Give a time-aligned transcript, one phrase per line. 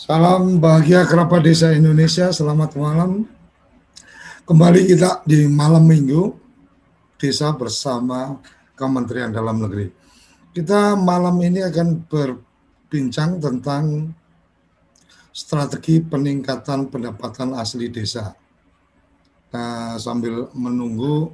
[0.00, 3.28] Salam bahagia kerabat desa Indonesia, selamat malam.
[4.48, 6.40] Kembali kita di malam minggu
[7.20, 8.40] desa bersama
[8.72, 9.92] Kementerian Dalam Negeri.
[10.56, 14.08] Kita malam ini akan berbincang tentang
[15.36, 18.32] strategi peningkatan pendapatan asli desa.
[19.52, 21.28] Nah, sambil menunggu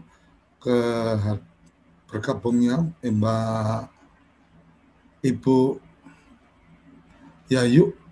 [0.59, 0.79] ke
[2.11, 3.87] bergabungnya Mbak
[5.23, 5.59] Ibu
[7.47, 8.06] Yayu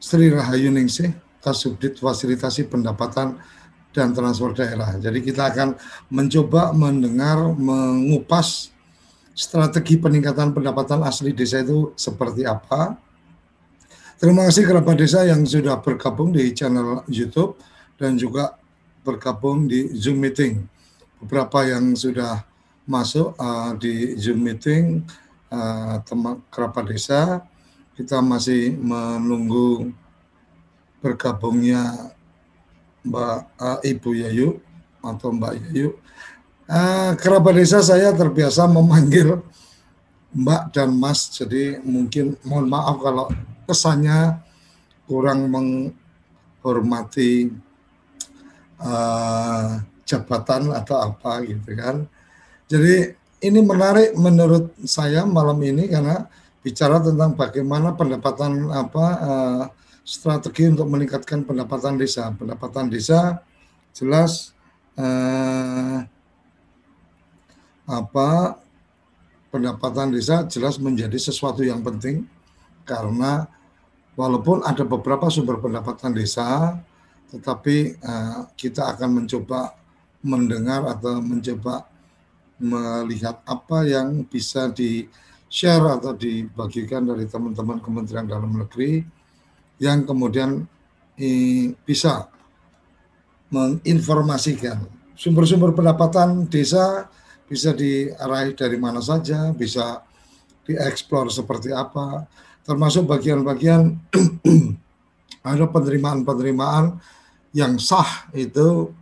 [0.00, 1.12] Sri Rahayu Ningsih,
[1.44, 3.36] Kasubdit Fasilitasi Pendapatan
[3.92, 4.96] dan Transfer Daerah.
[4.96, 5.76] Jadi kita akan
[6.08, 8.72] mencoba mendengar, mengupas
[9.36, 12.96] strategi peningkatan pendapatan asli desa itu seperti apa.
[14.16, 17.60] Terima kasih kerabat desa yang sudah bergabung di channel YouTube
[17.96, 18.56] dan juga
[19.04, 20.64] bergabung di Zoom meeting.
[21.20, 22.44] Beberapa yang sudah
[22.88, 25.04] masuk uh, di Zoom meeting
[25.52, 27.44] uh, teman kerabat desa
[28.00, 29.92] kita masih menunggu
[31.04, 32.16] bergabungnya
[33.04, 34.56] Mbak uh, Ibu Yayu
[35.04, 36.00] atau Mbak Yayu.
[36.64, 39.44] Uh, kerabat desa saya terbiasa memanggil
[40.32, 43.28] Mbak dan Mas, jadi mungkin mohon maaf kalau
[43.68, 44.40] kesannya
[45.04, 47.52] kurang menghormati
[48.80, 49.76] uh,
[50.08, 52.08] jabatan atau apa gitu kan.
[52.64, 53.12] Jadi
[53.44, 56.24] ini menarik menurut saya malam ini karena
[56.60, 59.64] bicara tentang bagaimana pendapatan apa uh,
[60.04, 62.32] strategi untuk meningkatkan pendapatan desa.
[62.36, 63.40] Pendapatan desa
[63.96, 64.52] jelas
[64.96, 66.04] uh,
[67.90, 68.60] apa
[69.50, 72.22] pendapatan desa jelas menjadi sesuatu yang penting
[72.86, 73.50] karena
[74.14, 76.78] walaupun ada beberapa sumber pendapatan desa
[77.34, 79.74] tetapi uh, kita akan mencoba
[80.22, 81.86] mendengar atau mencoba
[82.60, 85.08] melihat apa yang bisa di
[85.50, 89.02] share atau dibagikan dari teman-teman Kementerian Dalam Negeri
[89.82, 90.62] yang kemudian
[91.84, 92.30] bisa
[93.50, 94.86] menginformasikan
[95.18, 97.10] sumber-sumber pendapatan desa
[97.50, 100.06] bisa diarahi dari mana saja, bisa
[100.62, 102.30] dieksplor seperti apa,
[102.62, 103.98] termasuk bagian-bagian
[105.50, 107.02] ada penerimaan-penerimaan
[107.50, 108.94] yang sah itu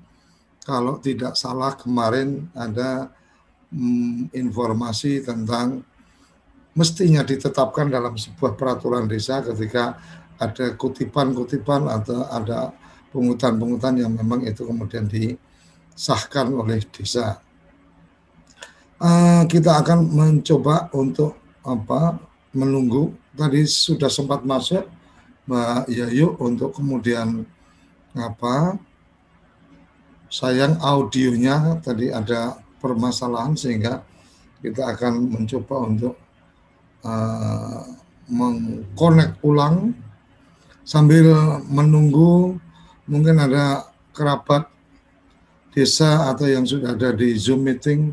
[0.64, 3.12] kalau tidak salah kemarin ada
[3.68, 5.84] hmm, informasi tentang
[6.78, 9.98] mestinya ditetapkan dalam sebuah peraturan desa ketika
[10.38, 12.70] ada kutipan-kutipan atau ada
[13.10, 17.42] pungutan-pungutan yang memang itu kemudian disahkan oleh desa.
[19.02, 21.34] Uh, kita akan mencoba untuk
[21.66, 22.18] apa
[22.54, 24.86] menunggu tadi sudah sempat masuk
[25.46, 27.46] Mbak Yayu untuk kemudian
[28.18, 28.78] apa
[30.26, 34.02] sayang audionya tadi ada permasalahan sehingga
[34.58, 36.14] kita akan mencoba untuk
[37.04, 37.82] uh,
[38.28, 39.96] mengkonek ulang
[40.84, 42.56] sambil menunggu
[43.08, 44.68] mungkin ada kerabat
[45.72, 48.12] desa atau yang sudah ada di Zoom meeting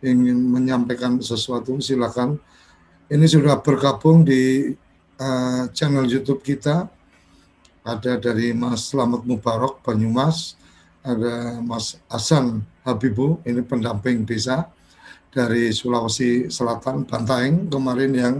[0.00, 2.40] ingin menyampaikan sesuatu silakan.
[3.10, 4.72] Ini sudah bergabung di
[5.18, 6.86] uh, channel YouTube kita.
[7.80, 10.54] Ada dari Mas Selamat Mubarok Banyumas,
[11.00, 14.68] ada Mas Hasan Habibu, ini pendamping desa
[15.30, 18.36] dari Sulawesi Selatan, Bantaeng kemarin yang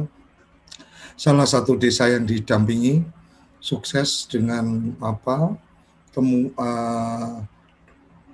[1.14, 3.06] salah satu desa yang didampingi
[3.62, 5.54] sukses dengan apa
[6.10, 7.44] temu uh,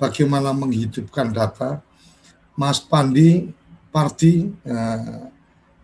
[0.00, 1.85] bagaimana menghidupkan data.
[2.56, 3.53] Mas Pandi
[3.93, 5.29] Parti uh,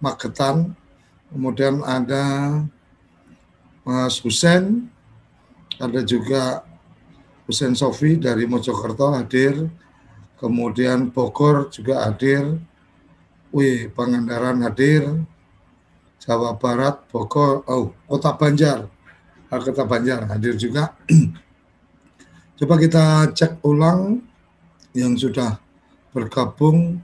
[0.01, 0.73] Magetan,
[1.29, 2.57] kemudian ada
[3.85, 4.89] Mas Husen,
[5.77, 6.65] ada juga
[7.45, 9.69] Husen Sofi dari Mojokerto hadir,
[10.43, 12.59] kemudian Bogor juga hadir,
[13.55, 15.23] wih Pangandaran hadir,
[16.19, 18.91] Jawa Barat, Bogor, oh Kota Banjar,
[19.47, 20.99] ah, Kota Banjar hadir juga.
[22.59, 24.19] Coba kita cek ulang
[24.99, 25.63] yang sudah
[26.11, 26.99] bergabung.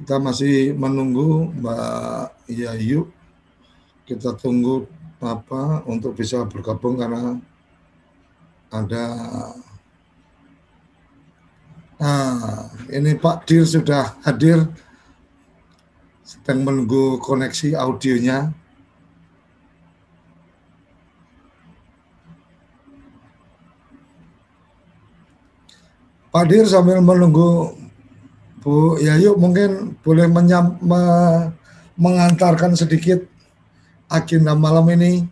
[0.00, 3.10] Kita masih menunggu Mbak Yayu.
[4.06, 4.86] Kita tunggu
[5.20, 7.36] apa untuk bisa bergabung karena
[8.72, 9.04] ada
[12.00, 14.64] Nah, ini Pak Dir sudah hadir,
[16.24, 18.56] sedang menunggu koneksi audionya.
[26.32, 27.76] Pak Dir sambil menunggu
[28.64, 31.00] Bu Yayu mungkin boleh menyam, me,
[32.00, 33.28] mengantarkan sedikit
[34.08, 35.28] agenda malam ini.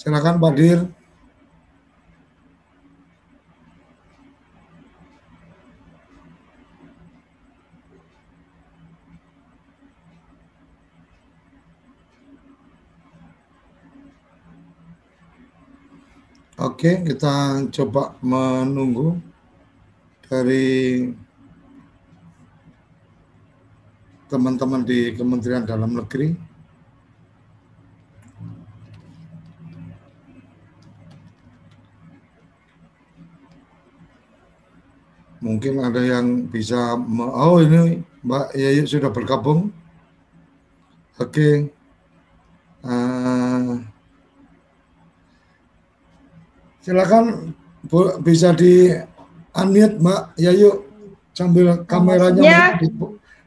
[0.00, 0.80] Silakan Pak Dir.
[16.56, 19.20] Oke, kita coba menunggu
[20.24, 21.12] dari
[24.32, 26.49] teman-teman di Kementerian Dalam Negeri.
[35.40, 39.72] Mungkin ada yang bisa, oh ini Mbak Yayu sudah bergabung.
[41.16, 41.72] Oke.
[42.80, 43.80] Uh,
[46.84, 47.56] silakan
[48.20, 48.92] bisa di
[49.56, 50.84] unmute Mbak Yayu
[51.32, 52.64] sambil kameranya ya.
[52.76, 52.92] di,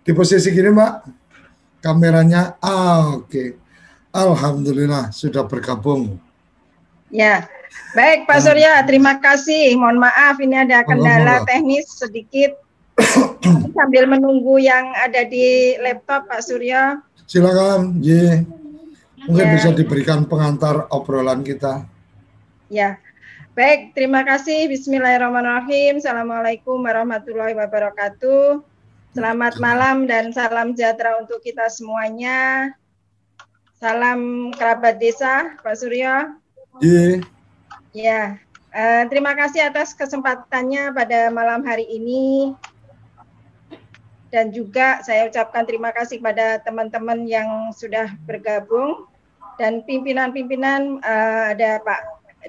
[0.01, 0.93] di posisi gini Mbak.
[1.83, 3.27] Kameranya, ah, oke.
[3.27, 3.47] Okay.
[4.13, 6.21] Alhamdulillah sudah bergabung.
[7.09, 7.49] Ya,
[7.93, 9.77] baik Pak Surya, terima kasih.
[9.77, 12.57] Mohon maaf ini ada kendala teknis sedikit.
[13.73, 17.01] Sambil menunggu yang ada di laptop Pak Surya.
[17.25, 18.41] Silakan, J.
[19.25, 19.53] Mungkin ya.
[19.55, 21.87] bisa diberikan pengantar obrolan kita.
[22.67, 22.99] Ya,
[23.55, 23.95] baik.
[23.95, 24.67] Terima kasih.
[24.67, 26.03] Bismillahirrahmanirrahim.
[26.03, 28.61] Assalamualaikum warahmatullahi wabarakatuh.
[29.13, 32.73] Selamat malam dan salam sejahtera untuk kita semuanya.
[33.77, 36.33] Salam kerabat desa, Pak Surya.
[36.81, 37.21] Iya.
[37.93, 38.41] Ya,
[38.73, 42.57] uh, terima kasih atas kesempatannya pada malam hari ini.
[44.33, 49.05] Dan juga saya ucapkan terima kasih kepada teman-teman yang sudah bergabung
[49.61, 52.01] dan pimpinan-pimpinan uh, ada Pak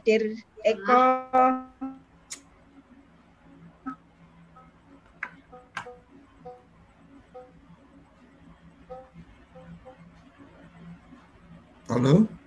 [0.08, 1.29] Dir Eko,
[11.85, 12.44] Halo?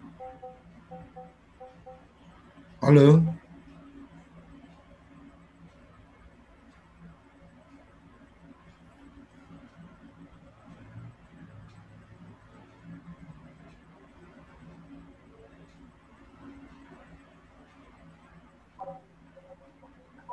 [2.87, 3.19] Halo?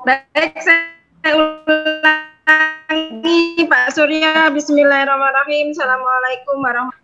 [0.06, 4.46] Baik, saya ulangi Pak Surya.
[4.54, 5.74] Bismillahirrahmanirrahim.
[5.74, 7.02] Assalamualaikum warahmatullahi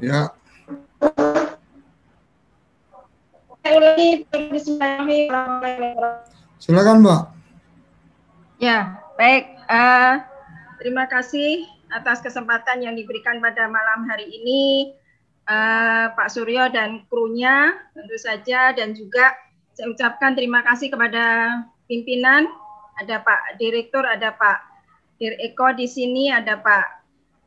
[0.00, 0.32] Ya.
[6.62, 7.22] Silakan Mbak.
[8.62, 9.58] Ya, baik.
[9.66, 10.22] Uh,
[10.78, 14.94] terima kasih atas kesempatan yang diberikan pada malam hari ini
[15.50, 19.34] uh, Pak Suryo dan krunya tentu saja dan juga
[19.74, 21.58] saya ucapkan terima kasih kepada
[21.90, 22.46] pimpinan
[22.96, 24.58] ada Pak Direktur, ada Pak
[25.20, 26.86] Dir Eko di sini, ada Pak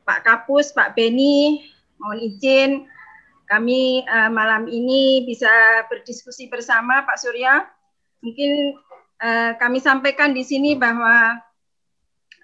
[0.05, 1.63] Pak Kapus, Pak Beni,
[1.97, 2.85] mohon izin
[3.49, 5.49] kami uh, malam ini bisa
[5.89, 7.65] berdiskusi bersama Pak Surya.
[8.21, 8.77] Mungkin
[9.25, 11.41] uh, kami sampaikan di sini bahwa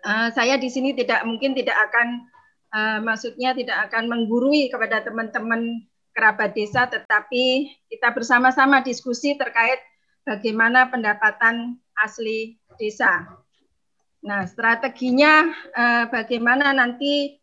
[0.01, 2.25] uh, saya di sini tidak mungkin tidak akan
[2.73, 5.85] uh, maksudnya tidak akan menggurui kepada teman-teman
[6.15, 9.77] kerabat desa, tetapi kita bersama-sama diskusi terkait
[10.25, 13.29] bagaimana pendapatan asli desa.
[14.25, 17.37] Nah, strateginya uh, bagaimana nanti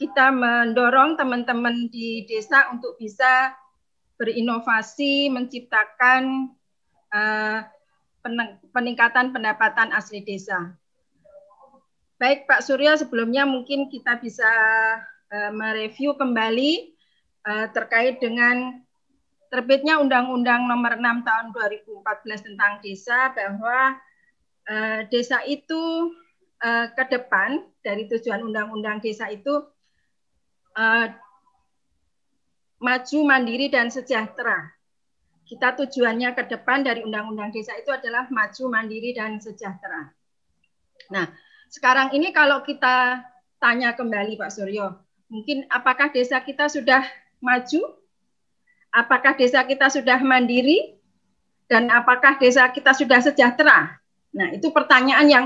[0.00, 3.52] kita mendorong teman-teman di desa untuk bisa
[4.16, 6.48] berinovasi, menciptakan
[7.12, 7.60] uh,
[8.72, 10.72] peningkatan pendapatan asli desa.
[12.16, 14.48] Baik Pak Surya, sebelumnya mungkin kita bisa
[15.28, 16.96] uh, mereview kembali
[17.44, 18.80] uh, terkait dengan
[19.52, 24.00] terbitnya Undang-Undang Nomor 6 Tahun 2014 tentang Desa bahwa
[24.64, 26.08] uh, desa itu
[26.64, 29.60] uh, ke depan dari tujuan Undang-Undang Desa itu
[30.80, 31.06] uh,
[32.80, 34.72] maju, mandiri, dan sejahtera.
[35.44, 40.08] Kita tujuannya ke depan dari Undang-Undang Desa itu adalah maju, mandiri, dan sejahtera.
[41.12, 41.28] Nah,
[41.68, 43.20] sekarang ini kalau kita
[43.60, 44.96] tanya kembali Pak Suryo,
[45.28, 47.04] mungkin apakah desa kita sudah
[47.42, 47.98] maju?
[48.90, 50.96] Apakah desa kita sudah mandiri?
[51.70, 54.02] Dan apakah desa kita sudah sejahtera?
[54.34, 55.44] Nah, itu pertanyaan yang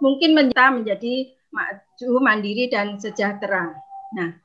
[0.00, 3.76] mungkin menjadi maju, mandiri, dan sejahtera.
[4.16, 4.36] Nah,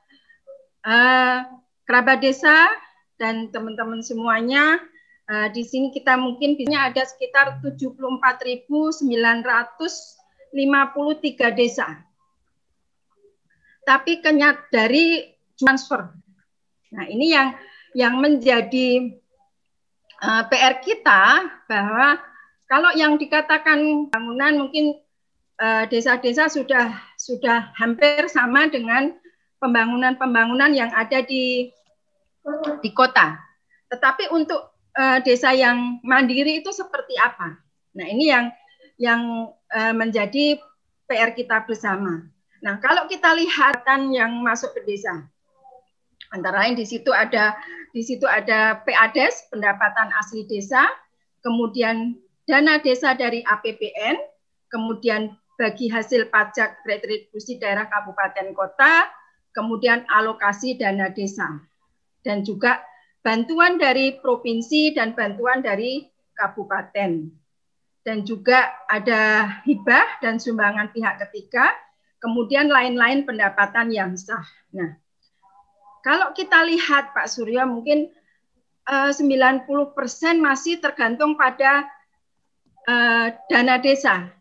[0.85, 1.37] uh,
[1.85, 2.69] kerabat desa
[3.17, 4.81] dan teman-teman semuanya
[5.29, 9.05] uh, di sini kita mungkin bisa ada sekitar 74.953
[11.57, 11.87] desa.
[13.81, 15.25] Tapi kenyat dari
[15.57, 16.13] transfer.
[16.93, 17.55] Nah, ini yang
[17.91, 19.19] yang menjadi
[20.21, 21.23] uh, eh, PR kita
[21.67, 22.19] bahwa
[22.69, 24.95] kalau yang dikatakan bangunan mungkin
[25.61, 26.87] desa-desa uh, sudah
[27.19, 29.13] sudah hampir sama dengan
[29.61, 31.69] pembangunan-pembangunan yang ada di
[32.81, 33.37] di kota.
[33.93, 37.61] Tetapi untuk uh, desa yang mandiri itu seperti apa?
[37.93, 38.45] Nah, ini yang
[38.97, 39.21] yang
[39.53, 40.57] uh, menjadi
[41.05, 42.25] PR kita bersama.
[42.65, 45.29] Nah, kalau kita lihat kan yang masuk ke desa.
[46.31, 47.59] Antara lain di situ ada
[47.91, 50.87] di situ ada PADES, pendapatan asli desa,
[51.43, 52.15] kemudian
[52.47, 54.15] dana desa dari APBN,
[54.71, 59.11] kemudian bagi hasil pajak retribusi daerah kabupaten kota,
[59.51, 61.59] kemudian alokasi dana desa,
[62.23, 62.81] dan juga
[63.21, 66.05] bantuan dari provinsi dan bantuan dari
[66.35, 67.29] kabupaten.
[68.01, 71.69] Dan juga ada hibah dan sumbangan pihak ketiga,
[72.17, 74.41] kemudian lain-lain pendapatan yang sah.
[74.73, 74.97] Nah,
[76.01, 78.09] kalau kita lihat Pak Surya mungkin
[78.89, 79.69] eh, uh, 90%
[80.41, 81.85] masih tergantung pada
[82.89, 84.33] uh, dana desa.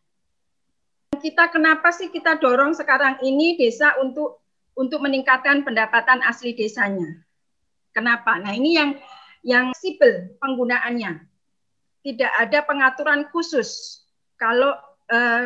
[1.21, 4.41] Kita kenapa sih kita dorong sekarang ini desa untuk
[4.79, 7.23] untuk meningkatkan pendapatan asli desanya?
[7.91, 8.39] Kenapa?
[8.39, 8.91] Nah, ini yang
[9.43, 11.27] yang sipil penggunaannya.
[12.01, 14.01] Tidak ada pengaturan khusus.
[14.41, 14.73] Kalau
[15.13, 15.45] uh,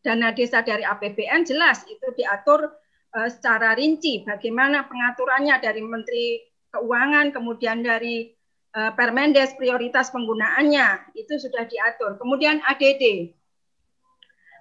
[0.00, 2.72] dana desa dari APBN jelas itu diatur
[3.12, 6.40] uh, secara rinci bagaimana pengaturannya dari Menteri
[6.72, 8.32] Keuangan, kemudian dari
[8.72, 12.16] uh, Permendes prioritas penggunaannya itu sudah diatur.
[12.16, 13.36] Kemudian ADD,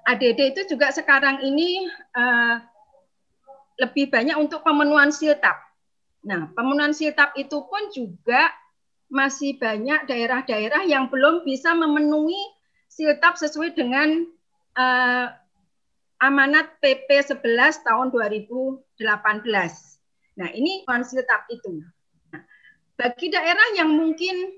[0.03, 2.59] ADD itu juga sekarang ini uh,
[3.81, 5.57] lebih banyak untuk pemenuhan siltap.
[6.21, 8.53] Nah, pemenuhan siltap itu pun juga
[9.09, 12.39] masih banyak daerah-daerah yang belum bisa memenuhi
[12.85, 14.29] siltap sesuai dengan
[14.77, 15.27] uh,
[16.21, 17.41] amanat PP 11
[17.81, 18.93] tahun 2018.
[20.37, 21.81] Nah, ini konsiltap itu.
[22.29, 22.41] Nah,
[22.95, 24.53] bagi daerah yang mungkin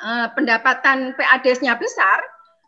[0.00, 2.18] uh, pendapatan PADES-nya besar,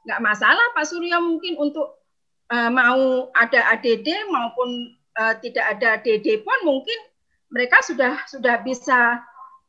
[0.04, 2.04] nggak masalah Pak Surya mungkin untuk
[2.52, 6.98] uh, mau ada ADD maupun uh, tidak ada DD pun mungkin
[7.50, 9.22] mereka sudah sudah bisa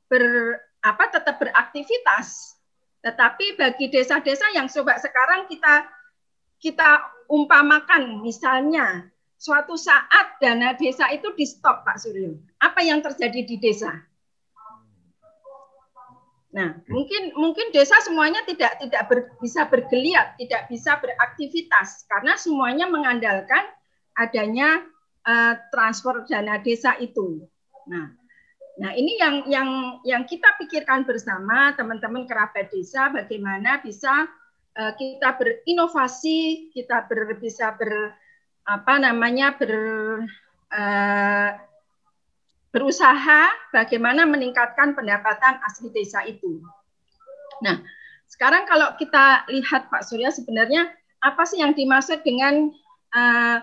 [0.10, 2.58] ber apa tetap beraktivitas.
[3.06, 5.86] Tetapi bagi desa-desa yang coba sekarang kita
[6.58, 12.38] kita umpamakan misalnya suatu saat dana desa itu di stop Pak Suryo.
[12.62, 13.94] Apa yang terjadi di desa?
[16.56, 22.88] Nah, mungkin mungkin desa semuanya tidak tidak ber, bisa bergeliat, tidak bisa beraktivitas karena semuanya
[22.88, 23.68] mengandalkan
[24.16, 24.80] adanya
[25.26, 27.44] uh, transfer dana desa itu.
[27.90, 28.14] Nah,
[28.80, 29.70] nah ini yang yang
[30.06, 34.30] yang kita pikirkan bersama teman-teman kerabat desa bagaimana bisa
[34.76, 38.12] Eh, kita berinovasi, kita ber, bisa ber
[38.68, 39.72] apa namanya ber
[40.74, 41.50] uh,
[42.76, 46.60] berusaha bagaimana meningkatkan pendapatan asli desa itu.
[47.64, 47.80] Nah,
[48.28, 50.92] sekarang kalau kita lihat Pak Surya sebenarnya
[51.24, 52.68] apa sih yang dimaksud dengan
[53.16, 53.58] uh,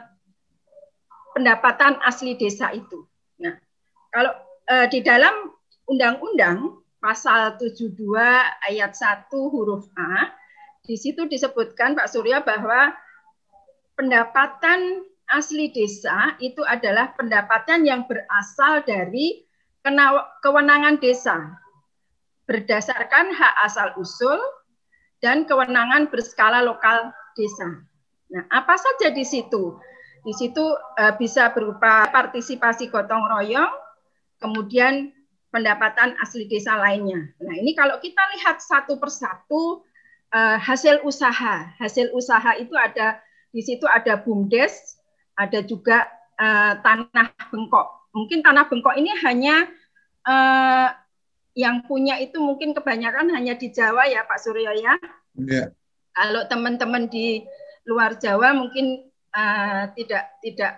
[1.32, 3.04] pendapatan asli desa itu?
[3.40, 3.56] Nah,
[4.12, 4.32] kalau
[4.68, 5.52] uh, di dalam
[5.88, 7.98] undang-undang pasal 72
[8.70, 10.30] ayat 1 huruf A
[10.82, 12.94] di situ disebutkan Pak Surya bahwa
[13.98, 19.46] pendapatan asli desa itu adalah pendapatan yang berasal dari
[20.42, 21.58] kewenangan desa
[22.46, 24.38] berdasarkan hak asal usul
[25.22, 27.86] dan kewenangan berskala lokal desa.
[28.34, 29.78] Nah, apa saja di situ?
[30.22, 33.74] Di situ uh, bisa berupa partisipasi gotong royong,
[34.38, 35.10] kemudian
[35.50, 37.28] pendapatan asli desa lainnya.
[37.42, 39.82] Nah, ini kalau kita lihat satu persatu
[40.32, 41.76] uh, hasil usaha.
[41.76, 43.20] Hasil usaha itu ada
[43.52, 44.96] di situ ada bumdes,
[45.36, 46.08] ada juga
[46.40, 47.86] uh, tanah bengkok.
[48.16, 49.68] Mungkin tanah bengkok ini hanya
[50.24, 50.88] uh,
[51.52, 54.96] yang punya itu mungkin kebanyakan hanya di Jawa ya Pak Suryo ya.
[55.36, 55.68] Yeah.
[56.16, 57.44] Kalau teman-teman di
[57.84, 60.72] luar Jawa mungkin uh, tidak tidak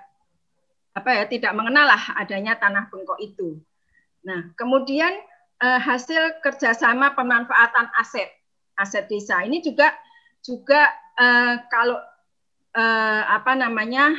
[0.94, 3.58] apa ya tidak mengenal lah adanya tanah bengkok itu.
[4.22, 5.10] Nah kemudian
[5.62, 8.30] uh, hasil kerjasama pemanfaatan aset
[8.78, 9.42] aset desa.
[9.42, 9.90] Ini juga
[10.42, 11.98] juga uh, kalau
[12.74, 14.14] uh, apa namanya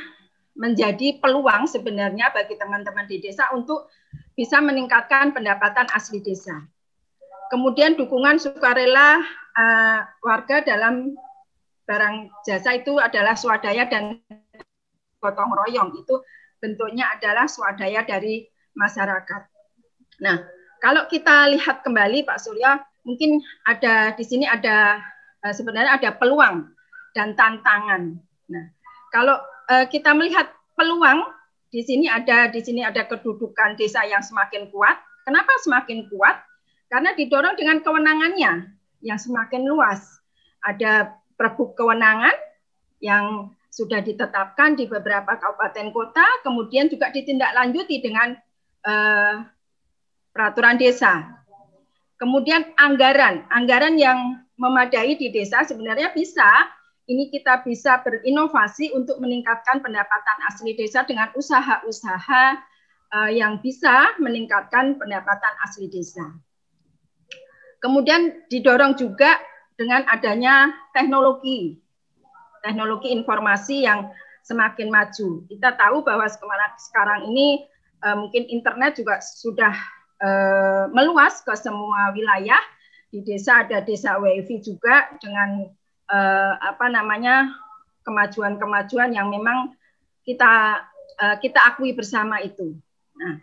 [0.55, 3.91] menjadi peluang sebenarnya bagi teman-teman di desa untuk
[4.35, 6.63] bisa meningkatkan pendapatan asli desa.
[7.51, 9.19] Kemudian dukungan sukarela
[9.55, 11.13] uh, warga dalam
[11.85, 14.19] barang jasa itu adalah swadaya dan
[15.21, 15.93] gotong royong.
[16.01, 16.25] Itu
[16.59, 19.41] bentuknya adalah swadaya dari masyarakat.
[20.21, 20.37] Nah,
[20.81, 23.39] kalau kita lihat kembali Pak Surya, mungkin
[23.69, 24.99] ada di sini ada
[25.45, 26.73] uh, sebenarnya ada peluang
[27.13, 28.17] dan tantangan.
[28.49, 28.65] Nah,
[29.13, 29.39] kalau
[29.71, 31.23] uh, kita melihat peluang
[31.71, 34.97] di sini ada di sini ada kedudukan desa yang semakin kuat.
[35.25, 36.37] Kenapa semakin kuat?
[36.85, 40.21] Karena didorong dengan kewenangannya yang semakin luas.
[40.61, 42.33] Ada perbuk kewenangan
[43.03, 48.39] yang sudah ditetapkan di beberapa kabupaten kota, kemudian juga ditindaklanjuti dengan
[48.87, 49.43] uh,
[50.31, 51.43] peraturan desa.
[52.15, 56.71] Kemudian anggaran, anggaran yang memadai di desa sebenarnya bisa
[57.05, 62.45] ini kita bisa berinovasi untuk meningkatkan pendapatan asli desa dengan usaha-usaha
[63.13, 66.25] uh, yang bisa meningkatkan pendapatan asli desa.
[67.77, 69.37] Kemudian didorong juga
[69.75, 71.79] dengan adanya teknologi,
[72.63, 74.11] teknologi informasi yang
[74.45, 75.43] semakin maju.
[75.51, 76.25] Kita tahu bahwa
[76.79, 77.67] sekarang ini
[78.05, 79.75] uh, mungkin internet juga sudah
[80.23, 82.59] uh, meluas ke semua wilayah.
[83.11, 85.71] Di desa ada desa WiFi juga dengan
[86.11, 87.47] uh, apa namanya
[88.03, 89.71] kemajuan-kemajuan yang memang
[90.27, 90.83] kita
[91.21, 92.75] uh, kita akui bersama itu.
[93.15, 93.39] Nah,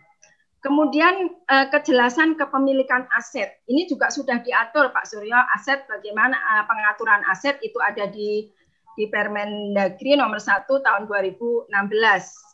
[0.63, 7.21] kemudian uh, kejelasan kepemilikan aset ini juga sudah diatur Pak Suryo aset bagaimana uh, pengaturan
[7.29, 8.47] aset itu ada di
[8.93, 11.69] di Permendagri nomor 1 tahun 2016.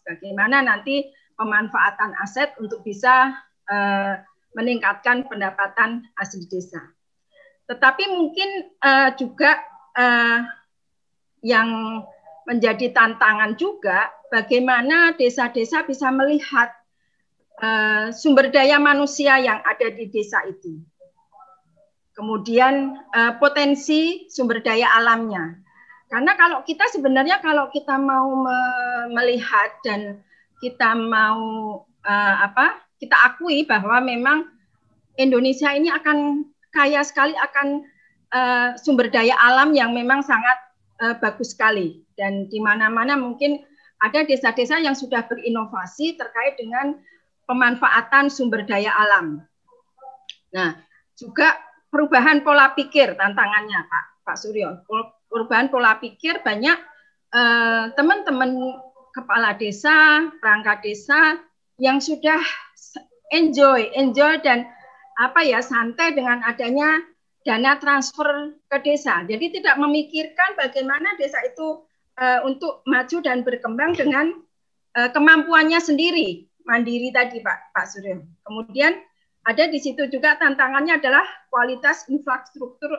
[0.07, 3.35] Bagaimana nanti pemanfaatan aset untuk bisa
[3.67, 4.13] uh,
[4.55, 6.81] meningkatkan pendapatan asli desa.
[7.69, 8.49] Tetapi mungkin
[8.81, 9.61] uh, juga
[9.93, 10.41] uh,
[11.45, 12.01] yang
[12.49, 16.73] menjadi tantangan juga bagaimana desa-desa bisa melihat
[17.59, 20.79] uh, sumber daya manusia yang ada di desa itu.
[22.15, 25.55] Kemudian uh, potensi sumber daya alamnya.
[26.09, 28.59] Karena kalau kita sebenarnya kalau kita mau me
[29.13, 30.19] melihat dan
[30.59, 31.39] kita mau
[31.85, 32.81] uh, apa?
[32.99, 34.43] Kita akui bahwa memang
[35.15, 36.43] Indonesia ini akan
[36.75, 37.87] kaya sekali akan
[38.35, 40.57] uh, sumber daya alam yang memang sangat
[40.99, 43.63] uh, bagus sekali dan di mana-mana mungkin
[43.99, 46.95] ada desa-desa yang sudah berinovasi terkait dengan
[47.49, 49.41] pemanfaatan sumber daya alam.
[50.53, 50.77] Nah,
[51.17, 51.57] juga
[51.89, 54.85] perubahan pola pikir tantangannya Pak Pak Suryo.
[55.25, 56.77] Perubahan pola pikir banyak
[57.33, 58.77] eh, teman-teman eh,
[59.17, 61.41] kepala desa, perangkat desa
[61.81, 62.37] yang sudah
[63.33, 64.69] enjoy, enjoy dan
[65.17, 67.01] apa ya santai dengan adanya
[67.43, 69.25] dana transfer ke desa.
[69.25, 71.83] Jadi tidak memikirkan bagaimana desa itu
[72.19, 74.35] uh, untuk maju dan berkembang dengan
[74.95, 78.21] uh, kemampuannya sendiri, mandiri tadi Pak Pak Suryo.
[78.45, 78.93] Kemudian
[79.49, 82.93] ada di situ juga tantangannya adalah kualitas infrastruktur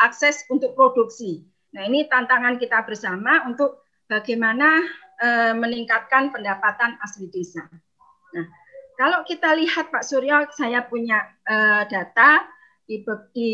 [0.00, 1.44] akses untuk produksi.
[1.76, 4.80] Nah, ini tantangan kita bersama untuk bagaimana
[5.20, 7.68] uh, meningkatkan pendapatan asli desa.
[8.32, 8.46] Nah,
[8.96, 12.48] kalau kita lihat Pak Suryo, saya punya uh, data
[12.88, 13.04] di,
[13.36, 13.50] di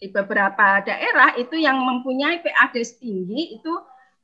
[0.00, 3.72] di beberapa daerah itu yang mempunyai PAD tinggi itu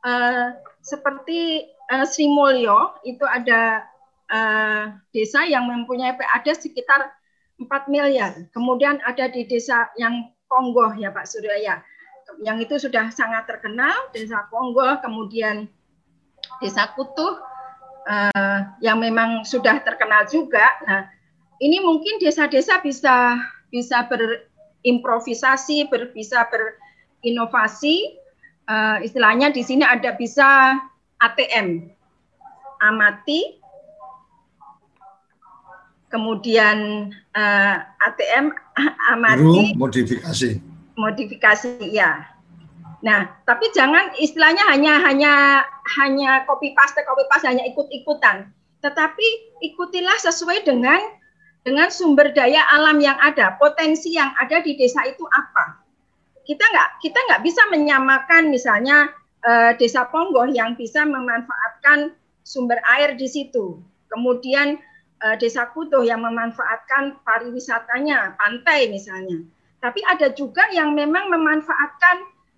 [0.09, 3.87] uh, seperti uh, Sri Mulyo itu ada
[4.31, 7.13] uh, desa yang mempunyai PAD sekitar
[7.59, 8.33] 4 miliar.
[8.53, 11.83] Kemudian ada di desa yang Ponggoh ya Pak Suryaya,
[12.45, 15.67] yang itu sudah sangat terkenal desa Ponggoh, kemudian
[16.63, 17.41] desa Kutuh
[18.07, 20.65] uh, yang memang sudah terkenal juga.
[20.87, 21.11] Nah,
[21.59, 23.41] ini mungkin desa-desa bisa
[23.73, 28.23] bisa berimprovisasi, ber, bisa berinovasi.
[28.67, 30.75] Uh, istilahnya di sini ada bisa
[31.21, 31.89] ATM,
[32.85, 33.61] amati,
[36.13, 38.53] kemudian uh, eh, ATM
[39.13, 40.61] amati, Guru, modifikasi,
[40.97, 42.37] modifikasi ya.
[43.05, 45.33] Nah, tapi jangan istilahnya hanya hanya
[46.01, 48.51] hanya copy paste copy paste hanya ikut-ikutan,
[48.81, 49.27] tetapi
[49.63, 50.99] ikutilah sesuai dengan
[51.67, 55.83] dengan sumber daya alam yang ada, potensi yang ada di desa itu apa.
[56.47, 59.11] Kita nggak kita nggak bisa menyamakan misalnya
[59.47, 63.79] uh, desa Ponggoh yang bisa memanfaatkan sumber air di situ,
[64.11, 64.77] kemudian
[65.23, 69.41] uh, desa Kutuh yang memanfaatkan pariwisatanya, pantai misalnya.
[69.81, 72.17] Tapi ada juga yang memang memanfaatkan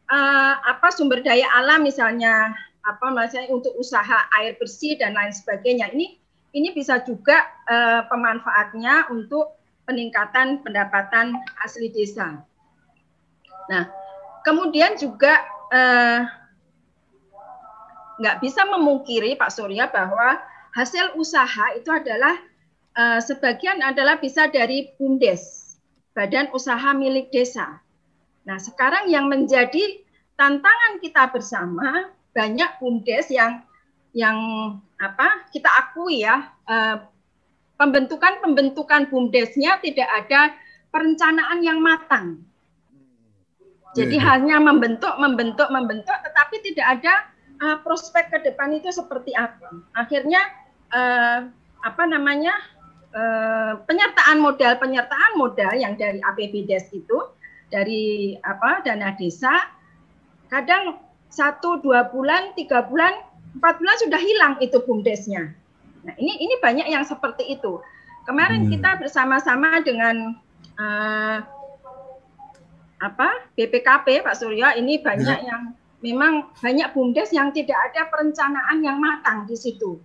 [0.08, 5.92] uh, apa sumber daya alam misalnya apa misalnya untuk usaha air bersih dan lain sebagainya.
[5.92, 6.16] Ini
[6.56, 12.40] ini bisa juga uh, pemanfaatnya untuk peningkatan pendapatan asli desa.
[13.68, 13.84] Nah,
[14.44, 16.24] kemudian juga uh,
[18.18, 20.38] nggak bisa memungkiri Pak Surya bahwa
[20.74, 22.34] hasil usaha itu adalah
[22.98, 25.74] uh, sebagian adalah bisa dari BUMDes,
[26.12, 27.78] Badan Usaha Milik Desa.
[28.44, 30.02] Nah, sekarang yang menjadi
[30.34, 33.62] tantangan kita bersama banyak BUMDes yang
[34.16, 34.38] yang
[34.98, 36.50] apa kita akui ya
[37.78, 40.52] pembentukan pembentukan bumdesnya tidak ada
[40.90, 42.42] perencanaan yang matang.
[43.96, 44.36] Jadi yeah.
[44.36, 47.14] hanya membentuk, membentuk, membentuk, tetapi tidak ada
[47.62, 49.82] uh, prospek ke depan itu seperti apa.
[49.94, 50.40] Akhirnya
[50.94, 51.48] uh,
[51.82, 52.54] apa namanya
[53.14, 57.18] uh, penyertaan modal, penyertaan modal yang dari APBDes itu
[57.68, 59.52] dari apa dana desa
[60.48, 60.96] kadang
[61.28, 63.12] satu dua bulan tiga bulan
[63.60, 65.52] empat bulan sudah hilang itu bumdesnya.
[66.04, 67.80] Nah ini ini banyak yang seperti itu.
[68.24, 68.70] Kemarin hmm.
[68.76, 70.36] kita bersama-sama dengan
[70.80, 71.38] uh,
[72.98, 75.48] apa BPKP Pak Surya ini banyak ya.
[75.48, 75.62] yang
[76.04, 79.98] memang banyak bumdes yang tidak ada perencanaan yang matang di situ.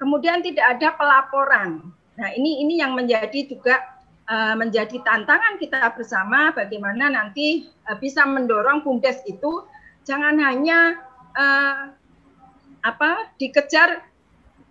[0.00, 1.92] kemudian tidak ada pelaporan.
[2.16, 4.00] Nah, ini ini yang menjadi juga
[4.32, 9.68] uh, menjadi tantangan kita bersama bagaimana nanti uh, bisa mendorong BUMDes itu
[10.08, 11.04] jangan hanya
[11.36, 11.92] uh,
[12.80, 14.08] apa dikejar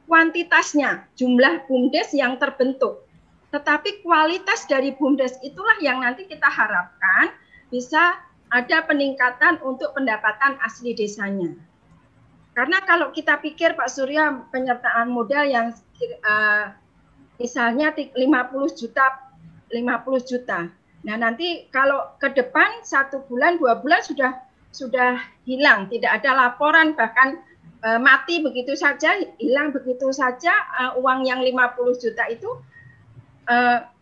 [0.10, 3.06] kuantitasnya, jumlah BUMDes yang terbentuk.
[3.54, 7.30] Tetapi kualitas dari BUMDes itulah yang nanti kita harapkan
[7.70, 8.18] bisa
[8.50, 11.54] ada peningkatan untuk pendapatan asli desanya.
[12.58, 15.72] Karena kalau kita pikir Pak Surya penyertaan modal yang
[16.26, 16.66] uh,
[17.40, 18.20] misalnya 50
[18.76, 19.30] juta
[19.70, 20.68] 50 juta.
[21.06, 24.36] Nah, nanti kalau ke depan satu bulan, dua bulan sudah
[24.70, 27.42] sudah hilang, tidak ada laporan bahkan
[27.82, 32.50] e, mati begitu saja, hilang begitu saja e, uang yang 50 juta itu
[33.50, 33.56] e,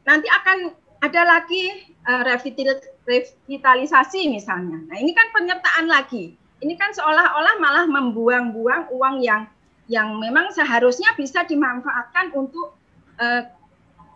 [0.04, 4.82] nanti akan ada lagi e, revitalisasi misalnya.
[4.88, 6.34] Nah, ini kan penyertaan lagi.
[6.58, 9.46] Ini kan seolah-olah malah membuang-buang uang yang
[9.88, 12.76] yang memang seharusnya bisa dimanfaatkan untuk
[13.24, 13.48] uh,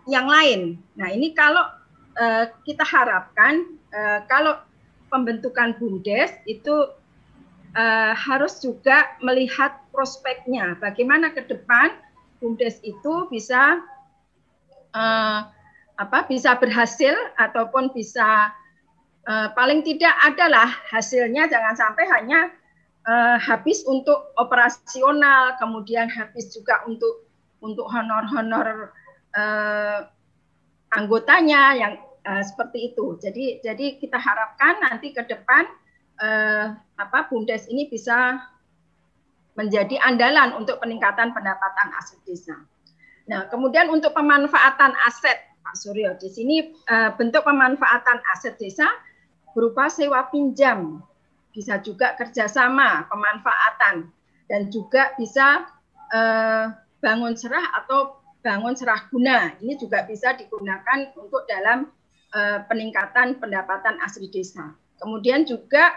[0.10, 0.76] yang lain.
[1.00, 1.64] Nah ini kalau
[2.20, 4.60] uh, kita harapkan uh, kalau
[5.08, 6.92] pembentukan bumdes itu
[7.76, 11.96] uh, harus juga melihat prospeknya, bagaimana ke depan
[12.44, 13.80] bumdes itu bisa
[14.92, 15.48] uh,
[16.02, 18.50] apa bisa berhasil ataupun bisa
[19.30, 22.50] uh, paling tidak adalah hasilnya jangan sampai hanya
[23.06, 27.30] uh, habis untuk operasional, kemudian habis juga untuk
[27.62, 28.90] untuk honor-honor
[29.38, 30.10] uh,
[30.98, 31.94] anggotanya yang
[32.26, 33.22] uh, seperti itu.
[33.22, 35.70] Jadi jadi kita harapkan nanti ke depan
[36.18, 38.42] uh, apa Bumdes ini bisa
[39.54, 42.58] menjadi andalan untuk peningkatan pendapatan aset desa.
[43.30, 48.90] Nah, kemudian untuk pemanfaatan aset Pak Suryo di sini uh, bentuk pemanfaatan aset desa
[49.54, 51.04] berupa sewa pinjam,
[51.54, 54.10] bisa juga kerjasama pemanfaatan
[54.50, 55.68] dan juga bisa
[56.12, 59.54] uh, bangun serah atau bangun serah guna.
[59.62, 61.88] Ini juga bisa digunakan untuk dalam
[62.34, 64.74] uh, peningkatan pendapatan asli desa.
[65.02, 65.88] Kemudian juga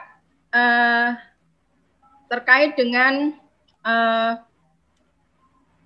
[2.31, 3.35] terkait dengan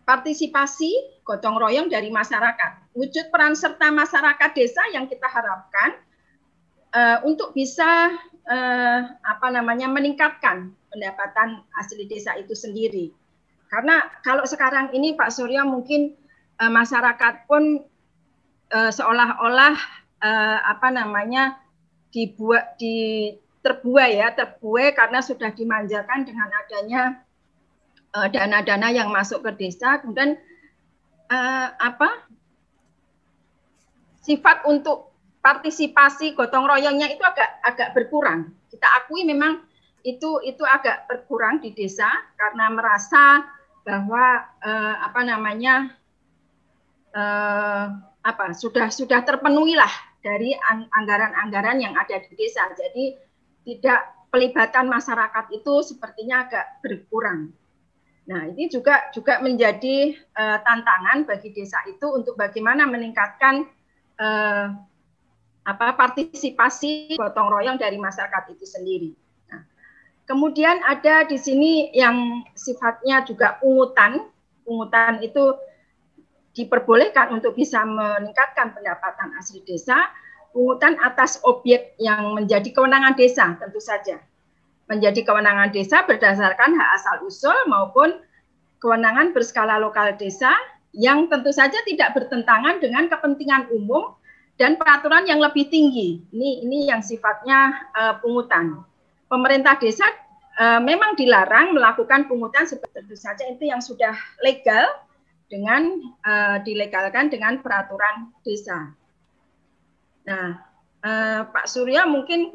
[0.05, 2.97] partisipasi gotong royong dari masyarakat.
[2.97, 6.01] Wujud peran serta masyarakat desa yang kita harapkan
[6.97, 8.17] uh, untuk bisa
[8.49, 13.13] uh, apa namanya meningkatkan pendapatan asli desa itu sendiri.
[13.69, 16.17] Karena kalau sekarang ini Pak Surya mungkin
[16.57, 17.85] uh, masyarakat pun
[18.73, 19.77] uh, seolah-olah
[20.25, 21.61] uh, apa namanya
[22.09, 27.03] dibuat di terbuai ya terbuai karena sudah dimanjakan dengan adanya
[28.33, 30.41] dana-dana uh, yang masuk ke desa kemudian
[31.29, 32.29] uh, apa
[34.25, 39.65] sifat untuk partisipasi gotong royongnya itu agak agak berkurang kita akui memang
[40.05, 43.45] itu itu agak berkurang di desa karena merasa
[43.83, 45.97] bahwa uh, apa namanya
[47.17, 47.87] uh,
[48.21, 50.53] apa sudah sudah terpenuhi lah dari
[50.93, 52.69] anggaran-anggaran yang ada di desa.
[52.75, 53.17] Jadi
[53.65, 57.55] tidak pelibatan masyarakat itu sepertinya agak berkurang.
[58.29, 63.65] Nah, ini juga juga menjadi uh, tantangan bagi desa itu untuk bagaimana meningkatkan
[64.21, 64.69] uh,
[65.65, 69.11] apa partisipasi gotong royong dari masyarakat itu sendiri.
[70.29, 74.29] Kemudian ada di sini yang sifatnya juga pungutan.
[74.61, 75.57] Pungutan itu
[76.53, 79.97] diperbolehkan untuk bisa meningkatkan pendapatan asli desa.
[80.53, 84.21] Pungutan atas objek yang menjadi kewenangan desa tentu saja.
[84.89, 88.17] Menjadi kewenangan desa berdasarkan hak asal usul maupun
[88.81, 90.51] kewenangan berskala lokal desa
[90.97, 94.17] yang tentu saja tidak bertentangan dengan kepentingan umum
[94.57, 96.25] dan peraturan yang lebih tinggi.
[96.33, 98.89] Ini ini yang sifatnya uh, pungutan
[99.29, 100.09] pemerintah desa
[100.59, 104.89] uh, memang dilarang melakukan pungutan seperti itu saja itu yang sudah legal
[105.49, 108.93] dengan uh, dilegalkan dengan peraturan desa.
[110.29, 110.61] Nah,
[111.05, 112.53] uh, Pak Surya mungkin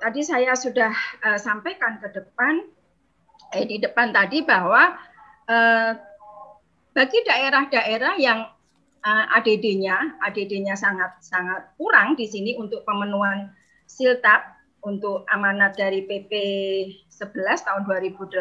[0.00, 0.90] tadi saya sudah
[1.22, 2.64] uh, sampaikan ke depan
[3.54, 4.96] eh, di depan tadi bahwa
[5.46, 5.92] uh,
[6.90, 8.48] bagi daerah-daerah yang
[9.04, 13.52] uh, ADD-nya ADD-nya sangat sangat kurang di sini untuk pemenuhan
[13.86, 16.32] siltap untuk amanat dari PP
[17.12, 18.32] 11 tahun 2018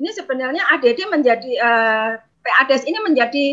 [0.00, 2.10] ini sebenarnya ADD menjadi eh,
[2.40, 3.44] PADES ini menjadi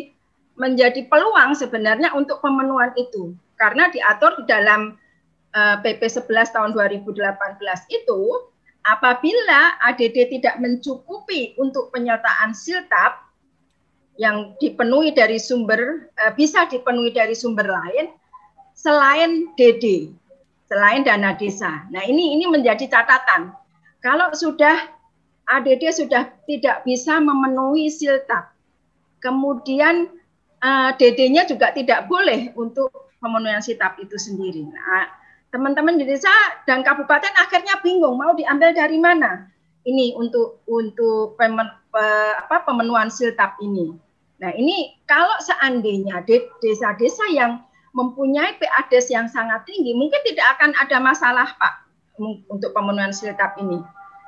[0.57, 3.35] menjadi peluang sebenarnya untuk pemenuhan itu.
[3.59, 4.95] Karena diatur di dalam
[5.81, 7.17] PP 11 tahun 2018
[7.89, 8.21] itu
[8.87, 13.27] apabila ADD tidak mencukupi untuk penyertaan siltap
[14.17, 18.09] yang dipenuhi dari sumber uh, bisa dipenuhi dari sumber lain
[18.73, 20.09] selain DD
[20.67, 21.87] selain dana desa.
[21.89, 23.55] Nah, ini ini menjadi catatan.
[24.03, 24.91] Kalau sudah
[25.47, 28.51] ADD sudah tidak bisa memenuhi siltap,
[29.23, 30.11] kemudian
[30.59, 32.91] eh, DD-nya juga tidak boleh untuk
[33.23, 34.67] pemenuhan sitap itu sendiri.
[34.67, 35.07] Nah,
[35.57, 36.29] teman-teman di desa
[36.69, 39.49] dan kabupaten akhirnya bingung mau diambil dari mana
[39.89, 42.05] ini untuk untuk pemen, pe,
[42.45, 43.97] apa, pemenuhan siltap ini.
[44.37, 46.21] Nah ini kalau seandainya
[46.61, 47.65] desa-desa yang
[47.97, 51.73] mempunyai PADES yang sangat tinggi, mungkin tidak akan ada masalah Pak
[52.53, 53.81] untuk pemenuhan siltap ini,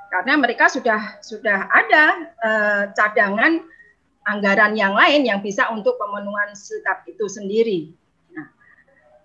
[0.10, 3.62] karena mereka sudah sudah ada eh, cadangan
[4.26, 7.94] anggaran yang lain yang bisa untuk pemenuhan siltap itu sendiri.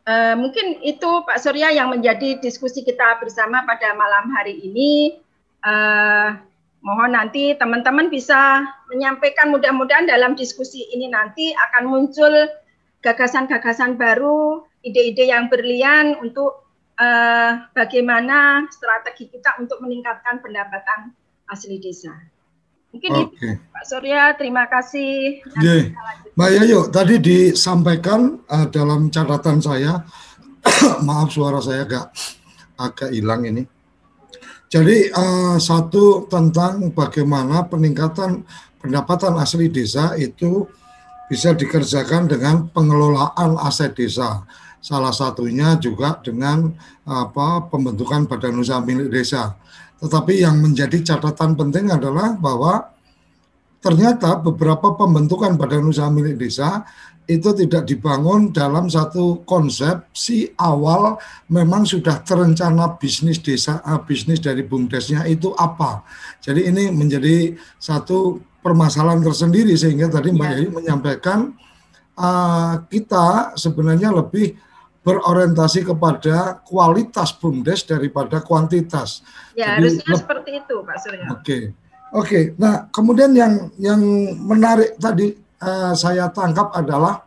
[0.04, 5.16] Eh, mungkin itu Pak Surya yang menjadi diskusi kita bersama pada malam hari ini.
[5.64, 6.28] Eh,
[6.84, 8.60] mohon nanti teman-teman bisa
[8.92, 12.32] menyampaikan mudah-mudahan dalam diskusi ini nanti akan muncul
[13.00, 16.64] gagasan-gagasan baru, ide-ide yang berlian untuk
[16.96, 21.12] uh, bagaimana strategi kita untuk meningkatkan pendapatan
[21.52, 22.16] asli desa.
[22.94, 23.58] Mungkin okay.
[23.58, 25.42] itu Pak Surya, terima kasih.
[25.58, 25.90] Yeah.
[26.38, 30.06] Mbak Yayu, tadi disampaikan uh, dalam catatan saya,
[31.06, 32.14] maaf suara saya agak
[32.78, 33.66] agak hilang ini
[34.74, 38.42] jadi uh, satu tentang bagaimana peningkatan
[38.82, 40.66] pendapatan asli desa itu
[41.30, 44.42] bisa dikerjakan dengan pengelolaan aset desa.
[44.82, 46.74] Salah satunya juga dengan
[47.06, 49.54] apa pembentukan badan usaha milik desa.
[50.02, 52.94] Tetapi yang menjadi catatan penting adalah bahwa
[53.84, 56.88] ternyata beberapa pembentukan badan usaha milik desa
[57.24, 61.16] itu tidak dibangun dalam satu konsepsi awal
[61.48, 66.04] memang sudah terencana bisnis desa uh, bisnis dari bumdesnya itu apa.
[66.44, 70.68] Jadi ini menjadi satu permasalahan tersendiri sehingga tadi Mbak ya.
[70.68, 71.56] menyampaikan
[72.16, 74.56] uh, kita sebenarnya lebih
[75.04, 79.20] berorientasi kepada kualitas bumdes daripada kuantitas.
[79.52, 81.26] Ya Jadi, harusnya seperti itu Pak Surya.
[81.30, 81.40] Oke.
[81.44, 81.62] Okay.
[82.14, 82.44] Oke, okay.
[82.62, 83.98] nah kemudian yang yang
[84.38, 87.26] menarik tadi uh, saya tangkap adalah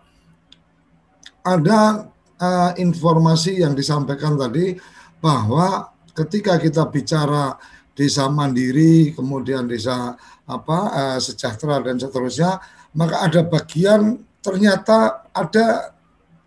[1.43, 2.07] ada
[2.39, 4.79] uh, informasi yang disampaikan tadi
[5.19, 7.59] bahwa ketika kita bicara
[7.91, 10.15] desa mandiri, kemudian desa
[10.47, 12.55] apa uh, sejahtera dan seterusnya,
[12.95, 15.96] maka ada bagian ternyata ada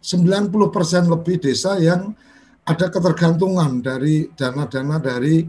[0.01, 2.17] 90% lebih desa yang
[2.65, 5.45] ada ketergantungan dari dana-dana dari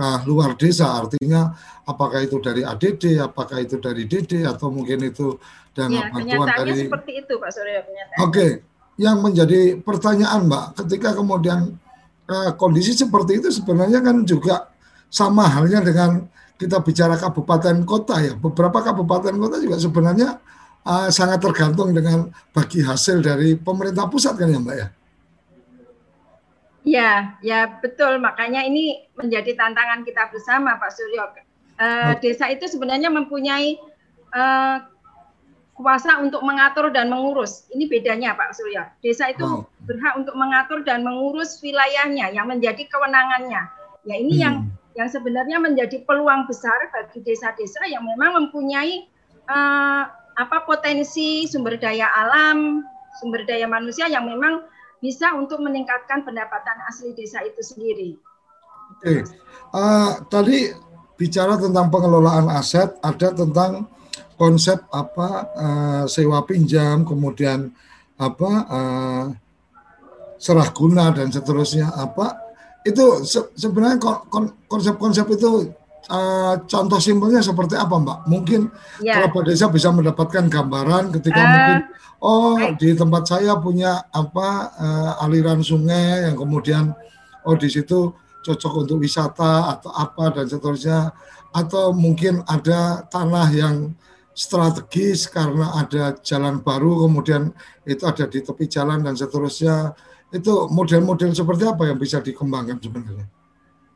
[0.00, 0.96] uh, luar desa.
[0.96, 1.52] Artinya
[1.84, 5.36] apakah itu dari ADD, apakah itu dari DD atau mungkin itu
[5.76, 8.00] dana ya, bantuan dari seperti itu Pak Surya Oke.
[8.30, 8.50] Okay.
[9.00, 11.72] Yang menjadi pertanyaan Mbak, ketika kemudian
[12.28, 14.68] uh, kondisi seperti itu sebenarnya kan juga
[15.08, 16.28] sama halnya dengan
[16.60, 18.36] kita bicara kabupaten kota ya.
[18.36, 20.36] Beberapa kabupaten kota juga sebenarnya
[20.84, 24.88] uh, sangat tergantung dengan bagi hasil dari pemerintah pusat kan ya Mbak ya.
[26.80, 27.12] Ya,
[27.44, 28.16] ya betul.
[28.18, 31.24] Makanya ini menjadi tantangan kita bersama Pak Suryo.
[31.80, 33.80] Uh, desa itu sebenarnya mempunyai
[34.32, 34.84] uh,
[35.76, 37.68] kuasa untuk mengatur dan mengurus.
[37.72, 38.92] Ini bedanya Pak Surya.
[39.00, 39.64] Desa itu oh.
[39.84, 43.64] berhak untuk mengatur dan mengurus wilayahnya yang menjadi kewenangannya.
[44.04, 44.44] Ya ini hmm.
[44.44, 44.54] yang
[44.98, 49.08] yang sebenarnya menjadi peluang besar bagi desa-desa yang memang mempunyai
[49.48, 50.04] uh,
[50.36, 52.84] apa potensi sumber daya alam,
[53.18, 54.62] sumber daya manusia yang memang
[55.00, 58.10] bisa untuk meningkatkan pendapatan asli desa itu sendiri.
[59.00, 59.24] Oke,
[59.72, 60.70] uh, tadi
[61.16, 63.88] bicara tentang pengelolaan aset, ada tentang
[64.36, 67.72] konsep apa uh, sewa pinjam, kemudian
[68.20, 69.24] apa uh,
[70.40, 71.92] serah guna dan seterusnya.
[71.92, 72.36] Apa?
[72.80, 74.00] Itu se sebenarnya
[74.68, 75.68] konsep-konsep itu
[76.08, 78.18] uh, contoh simpelnya seperti apa Mbak?
[78.30, 78.70] Mungkin
[79.04, 79.20] ya.
[79.20, 81.78] kalau desa bisa mendapatkan gambaran ketika uh, mungkin
[82.20, 86.96] oh di tempat saya punya apa uh, aliran sungai yang kemudian
[87.44, 91.12] oh di situ cocok untuk wisata atau apa dan seterusnya
[91.52, 93.92] atau mungkin ada tanah yang
[94.32, 97.52] strategis karena ada jalan baru kemudian
[97.84, 99.92] itu ada di tepi jalan dan seterusnya
[100.30, 103.26] itu model-model seperti apa yang bisa dikembangkan sebenarnya?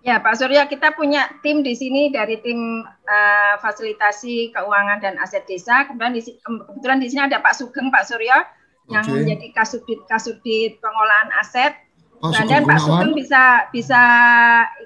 [0.05, 5.49] Ya Pak Surya kita punya tim di sini dari tim uh, fasilitasi keuangan dan aset
[5.49, 5.89] desa.
[5.89, 8.45] Kemudian di, kebetulan di sini ada Pak Sugeng Pak Surya
[8.93, 9.25] yang okay.
[9.25, 11.73] menjadi kasubdit kasubdit pengolahan aset.
[12.21, 14.03] Pak dan Pak Sugeng bisa bisa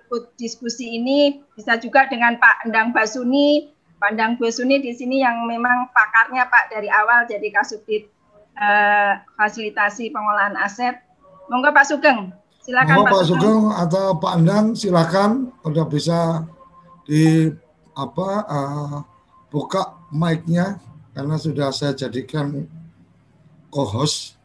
[0.06, 3.74] ikut diskusi ini bisa juga dengan Pak Endang Basuni.
[3.98, 8.06] Pandang Bosuni di sini yang memang pakarnya Pak dari awal jadi kasubdit
[8.54, 11.02] eh, fasilitasi pengolahan aset.
[11.50, 12.30] Monggo Pak Sugeng,
[12.68, 15.30] silakan Monggo Pak, Pak Sugeng atau Pak Andang silakan
[15.64, 16.44] udah bisa
[17.08, 17.48] di
[17.96, 18.96] apa uh,
[19.48, 20.76] buka mic-nya
[21.16, 22.68] karena sudah saya jadikan
[23.72, 24.36] co-host.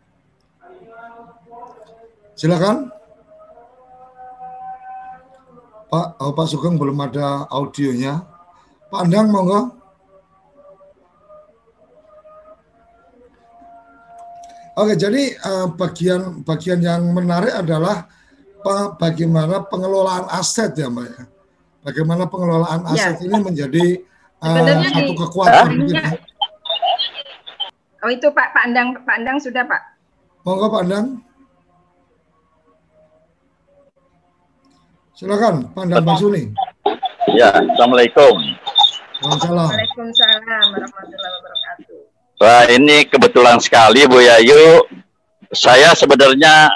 [2.40, 2.88] Silakan.
[5.92, 8.24] Pak, oh, Pak Sugeng belum ada audionya.
[8.88, 9.83] Pandang monggo.
[14.74, 18.10] Oke, jadi uh, bagian bagian yang menarik adalah
[18.98, 21.24] bagaimana pengelolaan aset ya, Mbak ya.
[21.86, 23.14] Bagaimana pengelolaan ya.
[23.14, 23.26] aset ya.
[23.30, 23.86] ini menjadi
[24.42, 25.66] uh, satu kekuatan.
[25.78, 26.06] Gitu.
[28.04, 29.82] Oh itu Pak Pak Andang, Pak Andang sudah Pak.
[30.44, 31.08] Monggo Pak Andang.
[35.14, 36.50] Silakan Pak Andang Basuni.
[37.38, 38.36] Ya, Assalamualaikum.
[39.24, 39.70] Waalaikumsalam.
[39.72, 41.53] Waalaikumsalam warahmatullahi wabarakatuh.
[42.41, 44.84] Wah, ini kebetulan sekali Bu Yayu.
[45.54, 46.69] Saya sebenarnya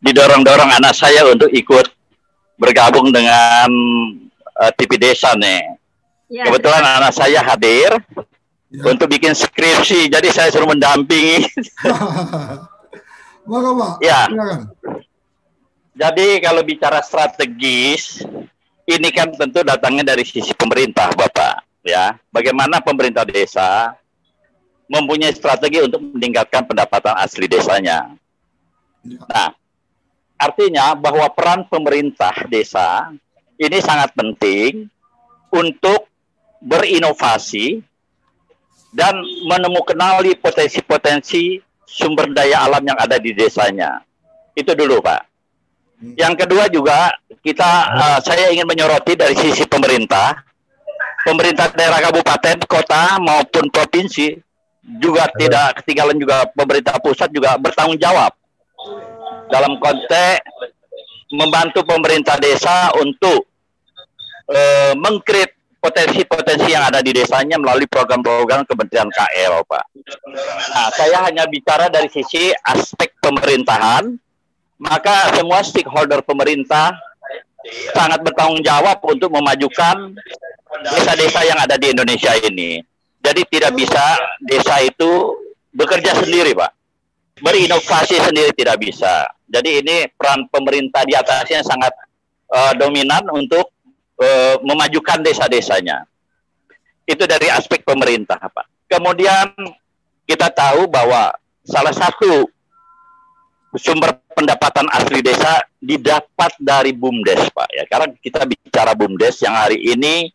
[0.00, 1.90] didorong-dorong anak saya untuk ikut
[2.56, 3.68] bergabung dengan
[4.60, 5.60] uh, TV Desa nih.
[6.30, 6.90] Ya, kebetulan ya.
[7.02, 7.90] anak saya hadir
[8.70, 8.82] ya.
[8.86, 11.42] untuk bikin skripsi, jadi saya suruh mendampingi.
[13.50, 13.92] Maka, Pak.
[13.98, 14.30] Ya.
[15.90, 18.22] Jadi kalau bicara strategis,
[18.86, 21.66] ini kan tentu datangnya dari sisi pemerintah, Bapak.
[21.82, 23.98] Ya, bagaimana pemerintah desa
[24.90, 28.10] mempunyai strategi untuk meningkatkan pendapatan asli desanya.
[29.06, 29.22] Ya.
[29.30, 29.48] Nah,
[30.34, 33.14] artinya bahwa peran pemerintah desa
[33.54, 34.90] ini sangat penting
[35.54, 36.10] untuk
[36.58, 37.80] berinovasi
[38.90, 39.14] dan
[39.46, 39.94] menemukan
[40.42, 44.02] potensi-potensi sumber daya alam yang ada di desanya.
[44.58, 45.22] Itu dulu, Pak.
[46.18, 50.34] Yang kedua juga kita uh, saya ingin menyoroti dari sisi pemerintah,
[51.22, 54.49] pemerintah daerah kabupaten, kota maupun provinsi
[54.80, 58.32] juga tidak ketinggalan juga pemerintah pusat juga bertanggung jawab
[59.52, 60.40] dalam konteks
[61.30, 63.46] membantu pemerintah desa untuk
[64.50, 69.84] uh, mengkrit potensi-potensi yang ada di desanya melalui program-program Kementerian KL, Pak.
[70.76, 74.12] Nah, saya hanya bicara dari sisi aspek pemerintahan,
[74.76, 76.92] maka semua stakeholder pemerintah
[77.96, 80.12] sangat bertanggung jawab untuk memajukan
[80.84, 82.84] desa-desa yang ada di Indonesia ini.
[83.20, 85.36] Jadi tidak bisa desa itu
[85.76, 86.72] bekerja sendiri, Pak.
[87.40, 89.28] Berinovasi sendiri tidak bisa.
[89.48, 91.92] Jadi ini peran pemerintah di atasnya sangat
[92.52, 93.68] uh, dominan untuk
[94.20, 96.04] uh, memajukan desa-desanya.
[97.04, 98.88] Itu dari aspek pemerintah, Pak.
[98.88, 99.52] Kemudian
[100.24, 101.34] kita tahu bahwa
[101.66, 102.46] salah satu
[103.78, 107.68] sumber pendapatan asli desa didapat dari BUMDes, Pak.
[107.74, 110.30] Ya, karena kita bicara BUMDes yang hari ini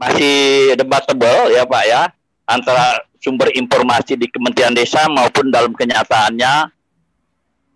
[0.00, 2.02] masih debatable ya Pak ya
[2.48, 6.72] antara sumber informasi di Kementerian Desa maupun dalam kenyataannya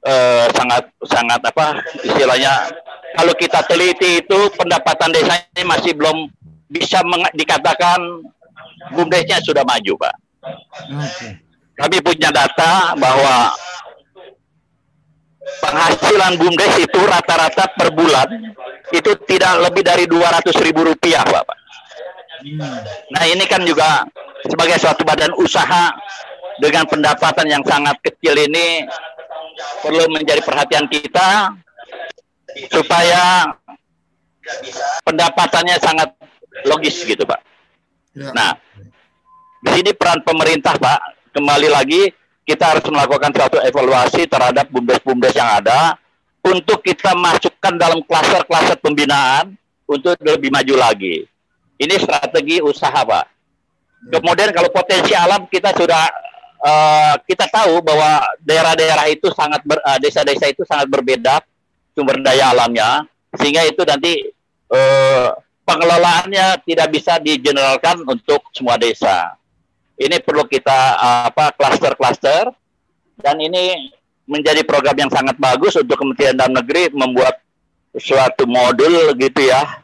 [0.09, 2.72] eh, sangat sangat apa istilahnya
[3.14, 6.27] kalau kita teliti itu pendapatan desa ini masih belum
[6.66, 7.05] bisa
[7.37, 8.01] dikatakan
[8.91, 10.14] bumdesnya sudah maju Pak.
[10.91, 11.33] Okay.
[11.75, 13.55] Kami punya data bahwa
[15.62, 18.29] penghasilan bumdes itu rata-rata per bulan
[18.91, 21.64] itu tidak lebih dari 200 ribu rupiah Pak.
[23.12, 24.03] Nah ini kan juga
[24.45, 25.95] sebagai suatu badan usaha
[26.59, 28.87] dengan pendapatan yang sangat kecil ini
[29.82, 31.55] perlu menjadi perhatian kita
[32.70, 33.49] supaya
[35.07, 36.09] pendapatannya sangat
[36.66, 37.41] logis gitu Pak.
[38.14, 38.30] Ya.
[38.35, 38.51] Nah
[39.64, 42.12] di sini peran pemerintah Pak kembali lagi
[42.45, 45.97] kita harus melakukan suatu evaluasi terhadap bumdes-bumdes yang ada
[46.45, 49.57] untuk kita masukkan dalam klaster-klaster pembinaan
[49.89, 51.24] untuk lebih maju lagi.
[51.79, 53.27] Ini strategi usaha, Pak.
[54.05, 56.05] Kemudian kalau potensi alam kita sudah
[56.61, 61.41] uh, kita tahu bahwa daerah-daerah itu sangat desa desa-desa itu sangat berbeda
[61.97, 63.09] sumber daya alamnya
[63.41, 64.29] sehingga itu nanti
[64.68, 65.33] uh,
[65.64, 69.35] pengelolaannya tidak bisa digeneralkan untuk semua desa.
[69.97, 72.53] Ini perlu kita uh, apa klaster-klaster
[73.22, 73.95] dan ini
[74.29, 77.41] menjadi program yang sangat bagus untuk Kementerian Dalam Negeri membuat
[77.95, 79.84] suatu modul gitu ya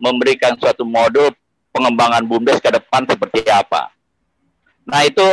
[0.00, 1.30] memberikan suatu modul
[1.70, 3.92] pengembangan BUMDes ke depan seperti apa.
[4.88, 5.24] Nah itu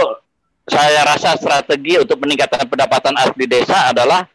[0.68, 4.28] saya rasa strategi untuk meningkatkan pendapatan asli desa adalah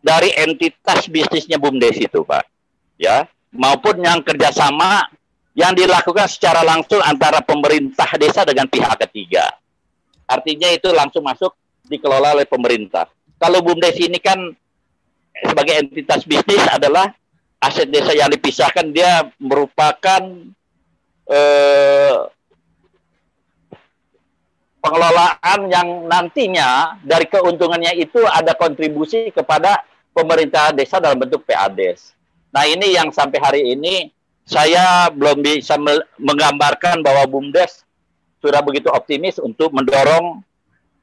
[0.00, 2.44] dari entitas bisnisnya BUMDes itu Pak.
[2.96, 5.04] Ya, maupun yang kerjasama
[5.52, 9.44] yang dilakukan secara langsung antara pemerintah desa dengan pihak ketiga.
[10.24, 11.52] Artinya itu langsung masuk
[11.86, 13.06] dikelola oleh pemerintah.
[13.36, 14.36] Kalau BUMDes ini kan
[15.44, 17.12] sebagai entitas bisnis adalah
[17.60, 20.22] aset desa yang dipisahkan dia merupakan
[21.26, 22.16] eh,
[24.86, 29.82] pengelolaan yang nantinya dari keuntungannya itu ada kontribusi kepada
[30.14, 32.14] pemerintah desa dalam bentuk PADES.
[32.54, 34.14] Nah ini yang sampai hari ini
[34.46, 35.74] saya belum bisa
[36.22, 37.82] menggambarkan bahwa BUMDes
[38.38, 40.38] sudah begitu optimis untuk mendorong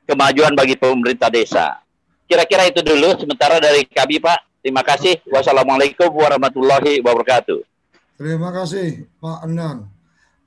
[0.07, 1.83] kemajuan bagi pemerintah desa.
[2.23, 4.52] Kira-kira itu dulu sementara dari kami Pak.
[4.63, 5.19] Terima kasih.
[5.27, 7.67] Wassalamualaikum warahmatullahi wabarakatuh.
[8.15, 9.91] Terima kasih Pak Endang.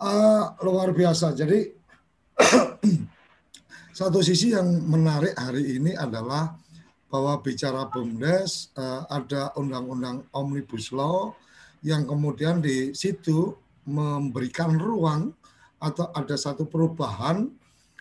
[0.00, 1.36] Uh, luar biasa.
[1.36, 1.76] Jadi
[4.00, 6.56] satu sisi yang menarik hari ini adalah
[7.12, 11.36] bahwa bicara BUMDes uh, ada undang-undang Omnibus Law
[11.84, 13.52] yang kemudian di situ
[13.84, 15.28] memberikan ruang
[15.76, 17.52] atau ada satu perubahan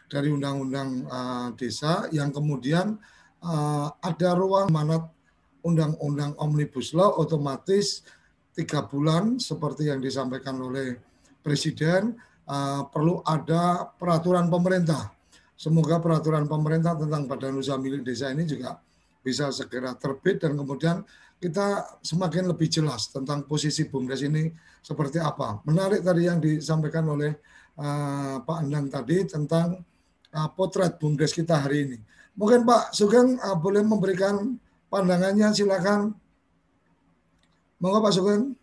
[0.07, 2.95] dari undang-undang uh, desa yang kemudian
[3.43, 5.11] uh, ada ruang manat
[5.65, 8.05] undang-undang Omnibus Law otomatis
[8.53, 10.95] tiga bulan seperti yang disampaikan oleh
[11.41, 12.15] Presiden
[12.49, 15.13] uh, perlu ada peraturan pemerintah.
[15.53, 18.81] Semoga peraturan pemerintah tentang badan usaha milik desa ini juga
[19.21, 21.01] bisa segera terbit dan kemudian
[21.37, 24.49] kita semakin lebih jelas tentang posisi BUMDes ini
[24.81, 25.61] seperti apa.
[25.65, 27.33] Menarik tadi yang disampaikan oleh
[27.77, 29.81] uh, Pak Endang tadi tentang
[30.33, 31.97] uh, potret BUMDes kita hari ini.
[32.35, 34.57] Mungkin Pak Sugeng uh, boleh memberikan
[34.89, 36.15] pandangannya, silakan.
[37.79, 38.55] Monggo Pak Sugeng.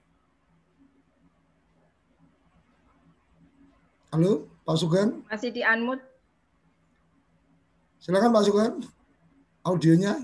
[4.13, 5.25] Halo, Pak Sugeng.
[5.29, 6.05] Masih di unmute.
[8.01, 8.75] Silakan Pak Sugeng.
[9.63, 10.17] Audionya.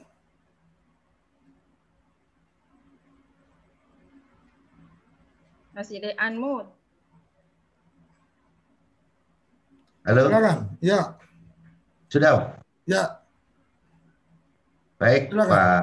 [5.77, 6.69] Masih di unmute.
[10.09, 10.23] Halo.
[10.27, 10.59] Silakan.
[10.81, 11.01] Ya.
[12.09, 12.57] Sudah.
[12.89, 13.18] Ya.
[14.99, 15.51] Baik, Silakan.
[15.55, 15.83] Pak.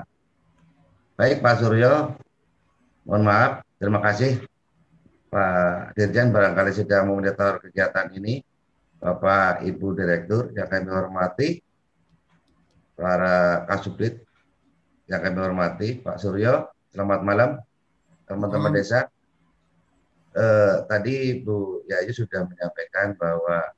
[1.15, 1.93] Baik, Pak Suryo.
[3.07, 3.51] Mohon maaf.
[3.79, 4.43] Terima kasih.
[5.31, 8.43] Pak Dirjen barangkali sudah memonitor kegiatan ini.
[8.99, 11.61] Bapak Ibu Direktur yang kami hormati,
[12.95, 14.23] para Kasubdit
[15.05, 17.49] yang kami hormati, Pak Suryo, selamat malam
[18.25, 19.05] teman-teman desa
[20.33, 23.74] eh, tadi Bu Yayu sudah menyampaikan bahwa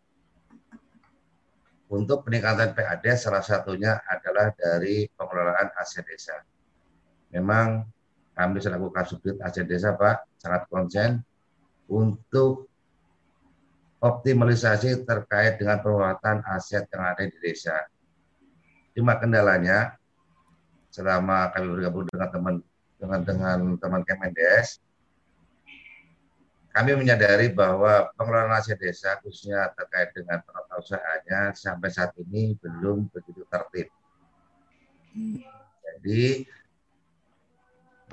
[1.88, 6.36] untuk peningkatan PAD salah satunya adalah dari pengelolaan aset desa.
[7.32, 7.88] Memang
[8.36, 11.24] kami selaku Kasubdit aset desa Pak sangat konsen
[11.88, 12.68] untuk
[14.04, 17.88] optimalisasi terkait dengan pengelolaan aset yang ada di desa.
[18.92, 19.96] Cuma kendalanya
[20.92, 22.56] selama kami bergabung dengan teman
[22.98, 24.82] dengan dengan teman Kemendes,
[26.78, 30.46] kami menyadari bahwa pengelolaan aset desa khususnya terkait dengan
[30.78, 33.90] usahanya sampai saat ini belum begitu tertib.
[35.82, 36.46] Jadi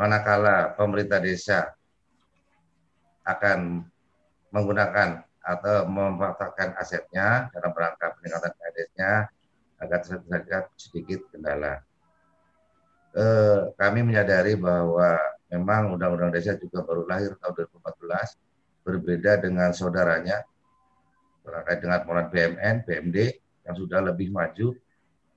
[0.00, 1.76] manakala pemerintah desa
[3.28, 3.84] akan
[4.48, 9.28] menggunakan atau memanfaatkan asetnya dalam rangka peningkatan asetnya
[9.76, 11.84] agar terjadi sedikit kendala.
[13.12, 15.20] Eh, kami menyadari bahwa
[15.52, 18.53] memang Undang-Undang Desa juga baru lahir tahun 2014
[18.84, 20.44] berbeda dengan saudaranya
[21.44, 23.18] terkait dengan pengelolaan BMN, BMD
[23.64, 24.72] yang sudah lebih maju.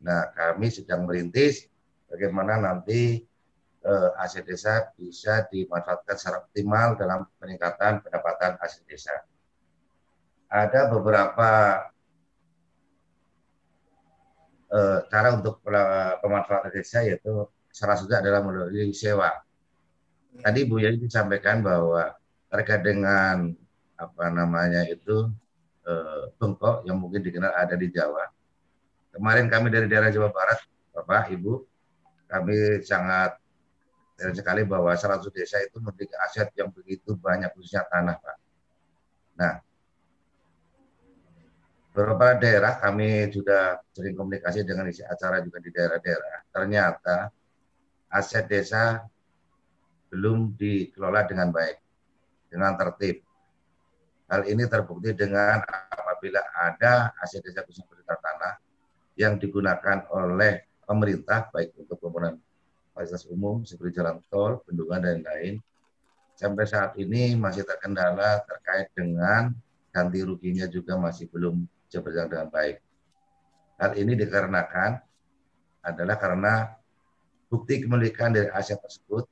[0.04, 1.68] Nah, kami sedang merintis
[2.08, 3.24] bagaimana nanti
[3.84, 9.16] eh, aset desa bisa dimanfaatkan secara optimal dalam peningkatan pendapatan aset desa.
[10.48, 11.52] Ada beberapa
[14.72, 15.60] eh, cara untuk
[16.24, 19.30] pemanfaatan desa yaitu salah satunya adalah melalui sewa.
[20.38, 22.17] Tadi Bu Yadi disampaikan bahwa
[22.48, 23.52] terkait dengan
[23.98, 25.28] apa namanya itu
[25.84, 28.30] eh, bengkok yang mungkin dikenal ada di Jawa.
[29.12, 30.62] Kemarin kami dari daerah Jawa Barat,
[30.94, 31.54] Bapak, Ibu,
[32.30, 33.40] kami sangat
[34.18, 38.38] sekali bahwa salah satu desa itu memiliki aset yang begitu banyak khususnya tanah, Pak.
[39.38, 39.54] Nah,
[41.94, 46.50] beberapa daerah kami sudah sering komunikasi dengan isi acara juga di daerah-daerah.
[46.50, 47.18] Ternyata
[48.14, 49.02] aset desa
[50.14, 51.87] belum dikelola dengan baik
[52.58, 53.22] dengan tertib.
[54.26, 55.62] Hal ini terbukti dengan
[55.94, 58.54] apabila ada aset desa khusus pemerintah tanah
[59.14, 62.42] yang digunakan oleh pemerintah baik untuk pembangunan
[62.98, 65.62] fasilitas umum seperti jalan tol, bendungan dan lain-lain.
[66.34, 69.54] Sampai saat ini masih terkendala terkait dengan
[69.94, 72.78] ganti ruginya juga masih belum berjalan dengan baik.
[73.78, 74.98] Hal ini dikarenakan
[75.86, 76.74] adalah karena
[77.48, 79.30] bukti kepemilikan dari aset tersebut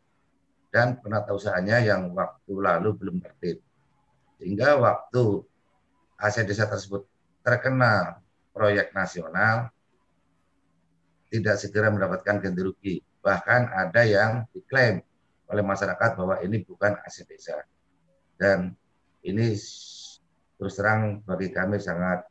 [0.76, 3.64] dan penata usahanya yang waktu lalu belum tertib.
[4.36, 5.40] Sehingga waktu
[6.20, 7.08] aset desa tersebut
[7.48, 8.20] terkena
[8.52, 9.72] proyek nasional,
[11.32, 12.96] tidak segera mendapatkan ganti rugi.
[13.24, 15.00] Bahkan ada yang diklaim
[15.48, 17.64] oleh masyarakat bahwa ini bukan aset desa.
[18.36, 18.76] Dan
[19.24, 19.56] ini
[20.60, 22.28] terus terang bagi kami sangat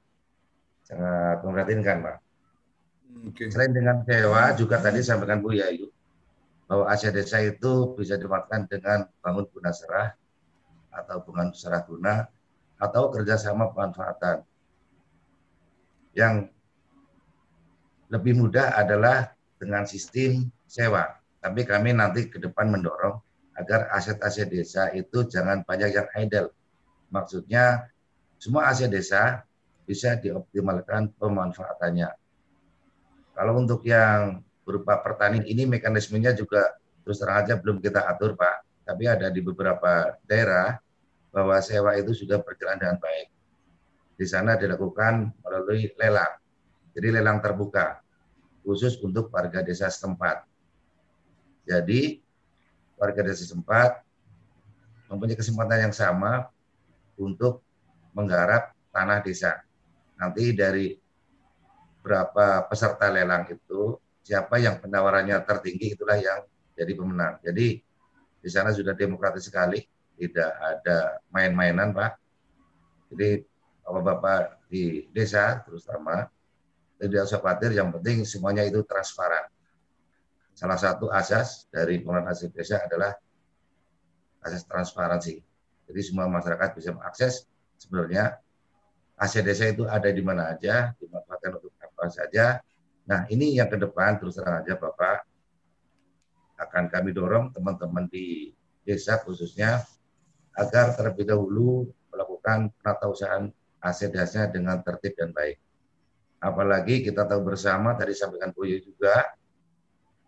[0.84, 2.16] sangat memprihatinkan, Pak.
[3.32, 3.48] Okay.
[3.48, 5.88] Selain dengan sewa, juga tadi sampaikan Bu Yayu,
[6.64, 10.08] bahwa aset desa itu bisa dimanfaatkan dengan bangun guna serah
[10.94, 12.24] atau bangun serah guna
[12.80, 14.42] atau kerjasama pemanfaatan.
[16.14, 16.54] Yang
[18.08, 21.18] lebih mudah adalah dengan sistem sewa.
[21.42, 23.20] Tapi kami nanti ke depan mendorong
[23.54, 26.48] agar aset-aset desa itu jangan banyak yang idle.
[27.12, 27.90] Maksudnya
[28.40, 29.44] semua aset desa
[29.84, 32.10] bisa dioptimalkan pemanfaatannya.
[33.34, 38.84] Kalau untuk yang berupa pertanian ini mekanismenya juga terus terang aja belum kita atur Pak.
[38.84, 40.76] Tapi ada di beberapa daerah
[41.32, 43.28] bahwa sewa itu sudah berjalan dengan baik.
[44.16, 46.40] Di sana dilakukan melalui lelang.
[46.94, 48.00] Jadi lelang terbuka
[48.64, 50.46] khusus untuk warga desa setempat.
[51.68, 52.20] Jadi
[52.96, 54.00] warga desa setempat
[55.10, 56.48] mempunyai kesempatan yang sama
[57.20, 57.60] untuk
[58.14, 59.60] menggarap tanah desa.
[60.16, 60.94] Nanti dari
[62.00, 67.38] berapa peserta lelang itu, siapa yang penawarannya tertinggi itulah yang jadi pemenang.
[67.44, 67.78] Jadi
[68.40, 69.84] di sana sudah demokratis sekali,
[70.16, 72.12] tidak ada main-mainan Pak.
[73.12, 73.44] Jadi
[73.84, 76.24] bapak-bapak di desa terutama
[76.96, 79.44] tidak usah khawatir, yang penting semuanya itu transparan.
[80.56, 83.12] Salah satu asas dari pengelolaan aset desa adalah
[84.40, 85.42] asas transparansi.
[85.84, 87.44] Jadi semua masyarakat bisa mengakses
[87.76, 88.38] sebenarnya
[89.20, 92.62] aset desa itu ada di mana aja, dimanfaatkan untuk apa saja.
[93.04, 95.28] Nah ini yang ke depan terus terang aja Bapak
[96.56, 98.54] akan kami dorong teman-teman di
[98.86, 99.84] desa khususnya
[100.54, 103.50] agar terlebih dahulu melakukan penatausahaan
[103.82, 105.58] aset desanya dengan tertib dan baik.
[106.40, 109.32] Apalagi kita tahu bersama tadi sampaikan Boyo juga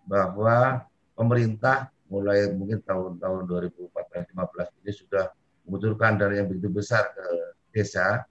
[0.09, 0.85] bahwa
[1.17, 3.41] pemerintah mulai mungkin tahun-tahun
[3.77, 5.25] 2014-2015 ini sudah
[5.67, 7.27] membutuhkan dana yang begitu besar ke
[7.75, 8.23] desa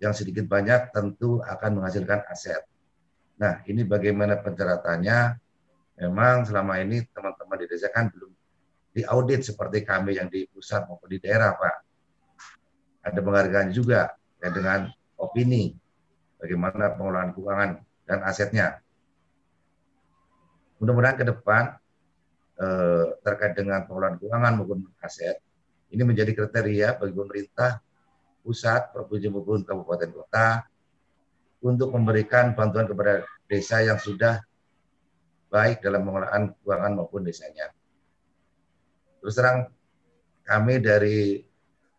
[0.00, 2.64] yang sedikit banyak tentu akan menghasilkan aset.
[3.42, 5.18] Nah, ini bagaimana penceratannya?
[5.98, 8.30] Memang selama ini teman-teman di desa kan belum
[8.94, 11.76] diaudit seperti kami yang di pusat maupun di daerah, Pak.
[13.02, 14.86] Ada penghargaan juga ya dengan
[15.18, 15.74] opini
[16.38, 17.70] bagaimana pengelolaan keuangan
[18.06, 18.78] dan asetnya.
[20.78, 21.74] Mudah-mudahan ke depan
[22.62, 25.42] eh, terkait dengan pengelolaan keuangan maupun aset
[25.92, 27.82] ini menjadi kriteria bagi pemerintah
[28.42, 30.64] pusat, provinsi maupun kabupaten kota
[31.62, 34.42] untuk memberikan bantuan kepada desa yang sudah
[35.52, 37.70] baik dalam pengelolaan keuangan maupun desanya.
[39.22, 39.70] Terus terang
[40.42, 41.38] kami dari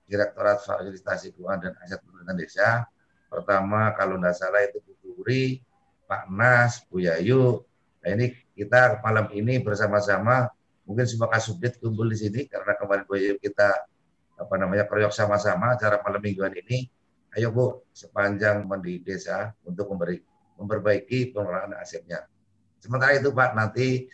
[0.04, 2.70] Direktorat Fasilitasi Keuangan dan Aset Pemerintahan Desa,
[3.32, 5.64] pertama kalau tidak salah itu Bu Guri,
[6.06, 7.64] Pak Nas, Bu Yayu.
[8.04, 10.52] Nah ini kita malam ini bersama-sama
[10.84, 13.88] mungkin semua kasubdit kumpul di sini karena kemarin Bu Yayu kita
[14.36, 16.92] apa namanya proyek sama-sama acara malam mingguan ini.
[17.34, 20.22] Ayo Bu, sepanjang di desa untuk memberi
[20.54, 22.30] memperbaiki pengelolaan asetnya.
[22.78, 24.06] Sementara itu Pak, nanti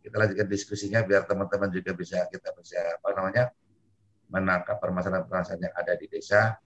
[0.00, 3.44] kita lanjutkan diskusinya biar teman-teman juga bisa kita bisa apa namanya
[4.32, 6.56] menangkap permasalahan-permasalahan yang ada di desa.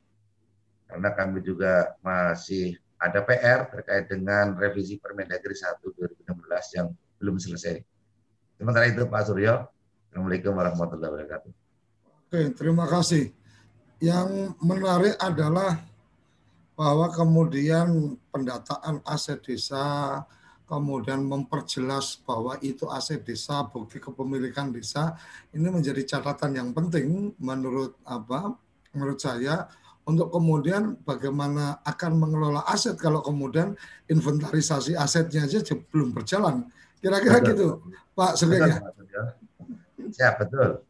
[0.87, 6.89] Karena kami juga masih ada PR terkait dengan revisi Permendagri 1 2016 yang
[7.19, 7.79] belum selesai.
[8.59, 9.71] Sementara itu Pak Suryo,
[10.09, 11.53] Assalamualaikum warahmatullahi wabarakatuh.
[12.29, 13.31] Oke, terima kasih.
[14.03, 15.88] Yang menarik adalah
[16.79, 20.23] bahwa kemudian pendataan aset desa,
[20.71, 25.19] kemudian memperjelas bahwa itu aset desa, bukti kepemilikan desa,
[25.51, 28.55] ini menjadi catatan yang penting menurut apa?
[28.95, 29.67] Menurut saya
[30.07, 33.75] untuk kemudian bagaimana akan mengelola aset kalau kemudian
[34.07, 35.59] inventarisasi asetnya aja
[35.91, 36.63] belum berjalan.
[37.03, 37.83] Kira-kira gitu,
[38.15, 38.79] Pak Sugeng ya.
[40.15, 40.87] Siap, betul.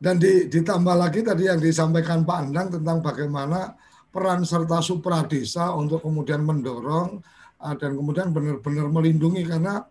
[0.00, 3.76] Dan di, ditambah lagi tadi yang disampaikan Pak Andang tentang bagaimana
[4.10, 7.22] peran serta supradesa untuk kemudian mendorong
[7.62, 9.42] uh, dan kemudian benar-benar melindungi.
[9.46, 9.82] Karena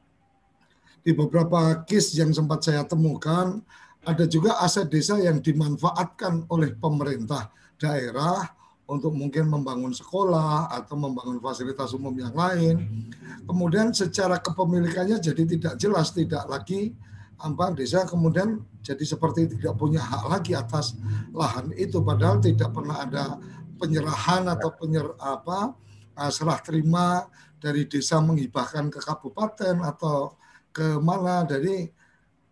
[1.04, 3.64] di beberapa case yang sempat saya temukan
[4.04, 8.48] ada juga aset desa yang dimanfaatkan oleh pemerintah daerah
[8.90, 13.06] untuk mungkin membangun sekolah atau membangun fasilitas umum yang lain.
[13.46, 16.98] Kemudian secara kepemilikannya jadi tidak jelas, tidak lagi
[17.40, 20.98] apa desa kemudian jadi seperti tidak punya hak lagi atas
[21.32, 22.02] lahan itu.
[22.02, 23.38] Padahal tidak pernah ada
[23.80, 25.74] penyerahan atau penyer apa
[26.20, 27.26] uh, serah terima
[27.58, 30.36] dari desa menghibahkan ke kabupaten atau
[30.70, 31.90] ke mana jadi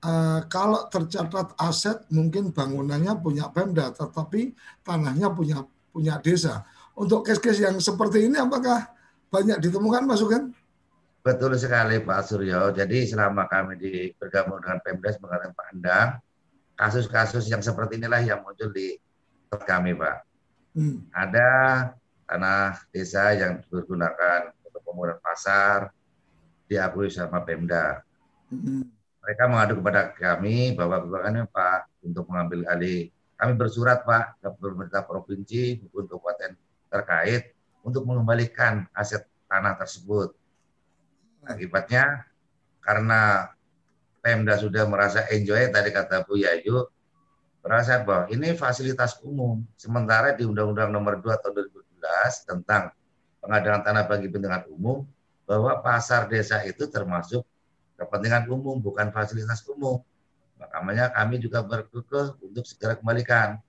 [0.08, 6.66] uh, kalau tercatat aset mungkin bangunannya punya Pemda tetapi tanahnya punya punya desa
[6.98, 8.90] untuk kes-kes yang seperti ini apakah
[9.30, 10.50] banyak ditemukan masukan?
[11.22, 12.74] Betul sekali Pak Suryo.
[12.74, 16.10] Jadi selama kami di bergabung dengan Pemdes mengatakan Pak Endang,
[16.74, 18.98] kasus-kasus yang seperti inilah yang muncul di
[19.52, 20.27] kami Pak.
[20.78, 21.10] Hmm.
[21.10, 21.50] Ada
[22.30, 25.90] tanah desa yang digunakan untuk pembangunan pasar
[26.70, 28.06] diakui sama Pemda.
[28.54, 28.86] Hmm.
[29.26, 33.10] Mereka mengadu kepada kami bahwa kebijakannya Pak untuk mengambil alih.
[33.36, 36.52] Kami bersurat Pak ke pemerintah provinsi maupun kabupaten
[36.94, 40.38] terkait untuk mengembalikan aset tanah tersebut
[41.48, 42.28] Akibatnya
[42.84, 43.54] karena
[44.20, 46.92] Pemda sudah merasa enjoy tadi kata Bu Yayu,
[47.68, 49.60] merasa bahwa ini fasilitas umum.
[49.76, 51.54] Sementara di Undang-Undang Nomor 2 tahun
[52.00, 52.96] 2012 tentang
[53.44, 55.04] pengadaan tanah bagi kepentingan umum
[55.44, 57.44] bahwa pasar desa itu termasuk
[58.00, 60.00] kepentingan umum, bukan fasilitas umum.
[60.56, 63.60] Makanya kami juga berkekeh untuk segera kembalikan.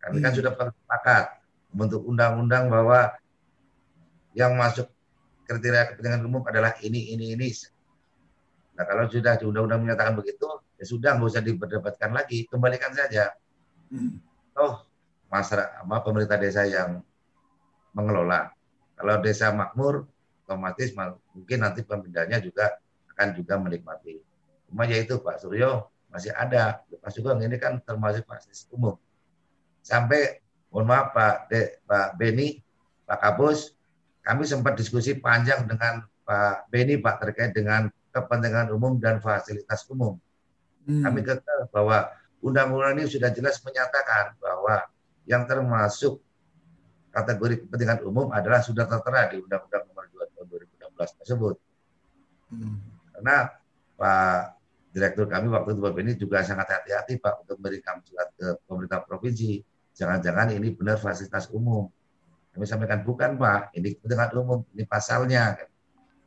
[0.00, 0.38] Kami kan hmm.
[0.40, 1.24] sudah bersepakat
[1.68, 3.12] membentuk undang-undang bahwa
[4.32, 4.88] yang masuk
[5.44, 7.52] kriteria kepentingan umum adalah ini, ini, ini.
[8.74, 10.48] Nah kalau sudah di undang-undang menyatakan begitu,
[10.84, 13.32] ya sudah nggak usah diperdebatkan lagi, kembalikan saja.
[13.88, 14.20] Hmm.
[14.52, 14.84] Oh,
[15.32, 17.00] masyarakat, apa, pemerintah desa yang
[17.96, 18.52] mengelola.
[19.00, 20.04] Kalau desa makmur,
[20.44, 20.92] otomatis
[21.32, 22.76] mungkin nanti pemindahnya juga
[23.16, 24.20] akan juga menikmati.
[24.68, 26.84] Cuma ya itu Pak Suryo masih ada.
[26.84, 29.00] Pak Sugeng ini kan termasuk fasilitas umum.
[29.80, 32.60] Sampai mohon maaf Pak De, Pak Beni,
[33.08, 33.72] Pak Kabus,
[34.20, 40.20] kami sempat diskusi panjang dengan Pak Beni Pak terkait dengan kepentingan umum dan fasilitas umum.
[40.84, 41.02] Hmm.
[41.04, 42.12] Kami kata bahwa
[42.44, 44.84] undang-undang ini sudah jelas menyatakan bahwa
[45.24, 46.20] yang termasuk
[47.08, 51.56] kategori kepentingan umum adalah sudah tertera di Undang-Undang Nomor 2 tahun 2016 tersebut.
[52.52, 52.76] Hmm.
[53.14, 53.36] Karena
[53.94, 54.38] Pak
[54.94, 59.02] Direktur kami waktu itu Pak Beni juga sangat hati-hati Pak untuk memberikan surat ke pemerintah
[59.02, 59.58] provinsi.
[59.94, 61.90] Jangan-jangan ini benar fasilitas umum.
[62.54, 65.58] Kami sampaikan bukan Pak, ini kepentingan umum, ini pasalnya.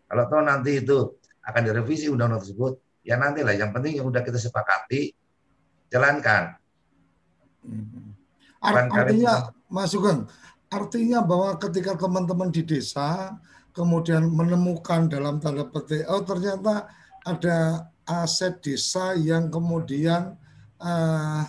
[0.08, 1.16] Kalau tahu nanti itu
[1.48, 2.76] akan direvisi undang-undang tersebut,
[3.08, 3.56] ya nantilah.
[3.56, 5.16] Yang penting yang sudah kita sepakati,
[5.88, 6.60] jalankan.
[7.64, 8.12] Hmm.
[8.60, 10.28] Artinya, Mas Sugeng,
[10.68, 13.40] artinya bahwa ketika teman-teman di desa
[13.72, 16.90] kemudian menemukan dalam tanda petik, oh ternyata
[17.24, 20.36] ada aset desa yang kemudian
[20.82, 21.44] uh,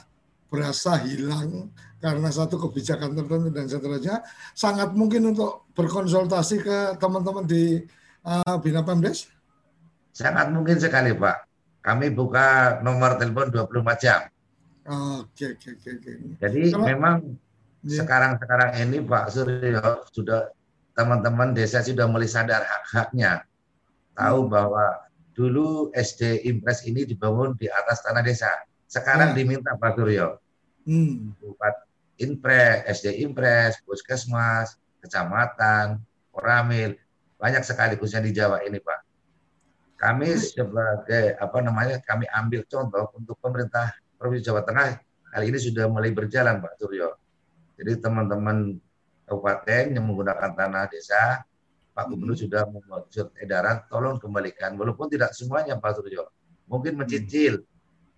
[0.53, 4.23] berasa hilang karena satu kebijakan tertentu dan seterusnya,
[4.55, 7.83] sangat mungkin untuk berkonsultasi ke teman-teman di
[8.23, 9.27] uh, Bina Pemdes?
[10.15, 11.48] Sangat mungkin sekali Pak.
[11.89, 14.21] Kami buka nomor telepon 24 jam.
[14.85, 16.13] Oke, oke, oke.
[16.37, 17.17] Jadi Kalau, memang
[17.81, 18.05] ya.
[18.05, 20.53] sekarang-sekarang ini Pak Suryo sudah
[20.93, 23.41] teman-teman desa sudah mulai sadar hak-haknya.
[24.13, 24.53] Tahu hmm.
[24.53, 24.85] bahwa
[25.33, 28.53] dulu SD Impres ini dibangun di atas tanah desa.
[28.85, 29.39] Sekarang hmm.
[29.41, 30.37] diminta Pak Suryo.
[30.85, 31.33] Hmm.
[31.41, 31.89] Buat
[32.21, 36.05] Impres, SD Impres, Puskesmas, Kecamatan,
[36.37, 37.01] Koramil,
[37.41, 39.08] banyak sekali khususnya di Jawa ini Pak.
[39.99, 44.95] Kami sebagai apa namanya kami ambil contoh untuk pemerintah Provinsi Jawa Tengah
[45.35, 47.19] kali ini sudah mulai berjalan Pak Suryo.
[47.75, 48.79] Jadi teman-teman
[49.27, 51.43] kabupaten yang menggunakan tanah desa,
[51.99, 52.45] Pak Gubernur hmm.
[52.47, 54.79] sudah membuat surat edaran, tolong kembalikan.
[54.79, 56.31] Walaupun tidak semuanya Pak Suryo.
[56.71, 57.67] Mungkin mencicil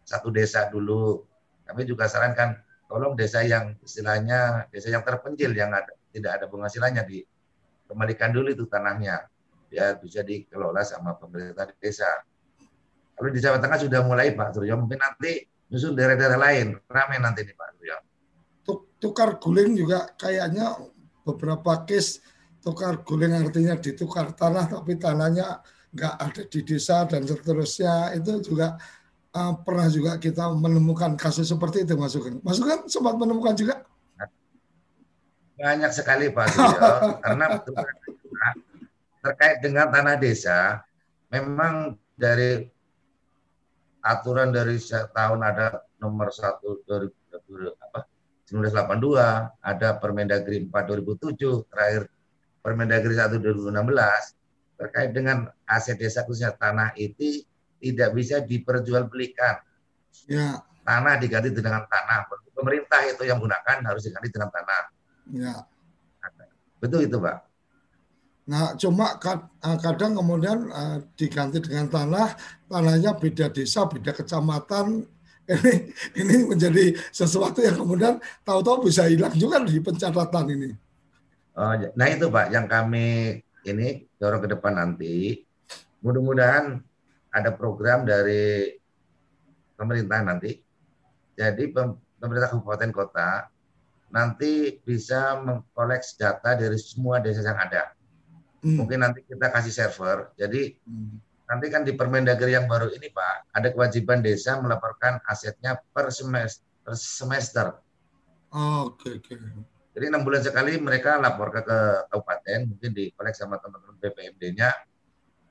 [0.05, 1.25] satu desa dulu.
[1.65, 2.61] Kami juga sarankan,
[2.91, 8.67] tolong desa yang istilahnya desa yang terpencil yang ada tidak ada penghasilannya dikembalikan dulu itu
[8.67, 9.31] tanahnya
[9.71, 12.11] ya bisa dikelola sama pemerintah desa.
[13.15, 17.47] Kalau di Jawa Tengah sudah mulai Pak Suryo, mungkin nanti nyusul daerah-daerah lain ramai nanti
[17.47, 17.97] nih Pak Suryo.
[19.01, 20.77] Tukar guling juga kayaknya
[21.25, 22.21] beberapa case
[22.61, 28.77] tukar guling artinya ditukar tanah tapi tanahnya nggak ada di desa dan seterusnya itu juga
[29.35, 32.39] uh, pernah juga kita menemukan kasus seperti itu Mas Sugeng.
[32.45, 33.83] Mas Sugeng sempat menemukan juga?
[35.57, 36.89] Banyak sekali Pak Suryo
[37.25, 37.47] karena
[39.21, 40.81] terkait dengan tanah desa
[41.29, 42.65] memang dari
[44.01, 44.81] aturan dari
[45.13, 48.09] tahun ada nomor 1 2000 apa
[48.51, 50.75] 1982, ada Permendagri 4
[51.07, 52.11] 2007, terakhir
[52.59, 53.71] Permendagri 1 2016
[54.75, 57.47] terkait dengan aset desa khususnya tanah itu
[57.79, 59.63] tidak bisa diperjualbelikan.
[60.27, 60.67] Ya.
[60.83, 62.27] Tanah diganti dengan tanah.
[62.51, 64.83] Pemerintah itu yang gunakan harus diganti dengan tanah.
[65.31, 65.55] Ya.
[66.83, 67.50] Betul itu, Pak.
[68.51, 72.35] Nah, cuma eh, kadang kemudian uh, diganti dengan tanah,
[72.67, 75.07] tanahnya beda desa, beda kecamatan.
[75.51, 75.75] Ini
[76.15, 80.71] ini menjadi sesuatu yang kemudian tahu-tahu bisa hilang juga di pencatatan ini.
[81.59, 81.91] Oh, ya.
[81.99, 83.35] nah itu Pak yang kami
[83.67, 85.43] ini dorong ke depan nanti.
[86.07, 86.79] Mudah-mudahan
[87.35, 88.79] ada program dari
[89.75, 90.55] pemerintah nanti.
[91.35, 93.51] Jadi pemerintah kabupaten kota
[94.15, 97.91] nanti bisa mengkoleks data dari semua desa yang ada
[98.61, 98.77] Hmm.
[98.85, 100.37] Mungkin nanti kita kasih server.
[100.37, 101.47] Jadi hmm.
[101.49, 106.65] nanti kan di Permendagri yang baru ini Pak, ada kewajiban desa melaporkan asetnya per semester.
[106.85, 107.67] Per semester.
[108.53, 109.35] Oh, oke okay, oke.
[109.37, 109.81] Okay.
[109.91, 111.79] Jadi enam bulan sekali mereka lapor ke, ke
[112.15, 114.71] kabupaten, mungkin di kolek sama teman-teman BPMD-nya.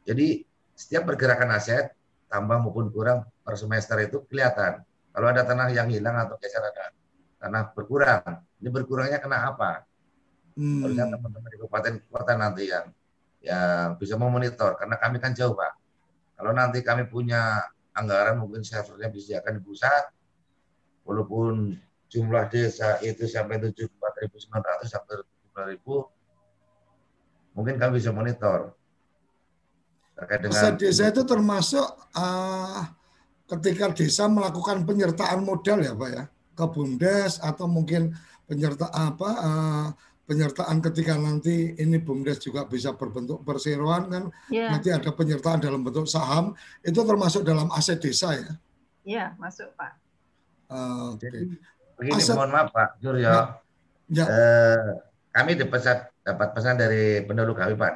[0.07, 0.41] Jadi
[0.73, 1.91] setiap pergerakan aset
[2.31, 4.79] tambah maupun kurang per semester itu kelihatan.
[5.11, 6.95] Kalau ada tanah yang hilang atau geser ada
[7.41, 8.23] tanah berkurang,
[8.63, 9.83] ini berkurangnya kena apa?
[10.55, 10.87] Hmm.
[10.87, 12.85] Harusnya teman-teman di kabupaten kota nanti yang
[13.39, 15.71] yang bisa memonitor karena kami kan jauh pak.
[16.39, 17.59] Kalau nanti kami punya
[17.95, 20.07] anggaran mungkin servernya bisa akan di pusat,
[21.03, 21.75] walaupun
[22.07, 25.19] jumlah desa itu sampai 74.900 sampai
[25.83, 28.75] 75.000, mungkin kami bisa monitor.
[30.19, 32.83] terkait dengan aset desa itu termasuk uh,
[33.47, 36.23] ketika desa melakukan penyertaan modal ya Pak ya
[36.59, 38.11] ke BUMDes atau mungkin
[38.43, 39.87] penyerta apa uh,
[40.29, 44.23] penyertaan ketika nanti ini BUMDes juga bisa berbentuk perseroan kan
[44.53, 44.69] yeah.
[44.69, 46.53] nanti ada penyertaan dalam bentuk saham
[46.85, 48.53] itu termasuk dalam aset desa ya?
[49.01, 49.91] Iya masuk Pak.
[50.69, 51.25] Uh, Oke.
[51.25, 51.41] Okay.
[51.97, 53.25] Begini aset, mohon maaf Pak Suryo.
[53.25, 53.41] Ya.
[54.13, 54.25] ya.
[54.29, 55.01] Uh,
[55.33, 55.81] kami dapat
[56.21, 57.91] dapat pesan dari penduduk kami Pak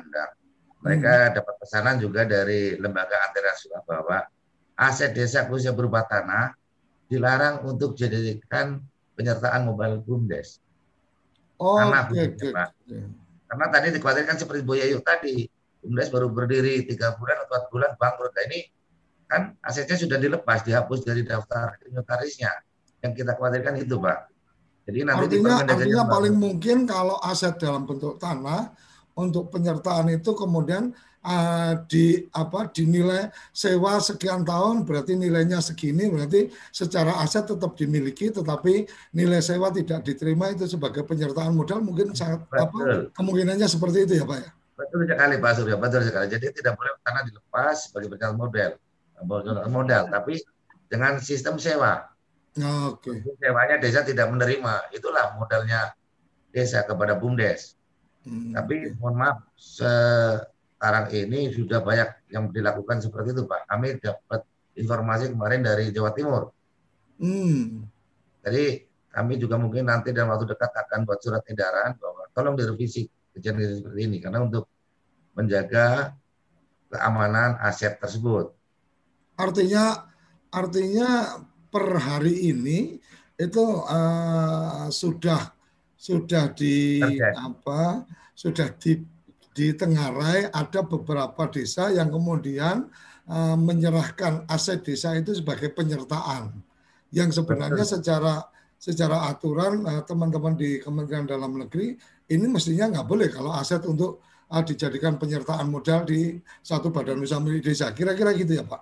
[0.82, 1.34] Mereka hmm.
[1.38, 4.26] dapat pesanan juga dari lembaga rasuah bahwa
[4.74, 6.58] aset desa khususnya berupa tanah
[7.06, 8.82] dilarang untuk dijadikan
[9.14, 10.63] penyertaan mobile bumdes.
[11.62, 12.52] Oh, Karena okay, okay.
[12.52, 12.70] Pak.
[13.50, 15.46] Karena tadi dikhawatirkan seperti Bu Yayu tadi,
[15.84, 18.34] bumdes baru berdiri tiga bulan atau empat bulan bangkrut.
[18.34, 18.60] Nah, ini
[19.30, 22.50] kan asetnya sudah dilepas, dihapus dari daftar inventarisnya.
[23.04, 24.20] Yang kita khawatirkan itu, Pak.
[24.84, 28.76] Jadi nanti artinya, artinya paling mungkin kalau aset dalam bentuk tanah
[29.16, 30.92] untuk penyertaan itu kemudian
[31.24, 38.30] uh, di apa dinilai sewa sekian tahun berarti nilainya segini berarti secara aset tetap dimiliki
[38.30, 44.14] tetapi nilai sewa tidak diterima itu sebagai penyertaan modal mungkin sangat apa kemungkinannya seperti itu
[44.22, 44.52] ya Pak ya.
[44.74, 46.28] Betul sekali Pak Surya, betul sekali.
[46.28, 48.72] Jadi tidak boleh tanah dilepas sebagai penyertaan modal
[49.72, 50.42] modal tapi
[50.92, 52.06] dengan sistem sewa.
[52.54, 53.18] Oke.
[53.18, 53.34] Okay.
[53.42, 55.98] Sewanya desa tidak menerima, itulah modalnya
[56.54, 57.74] desa kepada BUMDes.
[58.24, 59.38] Hmm, Tapi mohon maaf,
[60.84, 63.72] sekarang ini sudah banyak yang dilakukan seperti itu, Pak.
[63.72, 64.44] Kami dapat
[64.76, 66.52] informasi kemarin dari Jawa Timur.
[67.24, 67.88] Hmm.
[68.44, 73.08] Jadi kami juga mungkin nanti dalam waktu dekat akan buat surat edaran bahwa tolong direvisi
[73.32, 74.68] kejadian seperti ini karena untuk
[75.40, 76.20] menjaga
[76.92, 78.52] keamanan aset tersebut.
[79.40, 80.12] Artinya
[80.52, 81.40] artinya
[81.72, 83.00] per hari ini
[83.40, 85.56] itu uh, sudah
[85.96, 87.40] sudah di Terjadi.
[87.40, 88.04] apa
[88.36, 89.13] sudah di
[89.54, 92.90] di Tenggarai ada beberapa desa yang kemudian
[93.30, 96.50] uh, menyerahkan aset desa itu sebagai penyertaan
[97.14, 97.94] yang sebenarnya Betul.
[98.02, 98.34] secara
[98.84, 101.96] secara aturan eh, teman-teman di Kementerian Dalam Negeri
[102.34, 107.40] ini mestinya nggak boleh kalau aset untuk uh, dijadikan penyertaan modal di satu badan usaha
[107.40, 107.94] milik desa.
[107.94, 108.82] Kira-kira gitu ya Pak?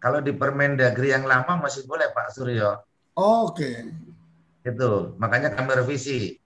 [0.00, 2.80] Kalau di Permendagri yang lama masih boleh Pak Suryo.
[3.20, 3.52] Oke.
[3.52, 3.76] Okay.
[4.64, 6.39] Itu makanya kami revisi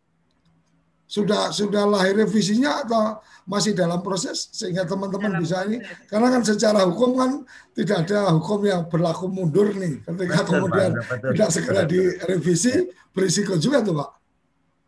[1.04, 5.84] sudah sudah lahir revisinya atau masih dalam proses sehingga teman-teman bisa ini?
[6.08, 7.30] karena kan secara hukum kan
[7.76, 12.72] tidak ada hukum yang berlaku mundur nih ketika betul, kemudian Pak, betul, tidak segera direvisi
[13.12, 14.10] berisiko juga tuh Pak.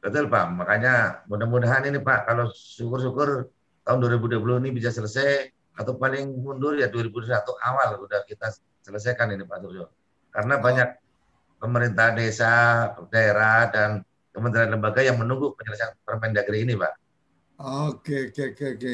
[0.07, 0.95] Betul Pak, makanya
[1.29, 3.53] mudah-mudahan ini Pak kalau syukur-syukur
[3.85, 7.29] tahun 2020 ini bisa selesai atau paling mundur ya 2021
[7.61, 8.49] awal udah kita
[8.81, 9.91] selesaikan ini Pak Suryo.
[10.33, 10.89] Karena banyak
[11.59, 12.55] pemerintah desa,
[13.11, 14.06] daerah dan
[14.37, 16.93] kementerian lembaga yang menunggu penyelesaian Permendagri ini, Pak.
[17.89, 18.93] Oke, oke, oke, oke.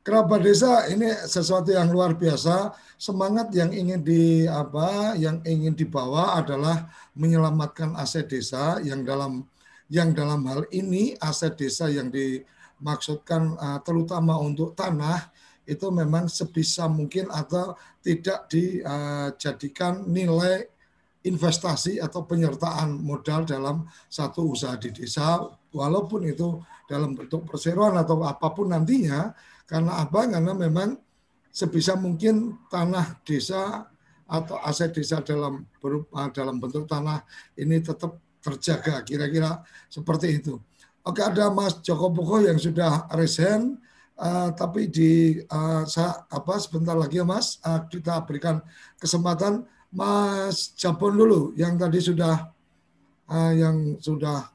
[0.00, 2.74] Kerabat desa ini sesuatu yang luar biasa.
[2.98, 9.46] Semangat yang ingin di apa, yang ingin dibawa adalah menyelamatkan aset desa yang dalam
[9.86, 15.30] yang dalam hal ini aset desa yang dimaksudkan uh, terutama untuk tanah
[15.68, 20.66] itu memang sebisa mungkin atau tidak dijadikan nilai
[21.20, 28.24] investasi atau penyertaan modal dalam satu usaha di desa walaupun itu dalam bentuk perseroan atau
[28.24, 29.36] apa pun nantinya
[29.68, 30.96] karena apa karena memang
[31.52, 33.84] sebisa mungkin tanah desa
[34.30, 37.26] atau aset desa dalam berupa dalam bentuk tanah
[37.58, 39.60] ini tetap terjaga kira-kira
[39.92, 40.56] seperti itu.
[41.04, 43.76] Oke ada Mas Joko Poko yang sudah resign
[44.16, 45.84] uh, tapi di uh,
[46.28, 48.60] apa sebentar lagi ya Mas uh, kita berikan
[48.96, 52.54] kesempatan Mas Japon dulu yang tadi sudah
[53.26, 54.46] uh, yang sudah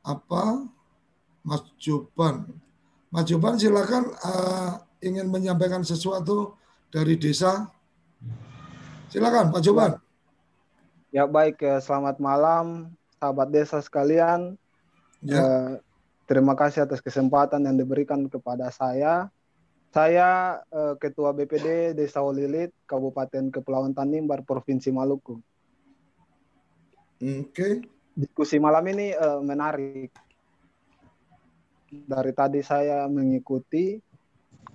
[0.00, 0.64] apa
[1.44, 2.48] Mas Joban.
[3.12, 6.56] Mas Joban silakan uh, ingin menyampaikan sesuatu
[6.88, 7.68] dari desa.
[9.12, 9.92] Silakan Pak Joban.
[11.08, 14.60] Ya baik, ya, selamat malam sahabat desa sekalian.
[15.24, 15.40] Ya.
[15.40, 15.70] Uh,
[16.28, 19.32] terima kasih atas kesempatan yang diberikan kepada saya
[19.88, 25.40] saya uh, Ketua BPD Desa Olilit, Kabupaten Kepulauan Tanimbar, Provinsi Maluku.
[27.18, 27.48] Oke.
[27.50, 27.74] Okay.
[28.18, 30.12] Diskusi malam ini uh, menarik.
[31.88, 33.96] Dari tadi saya mengikuti.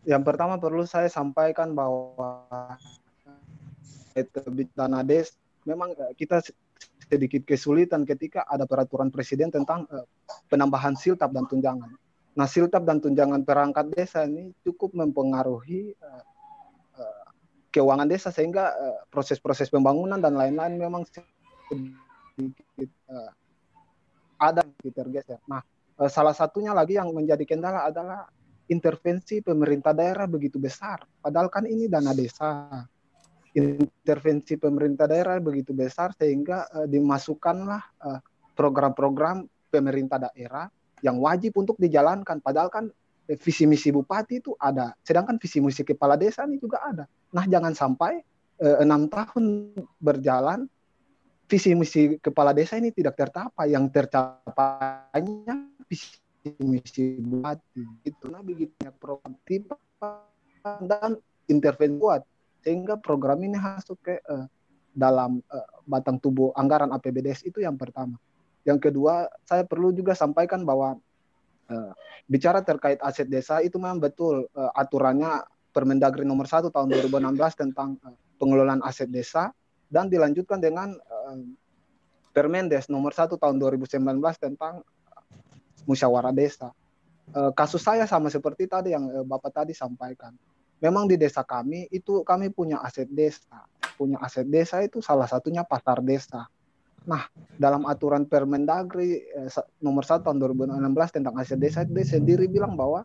[0.03, 2.43] Yang pertama perlu saya sampaikan bahwa
[4.75, 6.41] Tanades memang uh, kita
[7.05, 9.85] sedikit kesulitan ketika ada peraturan presiden tentang
[10.49, 11.93] penambahan siltap dan tunjangan
[12.33, 16.23] Nah, siltap dan tunjangan perangkat desa ini cukup mempengaruhi uh,
[16.97, 17.25] uh,
[17.69, 18.73] keuangan desa sehingga
[19.13, 23.29] proses-proses uh, pembangunan dan lain-lain memang sedikit uh,
[24.41, 25.37] ada tergeser.
[25.45, 25.61] Nah,
[26.01, 28.25] uh, salah satunya lagi yang menjadi kendala adalah
[28.65, 31.05] intervensi pemerintah daerah begitu besar.
[31.21, 32.81] Padahal kan ini dana desa.
[33.53, 38.19] Intervensi pemerintah daerah begitu besar sehingga uh, dimasukkanlah uh,
[38.57, 40.65] program-program pemerintah daerah
[41.03, 42.39] yang wajib untuk dijalankan.
[42.39, 42.87] Padahal kan
[43.27, 47.05] eh, visi misi bupati itu ada, sedangkan visi misi kepala desa ini juga ada.
[47.35, 48.23] Nah jangan sampai
[48.63, 50.65] eh, enam tahun berjalan
[51.51, 53.75] visi misi kepala desa ini tidak tercapai.
[53.75, 56.17] Yang tercapainya visi
[56.63, 58.23] misi bupati itu.
[58.31, 59.35] Nah begitu program
[60.63, 61.19] dan
[61.51, 62.23] intervensi kuat
[62.63, 64.47] sehingga program ini masuk ke uh,
[64.95, 68.15] dalam uh, batang tubuh anggaran APBDes itu yang pertama.
[68.63, 70.95] Yang kedua, saya perlu juga sampaikan bahwa
[71.67, 71.91] uh,
[72.27, 75.43] bicara terkait aset desa itu memang betul uh, aturannya
[75.73, 79.51] Permendagri nomor 1 tahun 2016 tentang uh, pengelolaan aset desa
[79.91, 81.37] dan dilanjutkan dengan uh,
[82.33, 83.99] Permendes nomor 1 tahun 2019
[84.37, 84.85] tentang
[85.83, 86.71] musyawarah desa.
[87.33, 90.31] Uh, kasus saya sama seperti tadi yang uh, Bapak tadi sampaikan.
[90.77, 93.65] Memang di desa kami itu kami punya aset desa.
[93.97, 96.47] Punya aset desa itu salah satunya pasar desa
[97.03, 97.27] Nah,
[97.59, 99.49] dalam aturan Permendagri eh,
[99.83, 103.03] nomor 1 tahun 2016 tentang aset desa dia sendiri bilang bahwa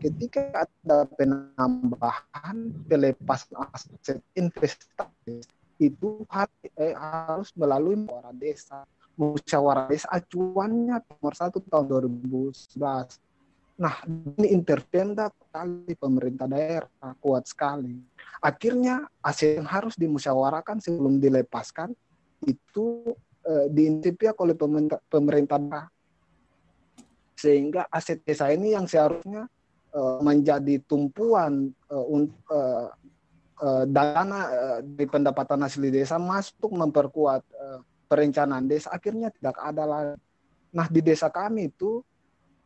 [0.00, 5.44] ketika ada penambahan pelepasan aset investasi
[5.76, 6.24] itu
[6.80, 8.78] eh, harus melalui musyawarah desa.
[9.16, 11.84] Musyawarah desa acuannya nomor 1 tahun
[12.16, 13.20] 2011.
[13.76, 13.92] Nah,
[14.40, 18.00] ini intervenda kali pemerintah daerah kuat sekali.
[18.40, 21.92] Akhirnya aset yang harus dimusyawarahkan sebelum dilepaskan
[22.44, 23.16] itu
[23.46, 24.58] uh, diintip oleh
[25.06, 25.88] pemerintah,
[27.36, 29.46] sehingga aset desa ini yang seharusnya
[29.94, 32.06] uh, menjadi tumpuan uh,
[32.50, 32.88] uh,
[33.60, 39.84] uh, dana uh, di pendapatan asli desa masuk memperkuat uh, perencanaan desa akhirnya tidak ada
[39.84, 40.16] lagi.
[40.72, 42.00] Nah di desa kami itu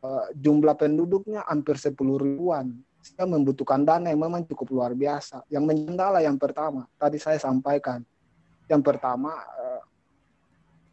[0.03, 2.71] uh, jumlah penduduknya hampir 10 ribuan.
[3.01, 5.41] Saya membutuhkan dana yang memang cukup luar biasa.
[5.49, 8.05] Yang menjendala yang pertama, tadi saya sampaikan.
[8.69, 9.33] Yang pertama,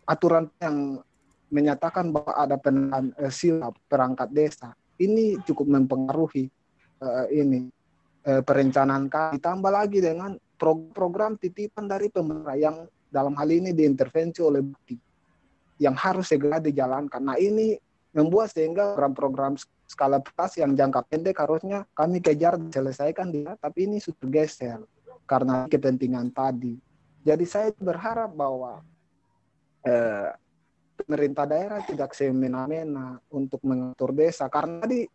[0.08, 1.04] aturan yang
[1.52, 6.48] menyatakan bahwa ada penan uh, silap perangkat desa ini cukup mempengaruhi
[7.04, 7.68] uh, ini
[8.24, 12.76] uh, perencanaan kami ditambah lagi dengan pro program titipan dari pemerintah yang
[13.08, 14.98] dalam hal ini diintervensi oleh bukti
[15.78, 17.22] yang harus segera dijalankan.
[17.22, 17.78] Nah ini
[18.12, 19.54] membuat sehingga program-program
[19.86, 24.82] skala prioritas yang jangka pendek harusnya kami kejar selesaikan dia, tapi ini sudah geser
[25.24, 26.76] karena kepentingan tadi.
[27.22, 28.82] Jadi saya berharap bahwa
[29.86, 30.30] eh,
[30.98, 35.06] pemerintah daerah tidak semena-mena untuk mengatur desa karena di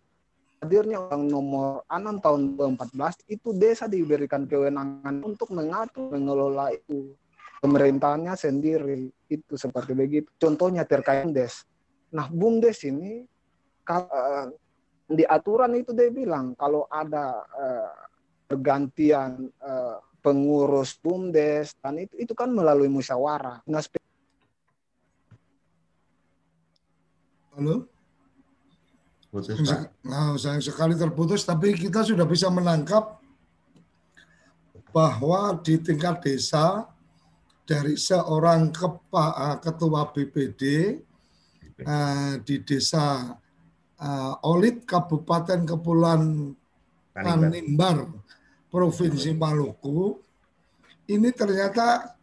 [0.64, 7.12] hadirnya Undang Nomor 6 tahun 2014 itu desa diberikan kewenangan untuk mengatur mengelola itu
[7.60, 10.32] pemerintahannya sendiri itu seperti begitu.
[10.40, 11.68] Contohnya terkait des
[12.14, 13.26] nah bumdes ini
[13.90, 14.46] uh,
[15.10, 17.92] di aturan itu dia bilang kalau ada uh,
[18.48, 23.66] pergantian uh, pengurus bumdes dan itu itu kan melalui musyawarah.
[23.68, 23.84] Nah
[27.54, 27.86] Halo?
[29.30, 30.10] Putus, Pak.
[30.10, 33.22] Nah, sayang sekali terputus, tapi kita sudah bisa menangkap
[34.90, 36.90] bahwa di tingkat desa
[37.66, 40.62] dari seorang kepa, eh, ketua BPD
[41.82, 43.38] uh, eh, di desa
[44.02, 46.54] uh, Olit Kabupaten Kepulauan
[47.14, 48.10] Tanimbar,
[48.74, 50.18] Provinsi Maluku
[51.06, 52.18] ini ternyata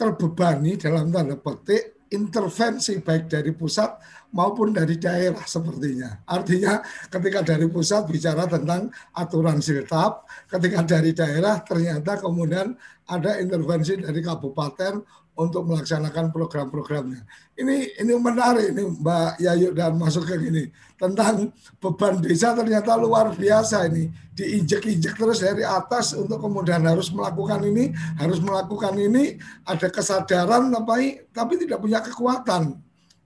[0.00, 3.94] terbebani dalam tanda petik intervensi baik dari pusat
[4.34, 6.26] maupun dari daerah sepertinya.
[6.26, 12.74] Artinya ketika dari pusat bicara tentang aturan siltap, ketika dari daerah ternyata kemudian
[13.10, 15.02] ada intervensi dari kabupaten
[15.40, 17.24] untuk melaksanakan program-programnya.
[17.56, 20.68] Ini ini menarik ini Mbak Yayu dan masuk ke gini
[21.00, 21.48] tentang
[21.80, 27.88] beban desa ternyata luar biasa ini diinjek-injek terus dari atas untuk kemudian harus melakukan ini
[28.20, 32.76] harus melakukan ini ada kesadaran tapi tapi tidak punya kekuatan.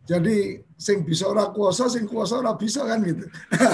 [0.04, 3.24] Jadi sing bisa ora kuasa, sing kuasa ora bisa kan gitu.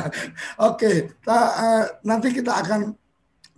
[0.70, 2.94] Oke, okay, uh, nanti kita akan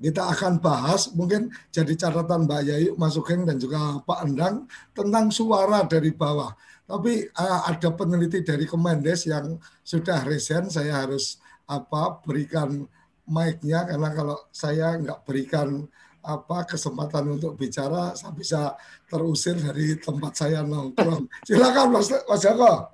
[0.03, 5.31] kita akan bahas mungkin jadi catatan Mbak Yayu, Mas Sugeng dan juga Pak Endang tentang
[5.31, 6.51] suara dari bawah.
[6.83, 11.39] Tapi uh, ada peneliti dari Kemendes yang sudah resen, saya harus
[11.71, 12.83] apa berikan
[13.31, 15.87] mic-nya karena kalau saya nggak berikan
[16.23, 18.75] apa kesempatan untuk bicara, saya bisa
[19.07, 21.31] terusir dari tempat saya nongkrong.
[21.47, 22.91] Silakan Mas, Mas Joko.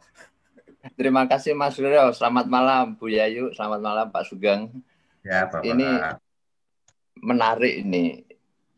[0.96, 2.12] Terima kasih Mas Ryo.
[2.16, 4.72] Selamat malam Bu Yayu, selamat malam Pak Sugeng.
[5.20, 5.61] Ya, Pak.
[5.61, 5.88] Ini
[7.22, 8.24] menarik ini.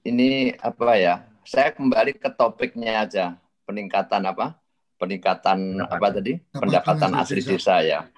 [0.00, 1.24] Ini apa ya?
[1.44, 3.36] Saya kembali ke topiknya aja.
[3.68, 4.56] Peningkatan apa?
[4.96, 6.40] Peningkatan apa tadi?
[6.52, 8.08] Pendapatan asli desa ya.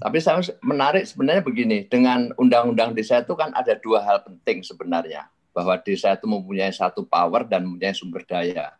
[0.00, 5.28] Tapi saya menarik sebenarnya begini, dengan undang-undang desa itu kan ada dua hal penting sebenarnya.
[5.50, 8.76] Bahwa desa itu mempunyai satu power dan mempunyai sumber daya.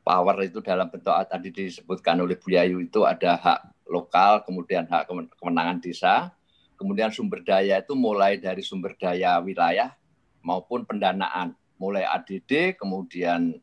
[0.00, 3.60] Power itu dalam bentuk tadi disebutkan oleh Bu Yayu itu ada hak
[3.90, 6.30] lokal, kemudian hak kemenangan desa,
[6.80, 9.92] kemudian sumber daya itu mulai dari sumber daya wilayah
[10.40, 11.52] maupun pendanaan.
[11.76, 13.60] Mulai ADD, kemudian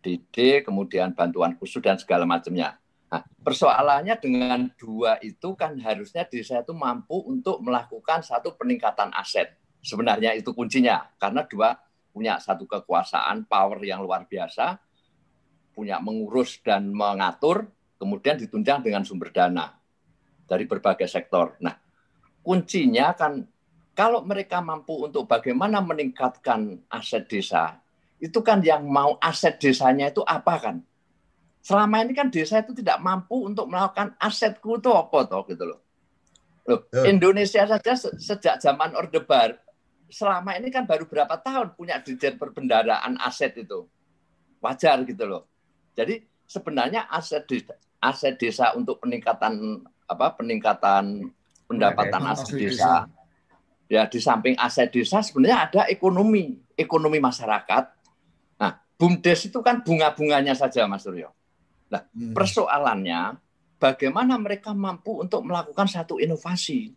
[0.00, 2.76] DD, kemudian bantuan khusus dan segala macamnya.
[3.12, 9.52] Nah, persoalannya dengan dua itu kan harusnya desa itu mampu untuk melakukan satu peningkatan aset.
[9.84, 11.76] Sebenarnya itu kuncinya, karena dua
[12.12, 14.80] punya satu kekuasaan, power yang luar biasa,
[15.72, 19.76] punya mengurus dan mengatur, kemudian ditunjang dengan sumber dana
[20.44, 21.56] dari berbagai sektor.
[21.64, 21.81] Nah,
[22.42, 23.46] kuncinya kan
[23.96, 27.78] kalau mereka mampu untuk bagaimana meningkatkan aset desa,
[28.18, 30.76] itu kan yang mau aset desanya itu apa kan?
[31.62, 35.80] selama ini kan desa itu tidak mampu untuk melakukan asetku itu apa toh gitu loh.
[36.66, 39.58] Loh, Indonesia saja sejak zaman Orde Baru
[40.12, 43.88] selama ini kan baru berapa tahun punya dirjen perbendaraan aset itu.
[44.60, 45.48] Wajar gitu loh.
[45.96, 51.32] Jadi sebenarnya aset desa, aset desa untuk peningkatan apa peningkatan
[51.72, 53.08] pendapatan aset desa.
[53.88, 57.84] Ya di samping aset desa sebenarnya ada ekonomi, ekonomi masyarakat.
[58.56, 61.32] Nah, BUMDes itu kan bunga-bunganya saja Mas Suryo
[61.92, 62.32] Nah, hmm.
[62.32, 63.36] persoalannya
[63.76, 66.96] bagaimana mereka mampu untuk melakukan satu inovasi.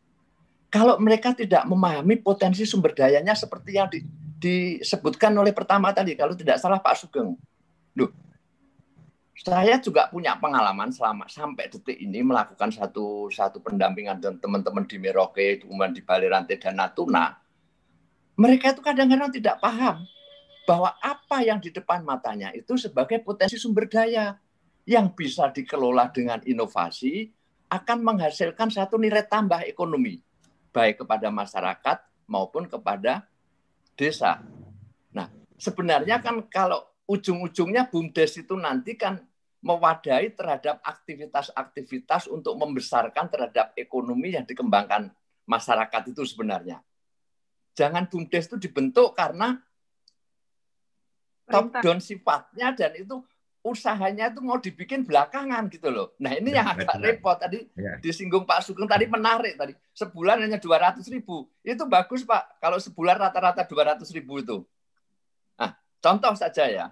[0.72, 4.00] Kalau mereka tidak memahami potensi sumber dayanya seperti yang di,
[4.40, 7.36] disebutkan oleh pertama tadi, kalau tidak salah Pak Sugeng.
[7.92, 8.12] Duh,
[9.36, 14.96] saya juga punya pengalaman selama sampai detik ini melakukan satu satu pendampingan dan teman-teman di
[14.96, 17.36] Merauke, kemudian di Bali Rantai dan Natuna.
[18.40, 20.08] Mereka itu kadang-kadang tidak paham
[20.64, 24.40] bahwa apa yang di depan matanya itu sebagai potensi sumber daya
[24.88, 27.28] yang bisa dikelola dengan inovasi
[27.70, 30.22] akan menghasilkan satu nilai tambah ekonomi
[30.72, 33.28] baik kepada masyarakat maupun kepada
[33.96, 34.44] desa.
[35.16, 39.22] Nah, sebenarnya kan kalau ujung-ujungnya BUMDes itu nanti kan
[39.66, 45.10] mewadahi terhadap aktivitas-aktivitas untuk membesarkan terhadap ekonomi yang dikembangkan
[45.50, 46.82] masyarakat itu sebenarnya.
[47.74, 49.58] Jangan BUMDes itu dibentuk karena
[51.50, 53.22] top down sifatnya dan itu
[53.66, 56.14] usahanya itu mau dibikin belakangan gitu loh.
[56.22, 57.98] Nah ini ya, yang agak repot tadi ya.
[57.98, 62.78] disinggung Pak Sugeng tadi menarik tadi sebulan hanya dua ratus ribu itu bagus Pak kalau
[62.78, 64.62] sebulan rata-rata dua ratus ribu itu.
[66.06, 66.86] Contoh saja ya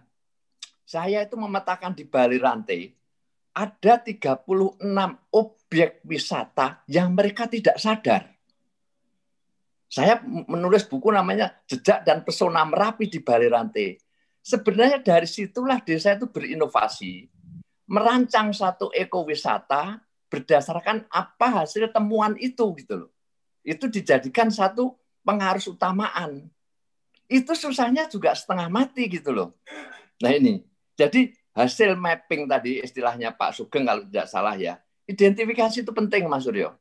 [0.81, 2.89] saya itu memetakan di Bali Rantai
[3.53, 4.81] ada 36
[5.29, 8.33] objek wisata yang mereka tidak sadar.
[9.85, 13.93] Saya menulis buku namanya Jejak dan Pesona Merapi di Bali Rantai
[14.43, 17.31] Sebenarnya dari situlah desa itu berinovasi,
[17.87, 23.11] merancang satu ekowisata berdasarkan apa hasil temuan itu gitu loh.
[23.63, 26.51] Itu dijadikan satu pengaruh utamaan.
[27.31, 29.49] Itu susahnya juga setengah mati gitu loh.
[30.21, 30.63] Nah ini,
[30.95, 36.45] jadi hasil mapping tadi istilahnya Pak Sugeng kalau tidak salah ya, identifikasi itu penting Mas
[36.45, 36.75] Suryo.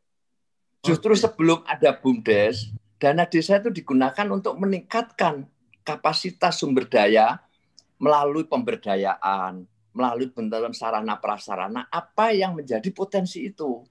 [0.83, 5.47] Justru sebelum ada BUMDes, dana desa itu digunakan untuk meningkatkan
[5.87, 7.39] kapasitas sumber daya
[8.03, 9.63] melalui pemberdayaan,
[9.95, 13.87] melalui bentukan sarana prasarana, apa yang menjadi potensi itu.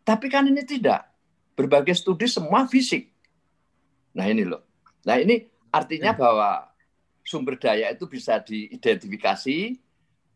[0.00, 1.12] Tapi kan ini tidak.
[1.52, 3.12] Berbagai studi semua fisik.
[4.16, 4.64] Nah ini loh.
[5.04, 6.20] Nah ini artinya hmm.
[6.20, 6.50] bahwa
[7.24, 9.78] sumber daya itu bisa diidentifikasi.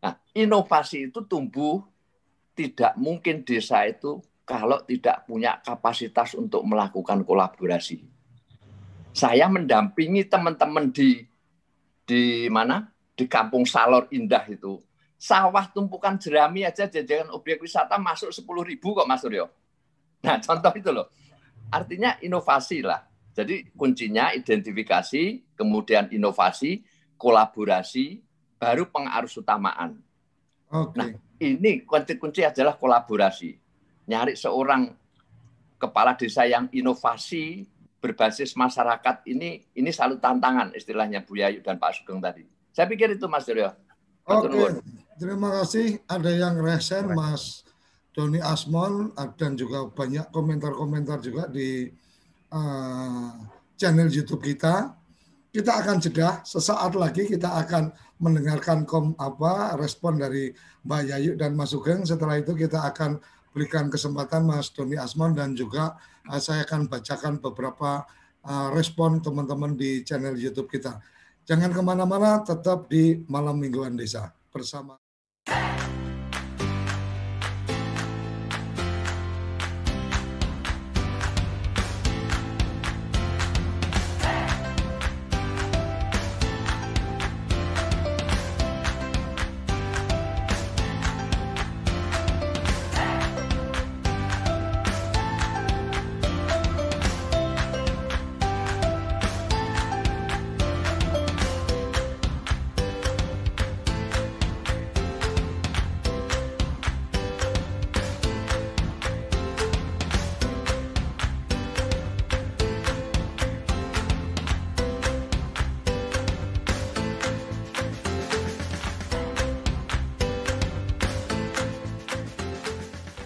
[0.04, 1.82] Nah, inovasi itu tumbuh
[2.54, 8.04] tidak mungkin desa itu kalau tidak punya kapasitas untuk melakukan kolaborasi.
[9.14, 11.24] Saya mendampingi teman-teman di
[12.04, 14.82] di mana di kampung Salor Indah itu
[15.24, 19.48] sawah tumpukan jerami aja jajakan objek wisata masuk sepuluh ribu kok Mas Suryo.
[20.20, 21.08] Nah contoh itu loh.
[21.72, 23.00] Artinya inovasi lah.
[23.34, 26.86] Jadi kuncinya identifikasi, kemudian inovasi,
[27.18, 28.22] kolaborasi,
[28.62, 29.98] baru pengarus utamaan.
[30.70, 30.96] Okay.
[30.96, 31.08] Nah
[31.42, 33.58] ini kunci-kunci adalah kolaborasi.
[34.06, 34.94] Nyari seorang
[35.82, 37.66] kepala desa yang inovasi
[37.98, 42.46] berbasis masyarakat ini ini selalu tantangan istilahnya Bu Yayu dan Pak Sugeng tadi.
[42.70, 43.74] Saya pikir itu Mas Suryo.
[44.24, 44.80] Oke, okay.
[45.20, 46.00] terima kasih.
[46.08, 47.64] Ada yang resen Mas
[48.14, 51.90] Doni Asmol dan juga banyak komentar-komentar juga di
[52.54, 53.30] uh,
[53.74, 54.94] channel YouTube kita.
[55.54, 60.50] Kita akan jeda sesaat lagi kita akan mendengarkan kom apa respon dari
[60.82, 62.02] Mbak Yayu dan Mas Sugeng.
[62.02, 63.22] Setelah itu kita akan
[63.54, 65.94] berikan kesempatan Mas Doni Asmon dan juga
[66.26, 68.02] uh, saya akan bacakan beberapa
[68.42, 70.98] uh, respon teman-teman di channel YouTube kita.
[71.44, 75.03] Jangan ke mana-mana, tetap di Malam Mingguan Desa bersama.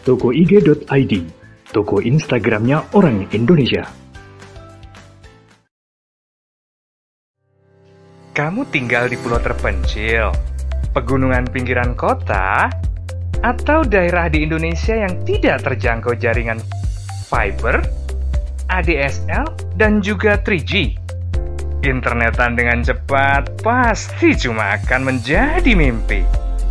[0.09, 1.12] tokoig.id,
[1.68, 3.84] toko Instagramnya orang Indonesia.
[8.32, 10.32] Kamu tinggal di pulau terpencil,
[10.96, 12.72] pegunungan pinggiran kota,
[13.44, 16.56] atau daerah di Indonesia yang tidak terjangkau jaringan
[17.28, 17.84] fiber,
[18.72, 20.96] ADSL, dan juga 3G.
[21.84, 26.24] Internetan dengan cepat pasti cuma akan menjadi mimpi.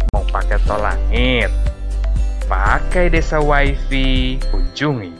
[0.09, 1.53] Mau pakai tol langit,
[2.47, 5.11] pakai desa wifi, kunjungi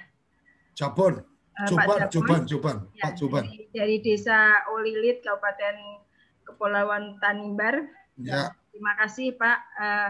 [0.74, 1.22] Jabon.
[1.62, 3.44] Coban, Coban, Coban, ya, Pak Coban.
[3.46, 5.76] Dari, dari Desa Olilit, Kabupaten
[6.48, 7.86] Kepulauan Tanimbar.
[8.18, 8.56] Ya.
[8.72, 9.60] Terima kasih Pak.
[9.78, 10.10] Uh,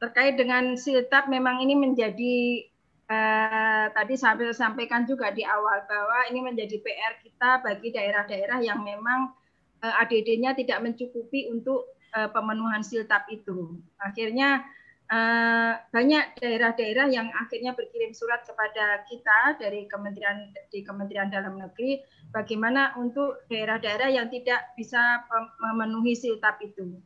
[0.00, 2.64] terkait dengan siltap memang ini menjadi
[3.10, 8.82] uh, tadi sampai sampaikan juga di awal bahwa ini menjadi PR kita bagi daerah-daerah yang
[8.82, 9.34] memang
[9.82, 13.78] eh, ADD-nya tidak mencukupi untuk uh, pemenuhan siltap itu.
[14.02, 14.64] Akhirnya
[15.10, 22.02] uh, banyak daerah-daerah yang akhirnya berkirim surat kepada kita dari Kementerian di Kementerian Dalam Negeri
[22.34, 25.22] bagaimana untuk daerah-daerah yang tidak bisa
[25.62, 26.98] memenuhi siltap itu.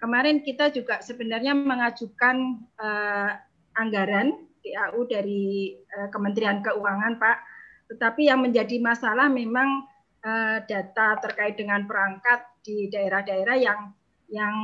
[0.00, 3.36] Kemarin kita juga sebenarnya mengajukan uh,
[3.76, 7.38] anggaran DAU dari uh, Kementerian Keuangan, Pak.
[7.90, 9.88] Tetapi yang menjadi masalah memang
[10.22, 13.80] uh, data terkait dengan perangkat di daerah-daerah yang
[14.30, 14.56] yang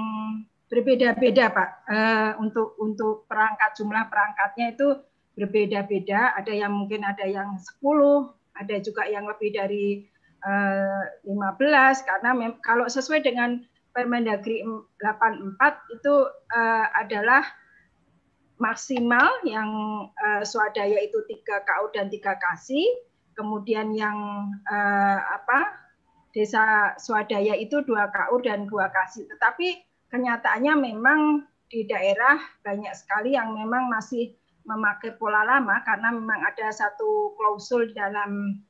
[0.71, 1.71] berbeda-beda Pak.
[1.91, 4.89] Uh, untuk untuk perangkat jumlah perangkatnya itu
[5.37, 6.35] berbeda-beda.
[6.39, 7.83] Ada yang mungkin ada yang 10
[8.57, 10.09] ada juga yang lebih dari
[10.45, 12.31] uh, eh, 15 karena
[12.65, 13.61] kalau sesuai dengan
[13.93, 16.15] Permendagri 84 itu
[16.53, 17.41] uh, adalah
[18.57, 19.69] maksimal yang
[20.17, 22.85] uh, swadaya itu tiga KU dan tiga kasih
[23.37, 25.77] kemudian yang uh, apa
[26.33, 31.21] desa swadaya itu dua KU dan dua kasih tetapi kenyataannya memang
[31.69, 34.33] di daerah banyak sekali yang memang masih
[34.67, 38.63] memakai pola lama karena memang ada satu klausul dalam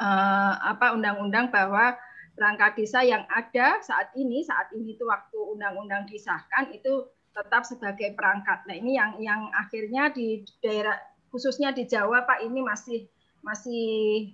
[0.00, 1.96] uh, apa undang-undang bahwa
[2.32, 8.12] perangkat desa yang ada saat ini saat ini itu waktu undang-undang disahkan itu tetap sebagai
[8.14, 8.64] perangkat.
[8.68, 10.96] Nah ini yang yang akhirnya di daerah
[11.32, 13.08] khususnya di Jawa Pak ini masih
[13.42, 13.84] masih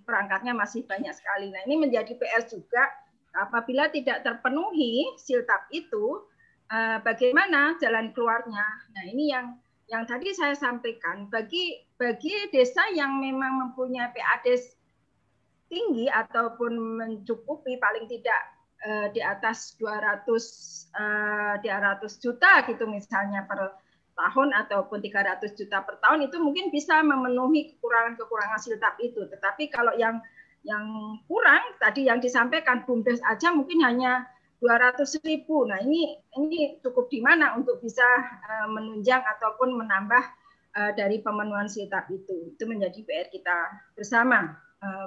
[0.05, 1.49] perangkatnya masih banyak sekali.
[1.49, 2.85] Nah ini menjadi PR juga
[3.39, 6.27] apabila tidak terpenuhi siltap itu,
[6.69, 8.67] eh, bagaimana jalan keluarnya?
[8.93, 9.57] Nah ini yang
[9.89, 14.47] yang tadi saya sampaikan bagi bagi desa yang memang mempunyai PAD
[15.69, 20.27] tinggi ataupun mencukupi paling tidak eh, di atas 200
[20.95, 23.75] eh, di 200 juta gitu misalnya per
[24.19, 29.27] tahun ataupun 300 juta per tahun itu mungkin bisa memenuhi kekurangan-kekurangan siltap itu.
[29.31, 30.19] Tetapi kalau yang
[30.67, 30.85] yang
[31.31, 34.27] kurang tadi yang disampaikan bumdes aja mungkin hanya
[34.59, 35.71] 200 ribu.
[35.71, 38.03] Nah ini ini cukup di mana untuk bisa
[38.43, 40.25] uh, menunjang ataupun menambah
[40.95, 42.55] dari pemenuhan sitab itu.
[42.55, 43.57] Itu menjadi PR kita
[43.99, 44.55] bersama.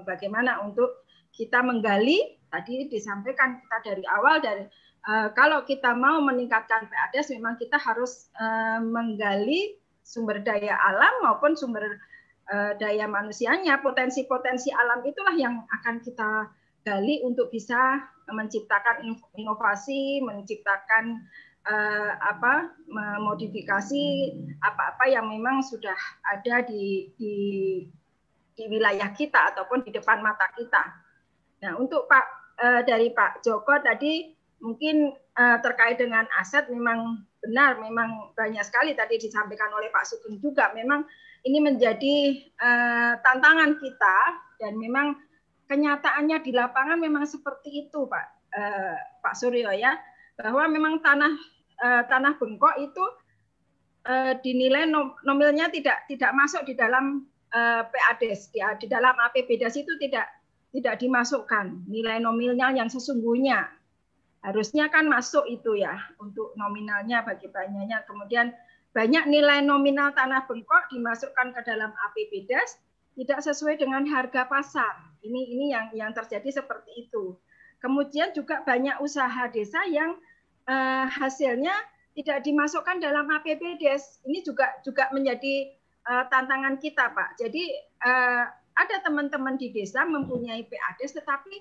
[0.03, 4.67] Bagaimana untuk kita menggali tadi disampaikan kita dari awal dari
[5.07, 11.55] uh, kalau kita mau meningkatkan PADES memang kita harus uh, menggali sumber daya alam maupun
[11.55, 11.99] sumber
[12.51, 16.51] uh, daya manusianya, potensi-potensi alam itulah yang akan kita
[16.81, 18.01] gali untuk bisa
[18.31, 19.05] menciptakan
[19.37, 21.21] inovasi, menciptakan
[21.67, 24.33] uh, apa memodifikasi
[24.65, 25.95] apa-apa yang memang sudah
[26.25, 27.35] ada di, di
[28.51, 31.00] di wilayah kita ataupun di depan mata kita.
[31.61, 32.25] Nah, untuk Pak
[32.57, 38.93] uh, dari Pak Joko tadi mungkin uh, terkait dengan aset memang benar, memang banyak sekali
[38.93, 40.73] tadi disampaikan oleh Pak Sugeng juga.
[40.73, 41.05] Memang
[41.45, 44.17] ini menjadi uh, tantangan kita
[44.61, 45.17] dan memang
[45.65, 49.97] kenyataannya di lapangan memang seperti itu, Pak uh, Pak Suryo ya,
[50.37, 51.33] bahwa memang tanah
[51.81, 53.05] uh, tanah bengkok itu
[54.05, 59.77] uh, dinilai nom nomilnya tidak tidak masuk di dalam uh, PADES, ya, di dalam APBDes
[59.81, 60.29] itu tidak
[60.71, 63.67] tidak dimasukkan nilai nominalnya yang sesungguhnya.
[64.41, 68.01] Harusnya kan masuk itu ya untuk nominalnya bagi banyaknya.
[68.09, 68.55] Kemudian
[68.91, 72.81] banyak nilai nominal tanah bengkok dimasukkan ke dalam APBDes
[73.19, 74.95] tidak sesuai dengan harga pasar.
[75.21, 77.37] Ini ini yang yang terjadi seperti itu.
[77.83, 80.17] Kemudian juga banyak usaha desa yang
[80.65, 81.73] uh, hasilnya
[82.17, 84.23] tidak dimasukkan dalam APBDes.
[84.25, 85.75] Ini juga juga menjadi
[86.07, 87.39] uh, tantangan kita, Pak.
[87.39, 87.63] Jadi
[88.03, 88.45] uh,
[88.75, 91.55] ada teman-teman di desa mempunyai PADES tetapi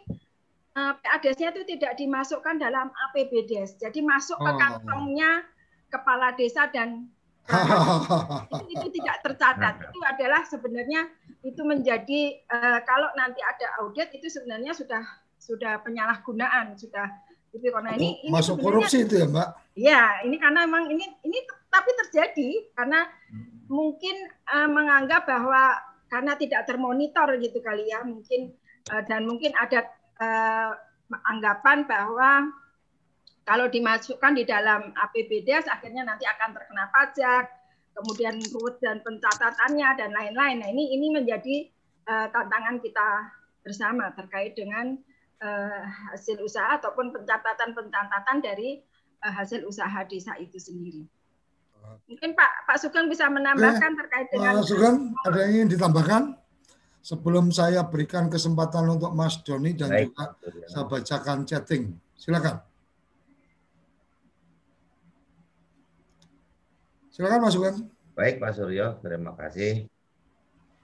[0.78, 3.78] uh, PADES-nya itu tidak dimasukkan dalam APBDes.
[3.80, 4.58] Jadi masuk ke oh.
[4.58, 5.42] kantongnya
[5.90, 7.10] kepala desa dan
[7.50, 9.74] itu, itu tidak tercatat.
[9.90, 11.10] Itu adalah sebenarnya
[11.42, 12.20] itu menjadi
[12.52, 15.02] uh, kalau nanti ada audit itu sebenarnya sudah
[15.40, 17.08] sudah penyalahgunaan, sudah
[17.50, 19.48] itu karena ini, ini masuk korupsi itu ya, Mbak?
[19.74, 23.66] Ya, ini karena memang ini ini tapi terjadi karena hmm.
[23.66, 24.16] mungkin
[24.46, 28.52] uh, menganggap bahwa karena tidak termonitor gitu kali ya mungkin
[28.90, 29.86] uh, dan mungkin ada
[30.18, 30.74] uh,
[31.30, 32.50] anggapan bahwa
[33.46, 37.44] kalau dimasukkan di dalam APBDes akhirnya nanti akan terkena pajak
[37.94, 41.56] kemudian ruwet dan pencatatannya dan lain-lain nah ini ini menjadi
[42.10, 43.08] uh, tantangan kita
[43.62, 44.98] bersama terkait dengan
[45.44, 45.82] uh,
[46.12, 48.80] hasil usaha ataupun pencatatan-pencatatan dari
[49.24, 51.04] uh, hasil usaha desa itu sendiri.
[52.11, 54.97] Mungkin Pak Pak Sugeng bisa menambahkan terkait dengan Pak Sugeng
[55.27, 56.23] ada yang ingin ditambahkan
[57.01, 60.12] sebelum saya berikan kesempatan untuk Mas Doni dan Baik.
[60.12, 60.24] juga
[60.69, 61.97] saya bacakan chatting.
[62.19, 62.61] Silakan.
[67.15, 67.78] Silakan Mas Sugeng.
[68.16, 69.89] Baik Pak Suryo, terima kasih.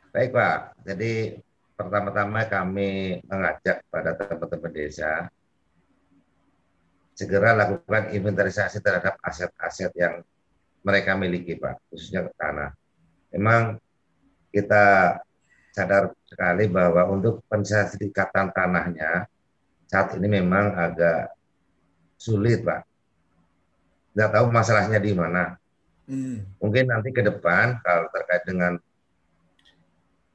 [0.08, 1.36] Baik Pak, jadi
[1.76, 5.28] pertama-tama kami mengajak pada teman-teman desa
[7.12, 10.24] segera lakukan inventarisasi terhadap aset-aset yang
[10.86, 12.70] mereka miliki, Pak, khususnya tanah.
[13.34, 13.82] Memang
[14.54, 15.18] kita
[15.74, 19.26] sadar sekali bahwa untuk pensertifikatan tanahnya
[19.90, 21.34] saat ini memang agak
[22.14, 22.86] sulit, Pak.
[24.14, 25.58] Tidak tahu masalahnya di mana.
[26.06, 26.46] Hmm.
[26.62, 28.78] Mungkin nanti ke depan kalau terkait dengan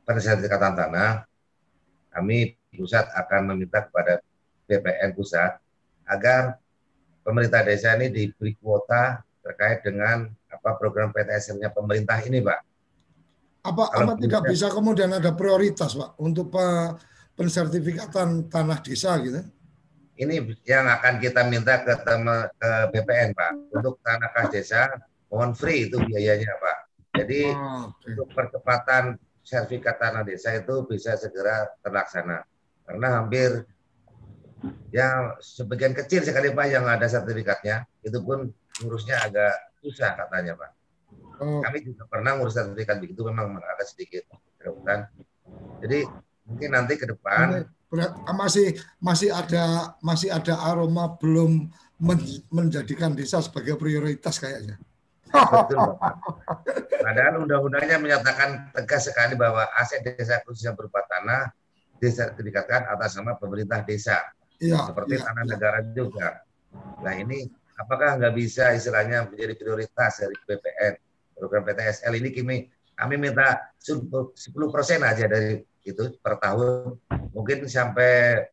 [0.04, 1.24] pensertifikatan tanah,
[2.12, 4.20] kami pusat akan meminta kepada
[4.68, 5.56] BPN pusat
[6.04, 6.60] agar
[7.24, 12.60] pemerintah desa ini diberi kuota terkait dengan apa program PTSM-nya pemerintah ini, Pak.
[13.62, 16.50] Apa, apa tidak bisa kemudian ada prioritas, Pak, untuk
[17.38, 19.42] pensertifikatan tanah desa gitu?
[20.22, 23.52] Ini yang akan kita minta ke, tema, ke BPN, Pak.
[23.74, 24.82] Untuk tanah kas desa,
[25.34, 26.78] mohon free itu biayanya, Pak.
[27.22, 28.14] Jadi oh, okay.
[28.16, 32.46] untuk percepatan sertifikat tanah desa itu bisa segera terlaksana.
[32.88, 33.66] Karena hampir
[34.94, 40.72] ya sebagian kecil sekali Pak yang ada sertifikatnya, itu pun ngurusnya agak susah katanya Pak.
[41.42, 41.60] Oh.
[41.60, 44.24] Kami juga pernah ngurus sertifikat begitu memang agak sedikit
[44.62, 45.10] kerebutan.
[45.84, 46.06] Jadi
[46.48, 47.66] mungkin nanti ke depan
[48.00, 51.68] ah, masih masih ada masih ada aroma belum
[52.00, 54.80] men, menjadikan desa sebagai prioritas kayaknya.
[55.32, 56.16] Betul, Pak.
[57.04, 61.52] Padahal undang-undangnya menyatakan tegas sekali bahwa aset desa khusus yang berupa tanah
[62.00, 64.20] desa dikatakan atas nama pemerintah desa.
[64.62, 65.50] Ya, seperti ya, tanah ya.
[65.56, 66.28] negara juga.
[67.02, 67.50] Nah ini
[67.82, 70.94] apakah nggak bisa istilahnya menjadi prioritas dari BPN
[71.34, 72.58] program PTSL ini kami
[72.94, 74.06] kami minta 10
[74.70, 77.02] persen aja dari itu per tahun
[77.34, 78.46] mungkin sampai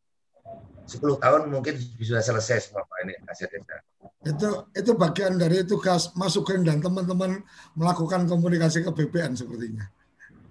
[0.89, 3.77] 10 tahun mungkin bisa selesai semua Pak ini aset desa.
[4.25, 7.45] Itu itu bagian dari tugas masukin dan teman-teman
[7.77, 9.85] melakukan komunikasi ke BPN sepertinya.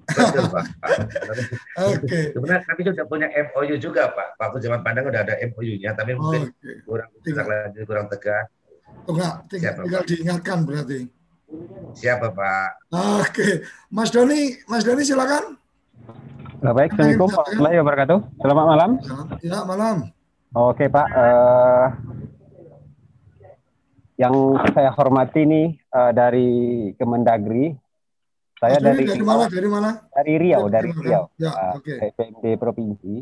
[0.07, 0.65] Betul Pak.
[1.89, 2.05] Oke.
[2.05, 2.23] Okay.
[2.37, 4.37] Sebenarnya kami sudah punya MOU juga Pak.
[4.37, 6.85] Pak Zaman Pandang udah ada MOU-nya, tapi mungkin okay.
[6.85, 8.45] kurang kurang, kurang tegas.
[9.07, 10.99] Enggak, tinggal, tinggal diingatkan berarti.
[11.95, 12.91] Siapa Pak?
[13.23, 15.55] Oke, Mas Doni, Mas Doni silakan.
[16.59, 18.19] Nah, baik, Assalamualaikum warahmatullahi wabarakatuh.
[18.41, 18.89] Selamat malam.
[19.45, 19.97] Ya, malam.
[20.57, 21.85] Oke Pak, uh,
[24.17, 24.33] yang
[24.73, 26.49] saya hormati nih uh, dari
[26.97, 27.77] Kemendagri,
[28.57, 29.45] saya dari, dari mana?
[29.45, 29.89] Dari mana?
[30.09, 32.09] Dari Riau, dari, dari Riau, ya, uh, okay.
[32.15, 33.21] PMD provinsi.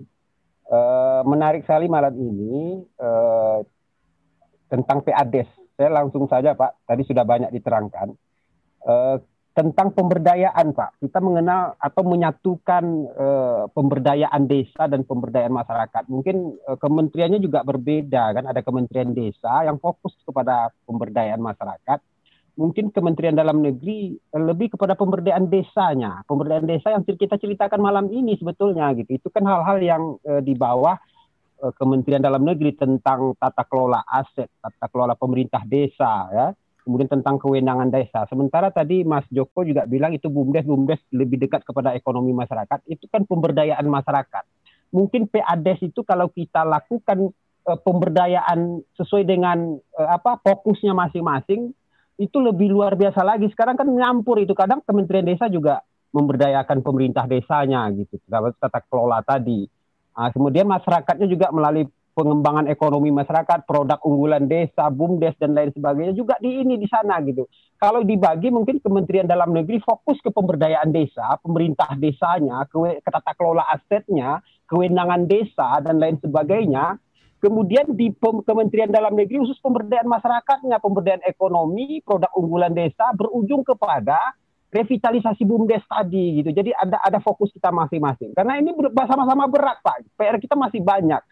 [0.65, 3.61] Uh, menarik sekali malam ini uh,
[4.71, 8.15] tentang PADES saya langsung saja Pak, tadi sudah banyak diterangkan.
[8.85, 9.19] Uh,
[9.55, 12.83] tentang pemberdayaan Pak, kita mengenal atau menyatukan
[13.15, 16.03] uh, pemberdayaan desa dan pemberdayaan masyarakat.
[16.11, 21.99] Mungkin uh, kementeriannya juga berbeda kan, ada kementerian desa yang fokus kepada pemberdayaan masyarakat,
[22.55, 28.35] mungkin Kementerian Dalam Negeri lebih kepada pemberdayaan desanya, pemberdayaan desa yang kita ceritakan malam ini
[28.39, 29.19] sebetulnya gitu.
[29.19, 30.95] Itu kan hal-hal yang uh, di bawah
[31.73, 36.47] Kementerian Dalam Negeri tentang tata kelola aset, tata kelola pemerintah desa ya.
[36.85, 38.29] Kemudian tentang kewenangan desa.
[38.29, 42.85] Sementara tadi Mas Joko juga bilang itu BUMDes BUMDes lebih dekat kepada ekonomi masyarakat.
[42.85, 44.43] Itu kan pemberdayaan masyarakat.
[44.93, 47.33] Mungkin PADES itu kalau kita lakukan
[47.65, 51.73] uh, pemberdayaan sesuai dengan uh, apa fokusnya masing-masing
[52.21, 53.49] itu lebih luar biasa lagi.
[53.49, 55.81] Sekarang kan nyampur itu kadang Kementerian Desa juga
[56.15, 59.67] memberdayakan pemerintah desanya gitu, tata kelola tadi.
[60.15, 61.85] Nah, kemudian masyarakatnya juga melalui
[62.15, 67.19] pengembangan ekonomi masyarakat, produk unggulan desa, bumdes dan lain sebagainya juga di ini di sana
[67.27, 67.43] gitu.
[67.75, 73.35] Kalau dibagi mungkin Kementerian Dalam Negeri fokus ke pemberdayaan desa, pemerintah desanya, ke, ke tata
[73.35, 74.39] kelola asetnya,
[74.71, 76.95] kewenangan desa dan lain sebagainya.
[77.43, 78.15] Kemudian di
[78.47, 84.17] Kementerian Dalam Negeri khusus pemberdayaan masyarakatnya, pemberdayaan ekonomi, produk unggulan desa berujung kepada
[84.75, 86.51] revitalisasi bumdes tadi gitu.
[86.51, 88.35] Jadi ada ada fokus kita masing-masing.
[88.35, 88.75] Karena ini
[89.07, 90.03] sama-sama berat Pak.
[90.19, 91.23] PR kita masih banyak.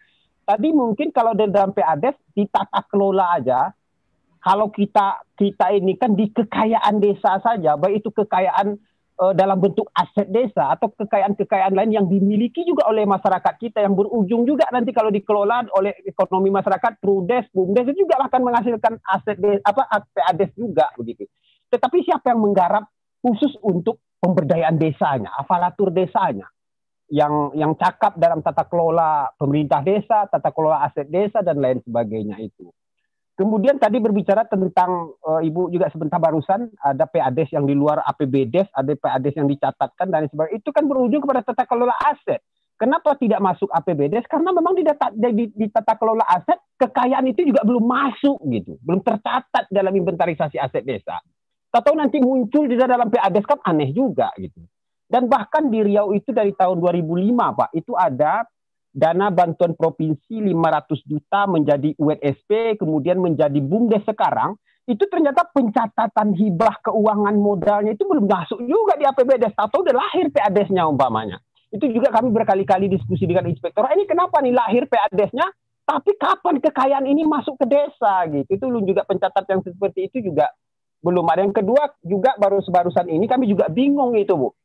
[0.44, 3.72] Tadi mungkin kalau dalam PADES di tata kelola aja,
[4.44, 8.76] kalau kita kita ini kan di kekayaan desa saja, baik itu kekayaan
[9.20, 13.96] uh, dalam bentuk aset desa atau kekayaan-kekayaan lain yang dimiliki juga oleh masyarakat kita yang
[13.96, 19.64] berujung juga nanti kalau dikelola oleh ekonomi masyarakat Prudes, Bumdes juga akan menghasilkan aset desa,
[19.64, 21.24] apa PADES juga begitu.
[21.72, 22.84] Tetapi siapa yang menggarap
[23.24, 26.44] khusus untuk pemberdayaan desanya, aparatur desanya
[27.08, 32.36] yang yang cakap dalam tata kelola pemerintah desa, tata kelola aset desa dan lain sebagainya
[32.40, 32.68] itu.
[33.34, 38.70] Kemudian tadi berbicara tentang uh, Ibu juga sebentar barusan ada PADES yang di luar APBDes,
[38.70, 40.62] ada PADES yang dicatatkan dan sebagainya.
[40.62, 42.38] Itu kan berujung kepada tata kelola aset.
[42.78, 44.26] Kenapa tidak masuk APBDes?
[44.30, 48.78] Karena memang di, data, di, di tata kelola aset kekayaan itu juga belum masuk gitu,
[48.86, 51.18] belum tercatat dalam inventarisasi aset desa.
[51.74, 54.62] Atau nanti muncul di dalam PADES kan aneh juga gitu.
[55.10, 58.46] Dan bahkan di Riau itu dari tahun 2005 Pak, itu ada
[58.94, 64.54] dana bantuan provinsi 500 juta menjadi UNSP, kemudian menjadi BUMDes sekarang,
[64.86, 70.30] itu ternyata pencatatan hibah keuangan modalnya itu belum masuk juga di APBD atau udah lahir
[70.30, 71.42] PADES-nya umpamanya.
[71.74, 75.46] Itu juga kami berkali-kali diskusi dengan inspektor, ini kenapa nih lahir PADES-nya,
[75.84, 78.48] tapi kapan kekayaan ini masuk ke desa gitu.
[78.48, 80.48] Itu juga pencatat yang seperti itu juga
[81.04, 81.44] belum ada.
[81.44, 84.56] Yang kedua juga baru sebarusan ini kami juga bingung itu Bu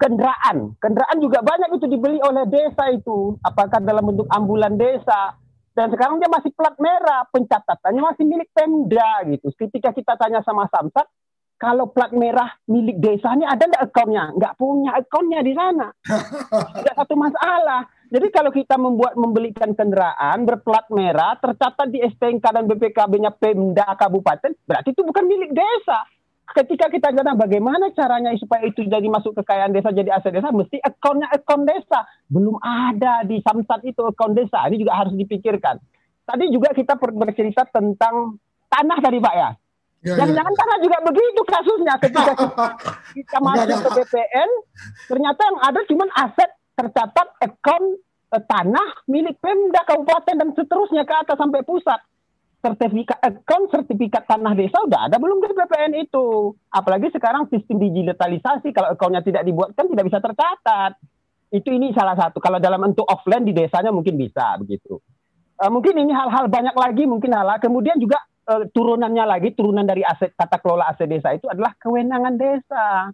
[0.00, 0.72] kendaraan.
[0.80, 3.36] Kendaraan juga banyak itu dibeli oleh desa itu.
[3.44, 5.36] Apakah dalam bentuk ambulan desa.
[5.76, 7.28] Dan sekarang dia masih plat merah.
[7.28, 9.52] Pencatatannya masih milik Pemda gitu.
[9.52, 11.04] Ketika kita tanya sama Samsat,
[11.60, 14.32] kalau plat merah milik desa ini ada nggak akunnya?
[14.32, 15.92] Nggak punya akunnya di sana.
[16.80, 17.84] Tidak satu masalah.
[18.10, 24.50] Jadi kalau kita membuat membelikan kendaraan berplat merah tercatat di STNK dan BPKB-nya Pemda Kabupaten,
[24.66, 26.02] berarti itu bukan milik desa.
[26.50, 30.50] Ketika kita bilang bagaimana caranya supaya itu jadi masuk kekayaan desa jadi aset desa?
[30.50, 32.02] Mesti akunnya akun desa.
[32.26, 34.66] Belum ada di samsat itu akun desa.
[34.66, 35.78] Ini juga harus dipikirkan.
[36.26, 39.50] Tadi juga kita bercerita tentang tanah tadi pak ya?
[40.00, 40.58] Ya, Jangan-jangan ya.
[40.58, 41.94] karena juga begitu kasusnya.
[42.02, 42.32] Ketika
[43.22, 44.50] kita masuk ke BPN,
[45.06, 46.50] ternyata yang ada cuma aset
[46.80, 48.00] tercatat akun
[48.32, 52.00] eh, tanah milik Pemda kabupaten dan seterusnya ke atas sampai pusat.
[52.60, 56.52] Sertifikat account sertifikat tanah desa udah ada belum di BPN itu.
[56.68, 60.92] Apalagi sekarang sistem digitalisasi kalau akunnya tidak dibuatkan tidak bisa tercatat.
[61.48, 62.36] Itu ini salah satu.
[62.36, 65.00] Kalau dalam bentuk offline di desanya mungkin bisa begitu.
[65.56, 67.60] Uh, mungkin ini hal-hal banyak lagi mungkin hal, -hal.
[67.60, 72.36] kemudian juga uh, turunannya lagi turunan dari aset tata kelola aset desa itu adalah kewenangan
[72.36, 73.12] desa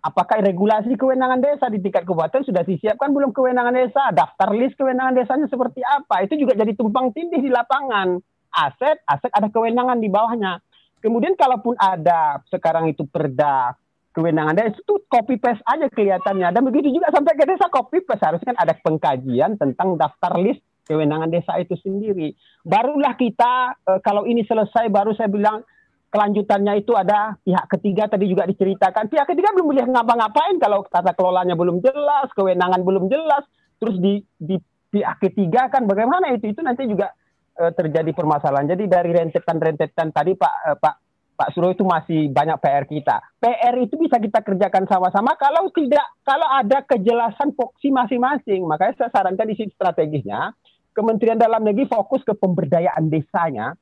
[0.00, 5.12] apakah regulasi kewenangan desa di tingkat kabupaten sudah disiapkan belum kewenangan desa daftar list kewenangan
[5.12, 8.20] desanya seperti apa itu juga jadi tumpang tindih di lapangan
[8.54, 10.58] aset, aset ada kewenangan di bawahnya.
[11.00, 13.72] Kemudian kalaupun ada sekarang itu perda
[14.12, 16.52] kewenangan desa itu copy paste aja kelihatannya.
[16.52, 20.60] Dan begitu juga sampai ke desa copy paste harusnya kan ada pengkajian tentang daftar list
[20.84, 22.36] kewenangan desa itu sendiri.
[22.66, 25.64] Barulah kita eh, kalau ini selesai baru saya bilang
[26.10, 29.06] kelanjutannya itu ada pihak ketiga tadi juga diceritakan.
[29.06, 33.46] Pihak ketiga belum boleh ngapa-ngapain kalau tata kelolanya belum jelas, kewenangan belum jelas,
[33.78, 34.58] terus di di
[34.90, 37.14] pihak ketiga kan bagaimana itu itu nanti juga
[37.62, 38.74] uh, terjadi permasalahan.
[38.74, 40.94] Jadi dari rentetan-rentetan tadi Pak uh, Pak
[41.40, 43.16] Pak Suruh itu masih banyak PR kita.
[43.40, 48.66] PR itu bisa kita kerjakan sama-sama kalau tidak kalau ada kejelasan foksi masing-masing.
[48.68, 50.52] Makanya saya sarankan di sini strategisnya
[50.90, 53.78] Kementerian Dalam Negeri fokus ke pemberdayaan desanya,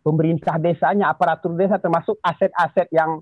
[0.00, 3.20] pemerintah desanya, aparatur desa termasuk aset-aset yang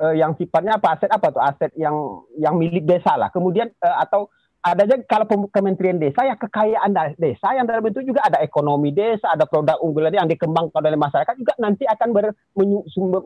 [0.00, 3.28] uh, yang sifatnya apa aset apa tuh aset yang yang milik desa lah.
[3.30, 4.32] Kemudian uh, atau
[4.64, 9.44] adanya kalau Kementerian Desa ya kekayaan desa yang dalam bentuk juga ada ekonomi desa, ada
[9.44, 12.32] produk unggulan yang dikembangkan oleh masyarakat juga nanti akan ber,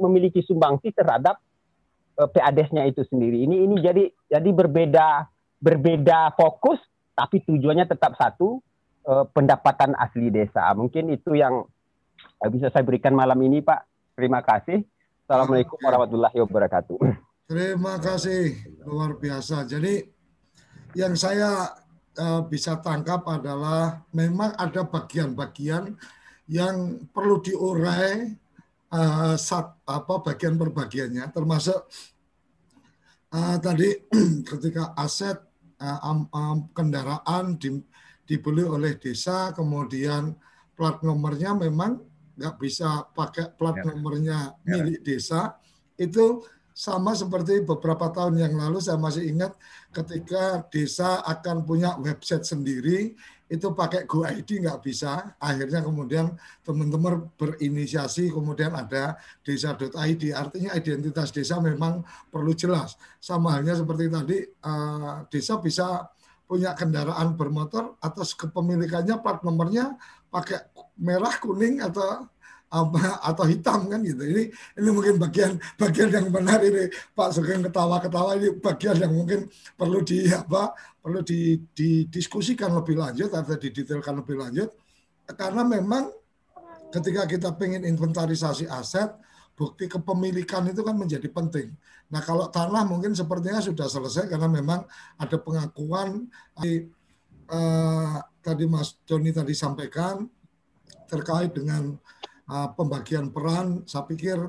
[0.02, 1.38] memiliki sumbangsi terhadap
[2.18, 3.46] uh, eh, PADES-nya itu sendiri.
[3.46, 5.30] Ini ini jadi jadi berbeda
[5.62, 6.82] berbeda fokus
[7.14, 8.58] tapi tujuannya tetap satu
[9.06, 10.74] uh, pendapatan asli desa.
[10.74, 11.66] Mungkin itu yang
[12.52, 13.86] bisa saya berikan malam ini Pak.
[14.14, 14.82] Terima kasih.
[15.28, 16.98] Assalamualaikum warahmatullahi wabarakatuh.
[17.48, 19.64] Terima kasih luar biasa.
[19.64, 20.04] Jadi
[20.96, 21.76] yang saya
[22.18, 25.94] uh, bisa tangkap adalah memang ada bagian-bagian
[26.48, 28.32] yang perlu diurai
[28.92, 29.36] uh,
[29.84, 31.76] apa bagian perbagiannya termasuk
[33.36, 34.08] uh, tadi
[34.48, 35.36] ketika aset
[35.80, 37.84] uh, um, um, kendaraan di,
[38.24, 40.32] dibeli oleh desa kemudian
[40.72, 42.00] plat nomornya memang
[42.38, 43.84] nggak bisa pakai plat ya.
[43.90, 44.78] nomornya ya.
[44.78, 45.58] milik desa
[45.98, 46.46] itu
[46.78, 49.58] sama seperti beberapa tahun yang lalu saya masih ingat
[49.90, 57.32] ketika desa akan punya website sendiri itu pakai Go ID nggak bisa akhirnya kemudian teman-teman
[57.34, 65.26] berinisiasi kemudian ada desa.id artinya identitas desa memang perlu jelas sama halnya seperti tadi uh,
[65.32, 66.06] desa bisa
[66.48, 70.68] punya kendaraan bermotor atas kepemilikannya plat nomornya pakai
[71.00, 72.28] merah kuning atau
[72.68, 74.20] apa atau hitam kan gitu.
[74.20, 79.48] Ini ini mungkin bagian bagian yang benar ini Pak Sugeng ketawa-ketawa ini bagian yang mungkin
[79.72, 84.68] perlu di apa perlu di, didiskusikan lebih lanjut atau didetailkan lebih lanjut
[85.32, 86.12] karena memang
[86.92, 89.12] ketika kita pengen inventarisasi aset
[89.58, 91.74] bukti kepemilikan itu kan menjadi penting.
[92.14, 94.86] Nah kalau tanah mungkin sepertinya sudah selesai karena memang
[95.18, 96.30] ada pengakuan
[96.62, 96.86] di,
[97.50, 98.16] eh,
[98.48, 100.24] tadi Mas Joni tadi sampaikan
[101.04, 101.92] terkait dengan
[102.48, 104.40] uh, pembagian peran, saya pikir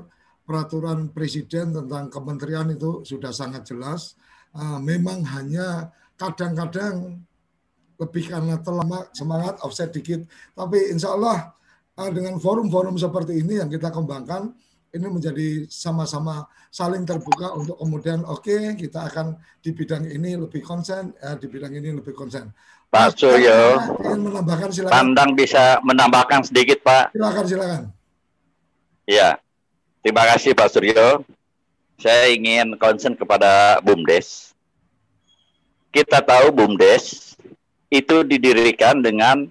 [0.48, 4.16] peraturan presiden tentang kementerian itu sudah sangat jelas.
[4.56, 7.20] Uh, memang hanya kadang-kadang
[8.00, 10.24] lebih karena terlama semangat offset dikit.
[10.56, 11.52] Tapi insya Allah
[12.00, 14.56] uh, dengan forum-forum seperti ini yang kita kembangkan,
[14.90, 20.66] ini menjadi sama-sama saling terbuka untuk kemudian oke okay, kita akan di bidang ini lebih
[20.66, 22.50] konsen, uh, di bidang ini lebih konsen.
[22.90, 24.90] Pak Suryo, menambahkan silakan.
[24.90, 27.14] Pandang bisa menambahkan sedikit Pak.
[27.14, 27.82] Silakan silakan.
[29.06, 29.38] Ya,
[30.02, 31.22] terima kasih Pak Suryo.
[32.02, 34.58] Saya ingin concern kepada BUMDes.
[35.94, 37.38] Kita tahu BUMDes
[37.94, 39.46] itu didirikan dengan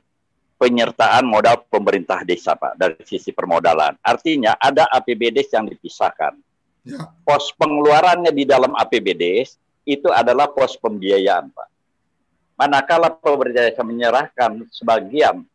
[0.59, 3.95] penyertaan modal pemerintah desa Pak dari sisi permodalan.
[4.03, 6.35] Artinya ada APBD yang dipisahkan.
[6.83, 7.07] Ya.
[7.23, 9.47] Pos pengeluarannya di dalam APBD
[9.87, 11.78] itu adalah pos pembiayaan Pak
[12.59, 15.47] manakala pemerintah desa menyerahkan sebagian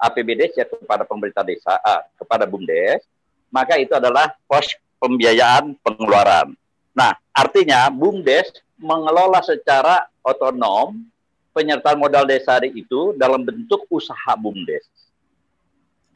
[0.00, 3.04] APBD ya kepada pemerintah desa, uh, kepada BUMDes,
[3.52, 6.56] maka itu adalah pos pembiayaan pengeluaran.
[6.96, 11.04] Nah, artinya BUMDes mengelola secara otonom
[11.52, 14.88] penyertaan modal desa itu dalam bentuk usaha BUMDes.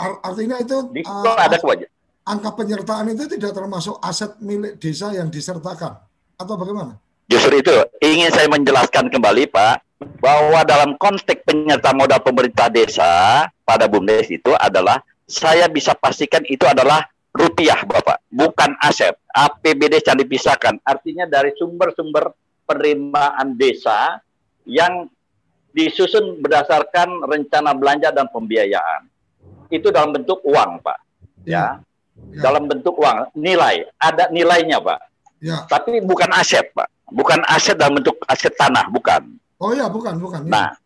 [0.00, 1.92] Artinya itu Di uh, ada kewajiban.
[2.24, 6.00] Angka penyertaan itu tidak termasuk aset milik desa yang disertakan
[6.40, 6.96] atau bagaimana?
[7.28, 13.84] Justru itu ingin saya menjelaskan kembali Pak bahwa dalam konteks penyertaan modal pemerintah desa pada
[13.88, 17.04] BUMDes itu adalah saya bisa pastikan itu adalah
[17.34, 19.18] rupiah Bapak, bukan aset.
[19.34, 20.78] APBD yang dipisahkan.
[20.86, 22.30] Artinya dari sumber-sumber
[22.62, 24.22] penerimaan desa
[24.62, 25.10] yang
[25.74, 29.10] disusun berdasarkan rencana belanja dan pembiayaan.
[29.68, 30.98] Itu dalam bentuk uang, Pak.
[31.42, 31.82] Ya.
[32.30, 32.40] ya.
[32.46, 35.00] Dalam bentuk uang, nilai, ada nilainya, Pak.
[35.42, 35.66] Ya.
[35.66, 36.86] Tapi bukan aset, Pak.
[37.10, 39.34] Bukan aset dalam bentuk aset tanah, bukan.
[39.64, 40.44] Oh ya, bukan, bukan.
[40.44, 40.76] Nah,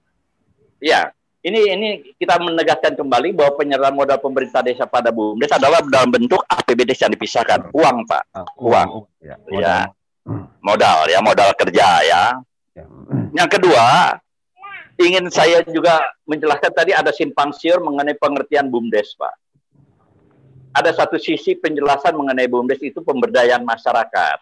[0.78, 1.10] ya,
[1.42, 6.38] ini ini kita menegaskan kembali bahwa penyerahan modal pemerintah desa pada BUMDes adalah dalam bentuk
[6.46, 9.66] APBD yang dipisahkan, uang Pak, ah, uang, ya, modal.
[9.66, 9.78] ya,
[10.62, 12.22] modal ya, modal kerja ya.
[12.78, 12.84] ya.
[13.42, 14.14] Yang kedua,
[14.94, 19.34] ingin saya juga menjelaskan tadi ada simpang siur mengenai pengertian BUMDes Pak.
[20.70, 24.38] Ada satu sisi penjelasan mengenai BUMDes itu pemberdayaan masyarakat.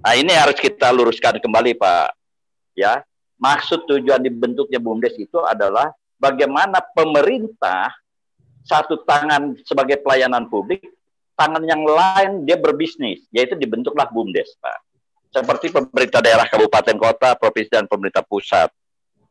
[0.00, 2.08] Nah ini harus kita luruskan kembali Pak.
[2.72, 3.04] Ya,
[3.40, 5.90] maksud tujuan dibentuknya BUMDes itu adalah
[6.20, 7.88] bagaimana pemerintah
[8.60, 10.84] satu tangan sebagai pelayanan publik,
[11.34, 14.78] tangan yang lain dia berbisnis, yaitu dibentuklah BUMDes, Pak.
[15.32, 18.68] Seperti pemerintah daerah kabupaten kota, provinsi dan pemerintah pusat.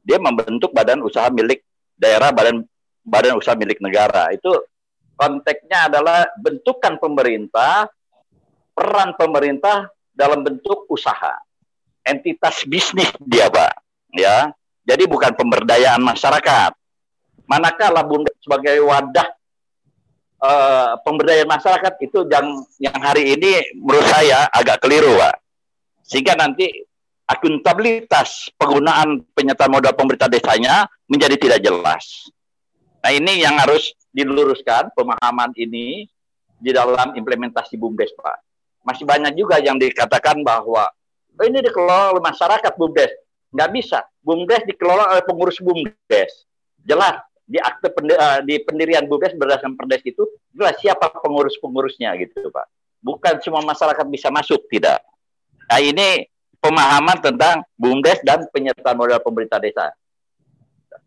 [0.01, 1.61] Dia membentuk badan usaha milik
[1.93, 2.65] daerah, badan
[3.05, 4.33] badan usaha milik negara.
[4.33, 4.65] Itu
[5.13, 7.91] konteksnya adalah bentukan pemerintah,
[8.73, 11.35] peran pemerintah dalam bentuk usaha.
[12.07, 14.51] Entitas bisnis dia, Pak ya.
[14.87, 16.71] Jadi bukan pemberdayaan masyarakat.
[17.45, 19.27] Manakala Bunda sebagai wadah
[20.41, 22.47] uh, pemberdayaan masyarakat itu yang
[22.81, 25.35] yang hari ini menurut saya agak keliru, Pak.
[26.05, 26.69] Sehingga nanti
[27.29, 32.33] akuntabilitas penggunaan penyertaan modal pemerintah desanya menjadi tidak jelas.
[33.05, 36.09] Nah ini yang harus diluruskan pemahaman ini
[36.59, 38.37] di dalam implementasi BUMDes Pak.
[38.83, 40.89] Masih banyak juga yang dikatakan bahwa
[41.37, 43.11] oh, ini dikelola oleh masyarakat BUMDes.
[43.49, 43.99] Nggak bisa.
[44.21, 46.45] BUMDes dikelola oleh pengurus BUMDes.
[46.85, 50.23] Jelas di akte eh, di pendirian BUMDes berdasarkan perdes itu
[50.53, 52.65] jelas siapa pengurus-pengurusnya gitu Pak.
[53.01, 55.01] Bukan semua masyarakat bisa masuk, tidak.
[55.65, 56.29] Nah ini
[56.61, 59.95] pemahaman tentang BUMDes dan penyertaan modal pemerintah desa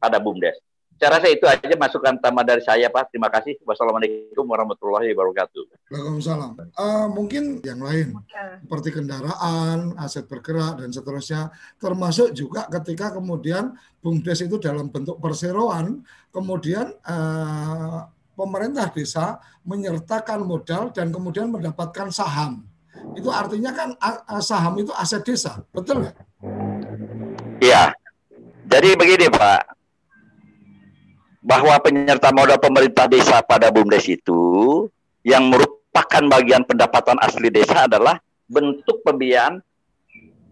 [0.00, 0.58] pada BUMDes.
[1.02, 3.10] Saya rasa itu aja masukan tambah dari saya, Pak.
[3.10, 3.58] Terima kasih.
[3.66, 5.90] Wassalamualaikum warahmatullahi wabarakatuh.
[5.90, 6.54] Waalaikumsalam.
[6.78, 8.14] Uh, mungkin yang lain,
[8.62, 11.50] seperti kendaraan, aset bergerak, dan seterusnya.
[11.82, 18.06] Termasuk juga ketika kemudian BUMDes itu dalam bentuk perseroan, kemudian uh,
[18.38, 22.62] pemerintah desa menyertakan modal dan kemudian mendapatkan saham
[23.18, 23.98] itu artinya kan
[24.38, 26.14] saham itu aset desa, betul nggak?
[27.58, 27.90] Iya.
[28.70, 29.81] Jadi begini Pak,
[31.42, 34.86] bahwa penyerta modal pemerintah desa pada BUMDes itu
[35.26, 39.58] yang merupakan bagian pendapatan asli desa adalah bentuk pembiayaan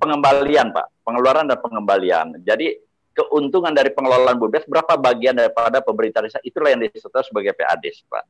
[0.03, 2.27] pengembalian Pak, pengeluaran dan pengembalian.
[2.43, 2.75] Jadi
[3.15, 8.25] keuntungan dari pengelolaan BUMDes berapa bagian daripada pemerintah desa itulah yang disebut sebagai PADES Pak.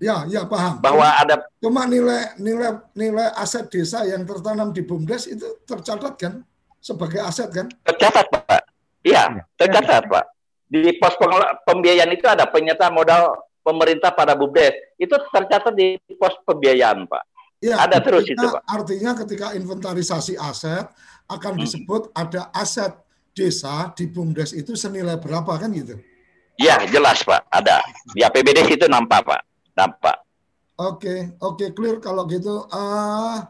[0.00, 0.80] Ya, ya paham.
[0.80, 6.40] Bahwa ada cuma nilai nilai nilai aset desa yang tertanam di BUMDes itu tercatat kan
[6.80, 7.68] sebagai aset kan?
[7.84, 8.64] Tercatat, Pak.
[9.04, 9.44] Iya, ya.
[9.60, 10.24] tercatat, Pak.
[10.70, 11.18] Di pos
[11.66, 13.34] pembiayaan itu ada penyertaan modal
[13.66, 14.94] pemerintah pada BUMDes.
[14.94, 17.22] Itu tercatat di pos pembiayaan, Pak.
[17.58, 18.62] Ya, ada terus itu, Pak.
[18.70, 20.86] Artinya ketika inventarisasi aset
[21.26, 21.62] akan hmm.
[21.66, 22.94] disebut ada aset
[23.34, 25.98] desa di BUMDes itu senilai berapa kan gitu?
[26.54, 27.50] Iya, jelas, Pak.
[27.50, 27.82] Ada.
[28.14, 30.16] Di APBD itu nampak, Pak tampak.
[30.80, 32.68] Oke, okay, oke okay, clear kalau gitu.
[32.72, 33.40] Uh,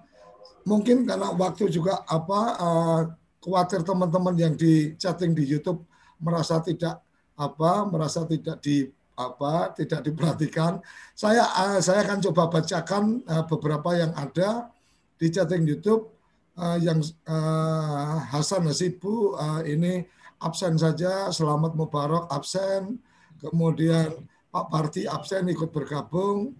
[0.66, 3.00] mungkin karena waktu juga apa uh,
[3.42, 5.82] khawatir teman-teman yang di chatting di YouTube
[6.22, 7.02] merasa tidak
[7.40, 10.84] apa merasa tidak di apa tidak diperhatikan.
[11.16, 14.68] Saya uh, saya akan coba bacakan uh, beberapa yang ada
[15.16, 16.12] di chatting YouTube
[16.60, 17.00] uh, yang
[18.28, 20.04] Hasan Nasibu uh, ini
[20.40, 22.96] absen saja, Selamat Mubarak absen,
[23.44, 26.56] kemudian Pak Parti absen ikut bergabung,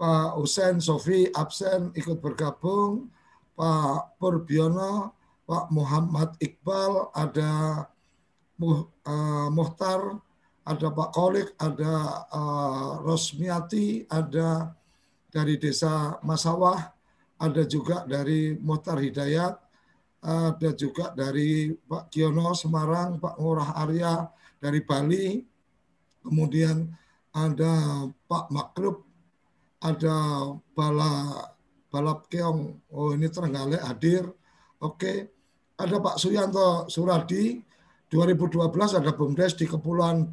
[0.00, 3.12] Pak Husen Sofi absen ikut bergabung,
[3.52, 5.12] Pak Purbiono,
[5.44, 7.84] Pak Muhammad Iqbal, ada
[8.58, 10.18] Muhtar,
[10.68, 14.74] ada Pak Kolik, ada uh, Rosmiati, ada
[15.30, 16.92] dari Desa Masawah,
[17.38, 19.54] ada juga dari Muhtar Hidayat,
[20.18, 24.26] ada juga dari Pak Kiono Semarang, Pak Ngurah Arya
[24.58, 25.40] dari Bali,
[26.20, 26.90] kemudian
[27.30, 29.06] ada Pak Makrub,
[29.78, 31.46] ada Bala
[31.88, 34.28] Balap Keong, oh ini Terenggalek hadir,
[34.82, 35.32] oke.
[35.78, 37.62] Ada Pak Suyanto Suradi,
[38.08, 40.24] 2012 ada BUMDes di Kepulauan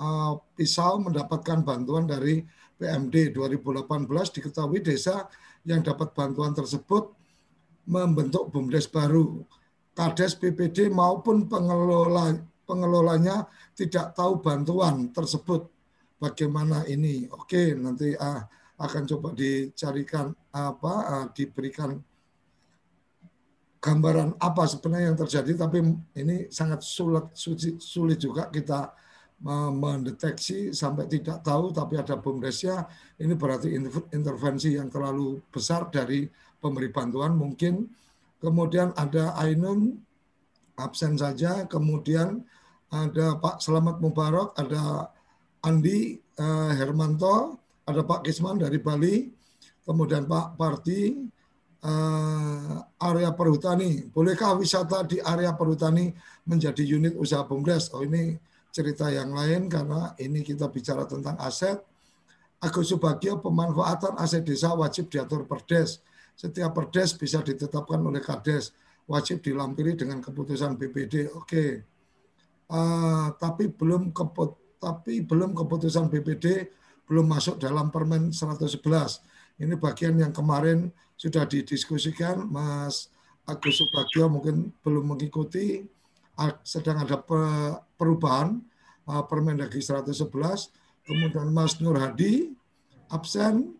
[0.00, 2.40] uh, Pisau mendapatkan bantuan dari
[2.80, 4.08] PMD 2018
[4.40, 5.28] diketahui desa
[5.68, 7.12] yang dapat bantuan tersebut
[7.84, 9.44] membentuk BUMDes baru.
[9.92, 13.44] Kades PPD maupun pengelola pengelolanya
[13.76, 15.68] tidak tahu bantuan tersebut
[16.16, 17.28] bagaimana ini.
[17.28, 18.40] Oke, nanti uh,
[18.80, 22.00] akan coba dicarikan apa uh, diberikan
[23.80, 25.80] gambaran apa sebenarnya yang terjadi tapi
[26.16, 27.32] ini sangat sulit
[27.80, 28.92] sulit juga kita
[29.72, 32.84] mendeteksi sampai tidak tahu tapi ada bumdesnya
[33.16, 33.72] ini berarti
[34.12, 36.28] intervensi yang terlalu besar dari
[36.60, 37.88] pemberi bantuan mungkin.
[38.40, 39.96] Kemudian ada Ainun
[40.76, 41.64] absen saja.
[41.64, 42.44] Kemudian
[42.92, 45.08] ada Pak Selamat Mubarak ada
[45.64, 49.28] Andi uh, Hermanto, ada Pak Kisman dari Bali,
[49.84, 51.28] kemudian Pak Parti,
[51.84, 54.08] uh, area perhutani.
[54.08, 56.12] Bolehkah wisata di area perhutani
[56.48, 57.92] menjadi unit usaha BUMDes?
[57.96, 58.36] Oh ini
[58.70, 61.80] cerita yang lain karena ini kita bicara tentang aset.
[62.60, 66.04] Agus Subagio, pemanfaatan aset desa wajib diatur perdes.
[66.36, 68.76] Setiap perdes bisa ditetapkan oleh Kades,
[69.08, 71.32] wajib dilampiri dengan keputusan BPD.
[71.32, 71.70] Oke, okay.
[72.68, 76.72] uh, tapi belum keput tapi belum keputusan BPD
[77.04, 78.80] belum masuk dalam Permen 111.
[79.60, 83.12] Ini bagian yang kemarin sudah didiskusikan, Mas
[83.44, 85.84] Agus Subagio mungkin belum mengikuti,
[86.64, 87.20] sedang ada
[88.00, 88.64] perubahan
[89.04, 90.16] Permendagri 111,
[91.04, 92.56] kemudian Mas Nur Hadi
[93.12, 93.76] absen,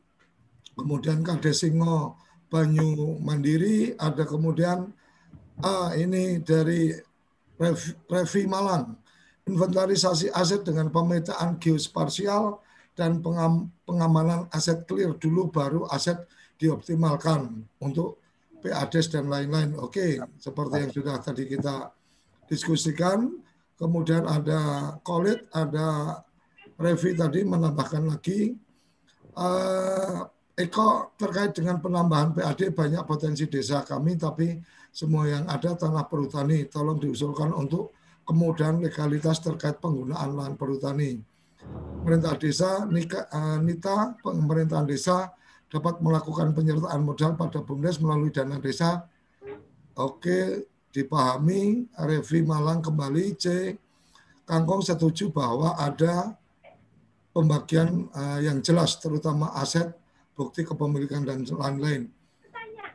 [0.76, 2.20] kemudian Kadesingo
[2.52, 4.92] Banyu Mandiri, ada kemudian
[5.64, 6.92] ah, ini dari
[8.10, 9.00] Revi Malang,
[9.48, 12.60] inventarisasi aset dengan pemetaan geospasial
[12.92, 15.16] dan pengam, pengamanan aset clear.
[15.16, 16.20] Dulu baru aset
[16.60, 18.20] dioptimalkan untuk
[18.60, 19.72] PADES dan lain-lain.
[19.80, 21.88] Oke, seperti yang sudah tadi kita
[22.46, 23.40] diskusikan.
[23.80, 26.20] Kemudian ada Kolit, ada
[26.76, 28.52] Revi tadi menambahkan lagi.
[29.32, 30.28] Uh,
[30.60, 34.60] Eko terkait dengan penambahan PAD banyak potensi desa kami, tapi
[34.92, 37.96] semua yang ada tanah perhutani tolong diusulkan untuk
[38.28, 41.24] kemudahan legalitas terkait penggunaan lahan perhutani.
[42.04, 45.32] Pemerintah desa, eh, Nita, pemerintahan desa
[45.70, 49.06] dapat melakukan penyertaan modal pada BUMDes melalui dana desa.
[49.94, 51.86] Oke, dipahami.
[51.94, 53.38] Revi Malang kembali.
[53.38, 53.46] C.
[54.42, 56.34] Kangkong setuju bahwa ada
[57.30, 59.94] pembagian uh, yang jelas, terutama aset,
[60.34, 62.10] bukti kepemilikan, dan lain-lain.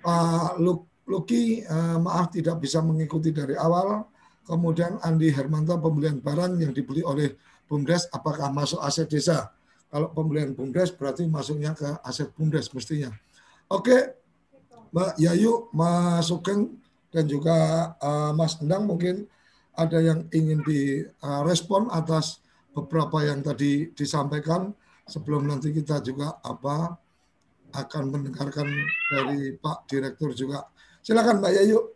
[0.04, 4.04] Pak uh, Luki, uh, maaf tidak bisa mengikuti dari awal.
[4.44, 7.40] Kemudian Andi Hermanto, pembelian barang yang dibeli oleh
[7.72, 9.56] BUMDes, apakah masuk aset desa?
[9.90, 13.14] Kalau pembelian BUMDes berarti masuknya ke aset BUMDes mestinya.
[13.72, 14.18] Oke,
[14.92, 16.78] Mbak Yayu, Mas Sugeng,
[17.16, 17.56] dan juga
[18.04, 19.26] uh, Mas Endang mungkin
[19.76, 22.44] ada yang ingin direspon uh, atas
[22.76, 24.76] beberapa yang tadi disampaikan
[25.08, 27.00] sebelum nanti kita juga apa
[27.76, 28.68] akan mendengarkan
[29.12, 30.68] dari Pak Direktur juga.
[31.00, 31.95] Silakan Mbak Yayu.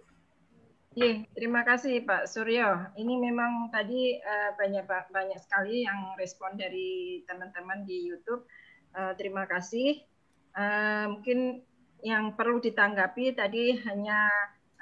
[0.99, 2.91] Iya, terima kasih Pak Suryo.
[2.99, 4.83] Ini memang tadi uh, banyak
[5.15, 8.43] banyak sekali yang respon dari teman-teman di YouTube.
[8.91, 10.03] Uh, terima kasih.
[10.51, 11.63] Uh, mungkin
[12.03, 14.27] yang perlu ditanggapi tadi hanya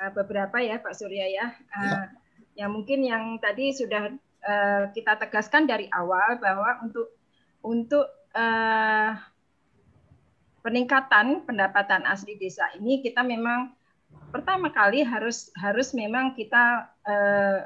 [0.01, 1.53] uh, beberapa ya Pak Surya ya.
[1.69, 2.65] Uh, ya.
[2.65, 4.09] Yang mungkin yang tadi sudah
[4.41, 7.13] uh, kita tegaskan dari awal bahwa untuk
[7.61, 9.13] untuk uh,
[10.65, 13.76] peningkatan pendapatan asli desa ini kita memang
[14.37, 17.65] pertama kali harus harus memang kita uh,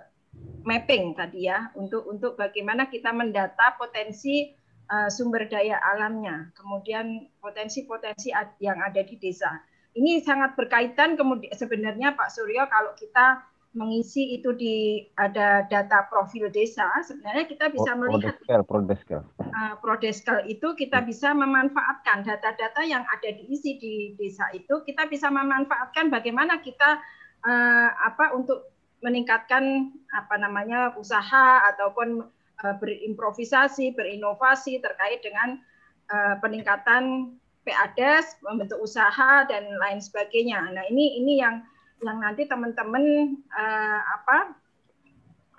[0.64, 4.56] mapping tadi ya untuk untuk bagaimana kita mendata potensi
[4.88, 8.32] uh, sumber daya alamnya, kemudian potensi-potensi
[8.64, 9.52] yang ada di desa.
[9.92, 16.52] Ini sangat berkaitan kemudian sebenarnya Pak Suryo kalau kita mengisi itu di ada data profil
[16.52, 19.22] desa, sebenarnya kita bisa melihat prodeskel, prodeskel.
[19.40, 21.08] Uh, prodeskel itu kita hmm.
[21.08, 27.00] bisa memanfaatkan data-data yang ada diisi di desa itu, kita bisa memanfaatkan bagaimana kita
[27.48, 32.28] uh, apa untuk meningkatkan apa namanya usaha ataupun
[32.68, 35.64] uh, berimprovisasi, berinovasi terkait dengan
[36.12, 37.34] uh, peningkatan
[37.64, 40.76] PADES, membentuk usaha dan lain sebagainya.
[40.76, 41.64] Nah ini ini yang
[42.02, 44.38] yang nanti teman-teman uh, apa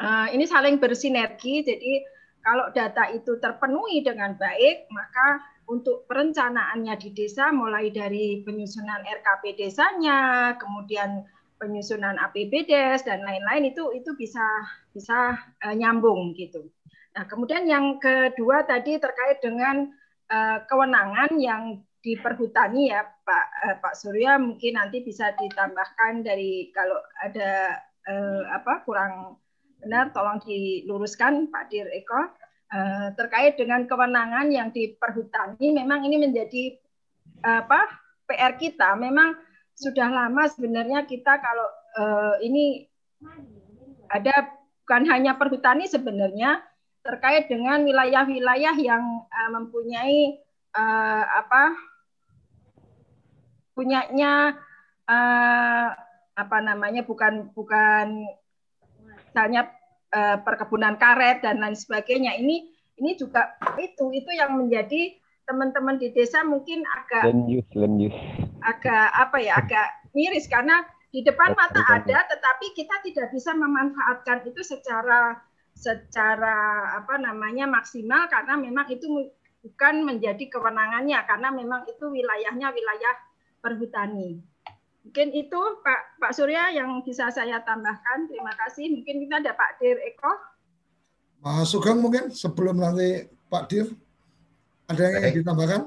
[0.03, 1.63] uh, ini saling bersinergi.
[1.63, 2.03] Jadi
[2.43, 9.63] kalau data itu terpenuhi dengan baik, maka untuk perencanaannya di desa mulai dari penyusunan RKP
[9.63, 11.23] desanya, kemudian
[11.63, 14.43] penyusunan APBDes dan lain-lain itu itu bisa
[14.91, 16.67] bisa uh, nyambung gitu.
[17.15, 19.87] Nah, kemudian yang kedua tadi terkait dengan
[20.33, 26.75] uh, kewenangan yang di perhutani ya Pak eh, Pak Surya mungkin nanti bisa ditambahkan dari
[26.75, 27.79] kalau ada
[28.11, 29.39] eh, apa kurang
[29.79, 32.23] benar tolong diluruskan Pak Dir Eko.
[32.73, 36.75] Eh, terkait dengan kewenangan yang di perhutani memang ini menjadi
[37.43, 37.87] apa
[38.27, 38.95] PR kita.
[38.99, 39.35] Memang
[39.79, 41.69] sudah lama sebenarnya kita kalau
[42.03, 42.65] eh, ini
[44.11, 46.61] ada bukan hanya perhutani sebenarnya
[47.03, 50.39] terkait dengan wilayah-wilayah yang uh, mempunyai
[50.77, 51.75] uh, apa
[53.73, 54.57] punyanya
[55.09, 55.89] uh,
[56.33, 58.25] apa namanya bukan bukan
[59.29, 59.69] misalnya
[60.13, 62.37] uh, perkebunan karet dan lain sebagainya.
[62.41, 62.57] Ini
[63.01, 65.17] ini juga itu itu yang menjadi
[65.49, 67.27] teman-teman di desa mungkin agak
[68.63, 70.47] agak apa ya agak miris.
[70.47, 75.37] Karena di depan mata ada tetapi kita tidak bisa memanfaatkan itu secara
[75.77, 78.29] secara apa namanya maksimal.
[78.29, 79.09] Karena memang itu
[79.65, 81.19] bukan menjadi kewenangannya.
[81.25, 83.15] Karena memang itu wilayahnya wilayah
[83.63, 84.43] perhutani.
[85.07, 88.27] Mungkin itu Pak Pak Surya yang bisa saya tambahkan.
[88.27, 88.91] Terima kasih.
[88.91, 90.33] Mungkin kita ada Pak Dir Eko.
[91.43, 93.87] Mas Sugeng mungkin sebelum nanti Pak Dir
[94.91, 95.83] ada yang ingin ditambahkan?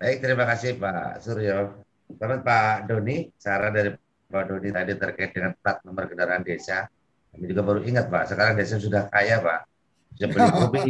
[0.00, 1.78] Baik, terima kasih Pak Suryo.
[2.14, 3.90] Selamat Pak Doni, saran dari
[4.30, 6.90] Pak Doni tadi terkait dengan plat nomor kendaraan desa.
[7.34, 9.60] Kami juga baru ingat Pak, sekarang desa sudah kaya Pak.
[10.18, 10.86] Sudah beli mobil.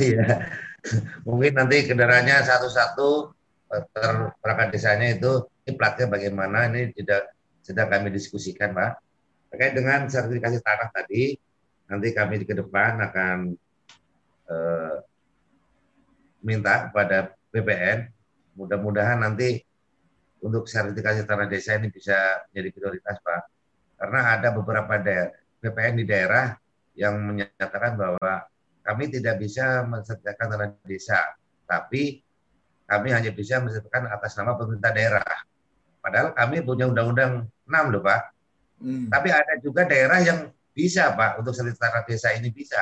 [0.00, 0.24] Iya.
[1.24, 3.32] Mungkin nanti kendaraannya satu-satu
[4.40, 7.32] perangkat desanya itu ini platnya bagaimana ini tidak
[7.64, 8.92] sedang kami diskusikan Pak.
[9.54, 11.38] Terkait dengan sertifikasi tanah tadi
[11.88, 13.36] nanti kami ke depan akan
[14.50, 14.96] eh,
[16.44, 18.08] minta kepada BPN
[18.54, 19.62] mudah-mudahan nanti
[20.44, 23.42] untuk sertifikasi tanah desa ini bisa menjadi prioritas Pak.
[23.94, 25.32] Karena ada beberapa daerah,
[25.64, 26.52] BPN di daerah
[26.94, 28.44] yang menyatakan bahwa
[28.84, 31.20] kami tidak bisa mensertifikasikan tanah desa
[31.64, 32.23] tapi
[32.94, 35.34] kami hanya bisa mensertifikasikan atas nama pemerintah daerah.
[35.98, 38.20] Padahal kami punya undang-undang 6 loh Pak.
[38.78, 39.06] Hmm.
[39.10, 40.38] Tapi ada juga daerah yang
[40.70, 42.78] bisa Pak untuk sekretariat desa ini bisa.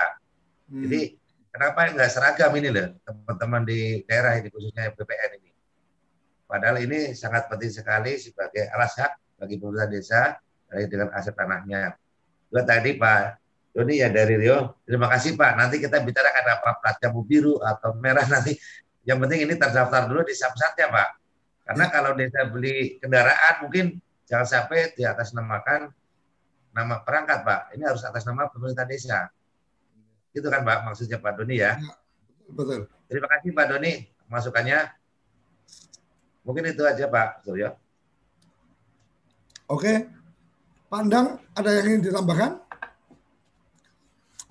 [0.68, 0.84] Hmm.
[0.84, 1.16] Jadi
[1.48, 5.50] kenapa nggak seragam ini loh teman-teman di daerah ini khususnya BPN ini.
[6.44, 10.20] Padahal ini sangat penting sekali sebagai alas hak bagi pemerintah desa
[10.68, 11.96] dengan aset tanahnya.
[12.52, 15.56] Juga tadi Pak Doni ya dari Rio, terima kasih Pak.
[15.56, 18.52] Nanti kita bicarakan apa plat jambu biru atau merah nanti.
[19.02, 21.08] Yang penting ini terdaftar dulu di samsatnya Pak.
[21.62, 25.90] Karena kalau desa beli kendaraan mungkin jangan sampai di atas namakan
[26.74, 27.60] nama perangkat Pak.
[27.78, 29.30] Ini harus atas nama pemerintah desa.
[30.32, 31.78] Itu kan Pak maksudnya Pak Doni ya.
[31.78, 31.94] ya
[32.50, 32.86] betul.
[33.10, 33.92] Terima kasih Pak Doni
[34.30, 34.78] masukannya.
[36.42, 37.70] Mungkin itu aja Pak Suryo.
[39.70, 40.10] Oke.
[40.92, 42.60] Pandang ada yang ingin ditambahkan?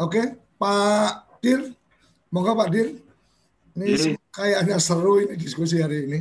[0.01, 1.77] Oke, Pak Dir.
[2.33, 2.97] Moga Pak Dir.
[3.71, 6.19] Ini kayaknya seru ini diskusi hari ini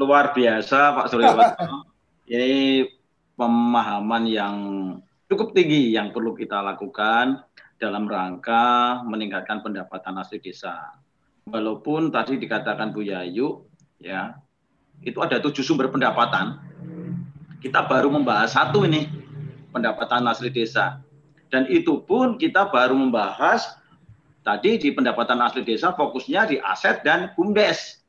[0.00, 1.36] luar biasa Pak Surya
[2.34, 2.88] ini
[3.36, 4.56] pemahaman yang
[5.28, 7.44] cukup tinggi yang perlu kita lakukan
[7.80, 10.92] dalam rangka meningkatkan pendapatan asli desa.
[11.48, 13.64] Walaupun tadi dikatakan Bu Yayu,
[13.96, 14.36] ya
[15.00, 16.60] itu ada tujuh sumber pendapatan.
[17.64, 19.08] Kita baru membahas satu ini
[19.72, 21.00] pendapatan asli desa.
[21.50, 23.79] Dan itu pun kita baru membahas
[24.40, 28.00] tadi di pendapatan asli desa fokusnya di aset dan bumdes.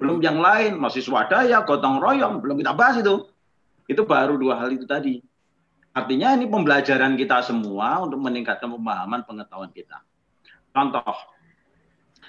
[0.00, 3.28] Belum yang lain, masih swadaya, gotong royong, belum kita bahas itu.
[3.84, 5.20] Itu baru dua hal itu tadi.
[5.90, 10.00] Artinya ini pembelajaran kita semua untuk meningkatkan pemahaman pengetahuan kita.
[10.70, 11.14] Contoh,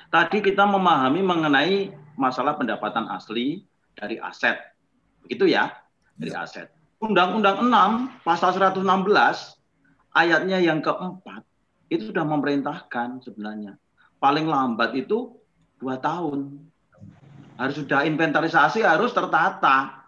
[0.10, 4.58] tadi kita memahami mengenai masalah pendapatan asli dari aset.
[5.24, 5.70] Begitu ya,
[6.18, 6.74] dari aset.
[7.02, 8.82] Undang-Undang 6, pasal 116,
[10.14, 11.46] ayatnya yang keempat,
[11.92, 13.76] itu sudah memerintahkan sebenarnya.
[14.24, 15.36] Paling lambat itu
[15.76, 16.72] dua tahun
[17.60, 20.08] harus sudah inventarisasi, harus tertata.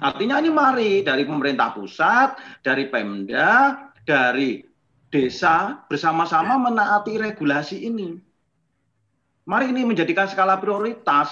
[0.00, 4.64] Artinya ini mari dari pemerintah pusat, dari Pemda, dari
[5.12, 8.16] desa bersama-sama menaati regulasi ini.
[9.44, 11.30] Mari ini menjadikan skala prioritas.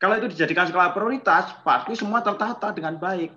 [0.00, 3.30] Kalau itu dijadikan skala prioritas, pasti semua tertata dengan baik.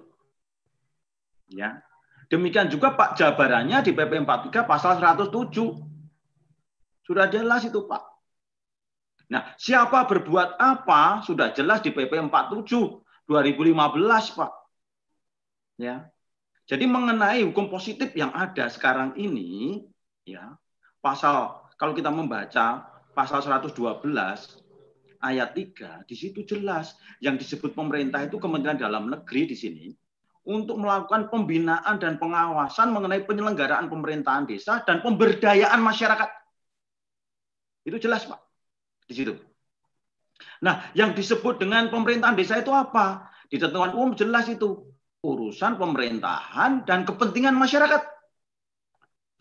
[1.51, 1.83] Ya.
[2.29, 5.33] Demikian juga Pak jabarannya di PP 43 pasal 107.
[7.01, 8.05] Sudah jelas itu Pak.
[9.33, 14.51] Nah, siapa berbuat apa sudah jelas di PP 47 2015, Pak.
[15.81, 16.09] Ya.
[16.69, 19.81] Jadi mengenai hukum positif yang ada sekarang ini,
[20.21, 20.53] ya,
[21.01, 22.85] pasal kalau kita membaca
[23.17, 23.73] pasal 112
[25.17, 26.93] ayat 3 di situ jelas
[27.25, 29.87] yang disebut pemerintah itu Kementerian Dalam Negeri di sini
[30.49, 36.29] untuk melakukan pembinaan dan pengawasan mengenai penyelenggaraan pemerintahan desa dan pemberdayaan masyarakat.
[37.85, 38.49] Itu jelas, Pak
[39.09, 39.33] di situ.
[40.61, 43.33] Nah, yang disebut dengan pemerintahan desa itu apa?
[43.49, 44.85] Di ketentuan umum jelas itu
[45.25, 48.05] urusan pemerintahan dan kepentingan masyarakat.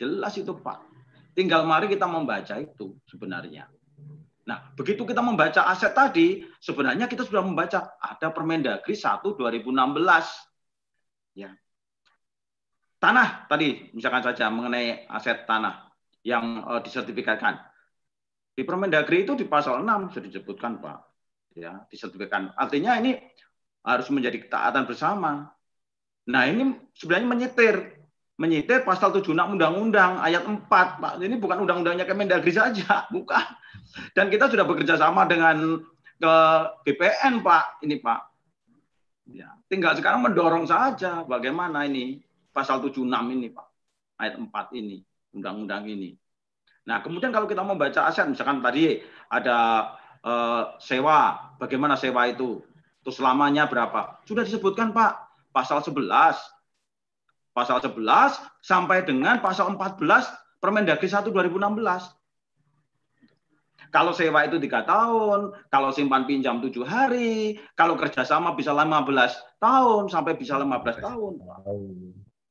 [0.00, 0.88] Jelas itu, Pak.
[1.36, 3.68] Tinggal mari kita membaca itu sebenarnya.
[4.48, 10.47] Nah, begitu kita membaca aset tadi, sebenarnya kita sudah membaca ada Permendagri 1 2016.
[11.38, 11.54] Ya.
[12.98, 15.94] Tanah tadi misalkan saja mengenai aset tanah
[16.26, 17.62] yang uh, disertifikatkan.
[18.58, 20.98] Di Permendagri itu di pasal 6 sudah disebutkan, Pak.
[21.54, 22.58] Ya, disertifikatkan.
[22.58, 23.14] Artinya ini
[23.86, 25.46] harus menjadi ketaatan bersama.
[26.26, 27.76] Nah, ini sebenarnya menyetir.
[28.38, 31.12] Menyetir pasal 76 Undang-Undang ayat 4, Pak.
[31.22, 33.46] Ini bukan undang-undangnya Kemendagri saja, bukan.
[34.10, 35.78] Dan kita sudah bekerja sama dengan
[36.18, 36.34] ke
[36.82, 37.86] BPN, Pak.
[37.86, 38.20] Ini, Pak.
[39.30, 42.18] Ya, tinggal sekarang mendorong saja bagaimana ini
[42.50, 43.66] pasal 76 ini, Pak.
[44.18, 44.98] Ayat 4 ini,
[45.36, 46.16] undang-undang ini.
[46.88, 49.92] Nah, kemudian kalau kita membaca aset, misalkan tadi ada
[50.24, 52.64] uh, sewa, bagaimana sewa itu?
[53.04, 54.18] Terus selamanya berapa?
[54.24, 55.12] Sudah disebutkan Pak,
[55.52, 56.00] pasal 11.
[57.52, 58.02] Pasal 11
[58.62, 60.02] sampai dengan pasal 14
[60.58, 62.17] Permendagri 1 2016.
[63.88, 69.08] Kalau sewa itu tiga tahun, kalau simpan pinjam tujuh hari, kalau kerjasama bisa 15
[69.56, 71.32] tahun sampai bisa 15 tahun.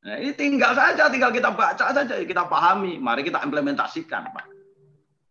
[0.08, 2.98] Nah, ini tinggal saja, tinggal kita baca saja, kita pahami.
[2.98, 4.46] Mari kita implementasikan, Pak.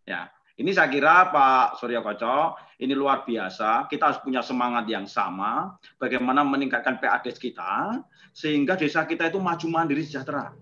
[0.07, 3.89] Ya, ini saya kira Pak Surya Koco, ini luar biasa.
[3.91, 5.75] Kita harus punya semangat yang sama.
[5.99, 7.99] Bagaimana meningkatkan PADES kita,
[8.31, 10.53] sehingga desa kita itu maju mandiri sejahtera.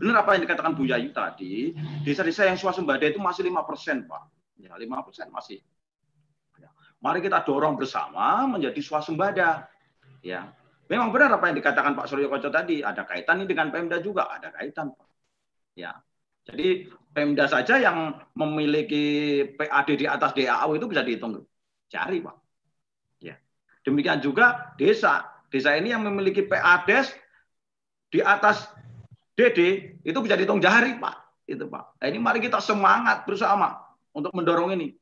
[0.00, 4.39] Benar apa yang dikatakan Bu Yayu tadi, desa-desa yang swasembada itu masih 5%, Pak.
[4.60, 5.58] Ya, 5% masih.
[6.60, 6.70] Ya.
[7.00, 9.66] Mari kita dorong bersama menjadi swasembada.
[10.20, 10.52] Ya,
[10.90, 14.26] Memang benar apa yang dikatakan Pak Suryo Koco tadi, ada kaitan ini dengan Pemda juga,
[14.26, 15.06] ada kaitan Pak.
[15.78, 15.94] Ya.
[16.42, 21.46] Jadi Pemda saja yang memiliki PAD di atas DAU itu bisa dihitung.
[21.86, 22.36] Cari Pak.
[23.22, 23.38] Ya.
[23.86, 25.30] Demikian juga desa.
[25.46, 27.10] Desa ini yang memiliki PADES
[28.10, 28.70] di atas
[29.34, 29.58] DD
[30.06, 31.46] itu bisa dihitung jari, Pak.
[31.46, 31.98] Itu, Pak.
[31.98, 33.79] Nah, ini mari kita semangat bersama
[34.14, 34.94] untuk mendorong ini.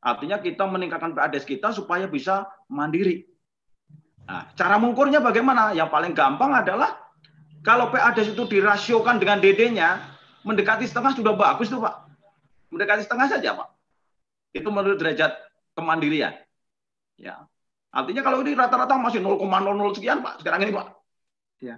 [0.00, 3.26] Artinya kita meningkatkan PADES kita supaya bisa mandiri.
[4.26, 5.74] Nah, cara mengukurnya bagaimana?
[5.74, 6.94] Yang paling gampang adalah
[7.66, 9.98] kalau PADES itu dirasiokan dengan DD-nya,
[10.46, 12.06] mendekati setengah sudah bagus tuh Pak.
[12.70, 13.68] Mendekati setengah saja Pak.
[14.54, 15.34] Itu menurut derajat
[15.74, 16.38] kemandirian.
[17.18, 17.50] Ya.
[17.90, 19.42] Artinya kalau ini rata-rata masih 0,00
[19.98, 20.86] sekian Pak sekarang ini Pak.
[21.58, 21.76] Ya.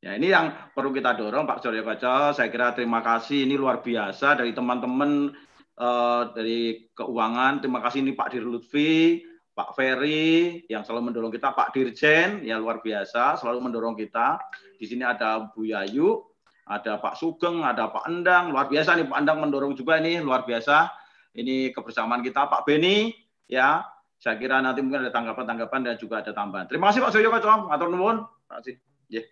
[0.00, 2.32] Ya ini yang perlu kita dorong Pak Surya Kaca.
[2.32, 5.36] Saya kira terima kasih ini luar biasa dari teman-teman
[5.80, 7.64] uh, dari keuangan.
[7.64, 9.24] Terima kasih ini Pak Dir Lutfi,
[9.56, 14.36] Pak Ferry yang selalu mendorong kita, Pak Dirjen ya luar biasa selalu mendorong kita.
[14.76, 16.20] Di sini ada Bu Yayu,
[16.68, 20.44] ada Pak Sugeng, ada Pak Endang, luar biasa nih Pak Endang mendorong juga ini luar
[20.44, 20.92] biasa.
[21.30, 23.14] Ini kebersamaan kita Pak Beni
[23.46, 23.86] ya
[24.20, 26.68] saya kira nanti mungkin ada tanggapan-tanggapan dan juga ada tambahan.
[26.68, 28.20] Terima kasih Pak Soyo Ketua, atur nuwun.
[28.20, 28.74] Terima kasih.
[29.08, 29.26] Yeah.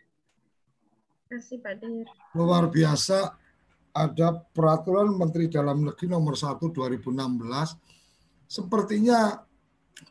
[1.28, 2.08] Terima kasih Pak Dir.
[2.32, 3.36] Luar biasa
[3.98, 7.10] ada peraturan Menteri Dalam Negeri nomor 1 2016
[8.48, 9.34] sepertinya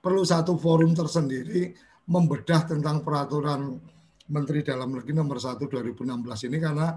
[0.04, 1.72] perlu satu forum tersendiri
[2.08, 3.80] membedah tentang peraturan
[4.28, 6.88] Menteri Dalam Negeri nomor 1 2016 ini karena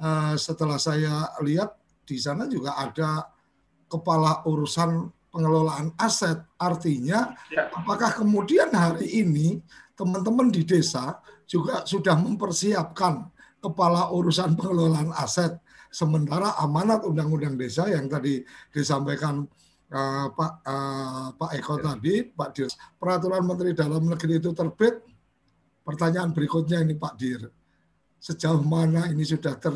[0.00, 1.76] uh, setelah saya lihat
[2.08, 3.28] di sana juga ada
[3.86, 6.42] kepala urusan pengelolaan aset.
[6.58, 7.70] Artinya, ya.
[7.70, 9.62] apakah kemudian hari ini
[9.94, 13.30] teman-teman di desa juga sudah mempersiapkan
[13.62, 15.58] kepala urusan pengelolaan aset,
[15.90, 18.40] sementara amanat undang-undang desa yang tadi
[18.70, 19.42] disampaikan
[19.90, 21.82] uh, Pak uh, Pak Eko ya.
[21.92, 25.02] tadi, Pak Dir, peraturan Menteri Dalam Negeri itu terbit.
[25.82, 27.50] Pertanyaan berikutnya ini Pak Dir,
[28.22, 29.74] sejauh mana ini sudah ter,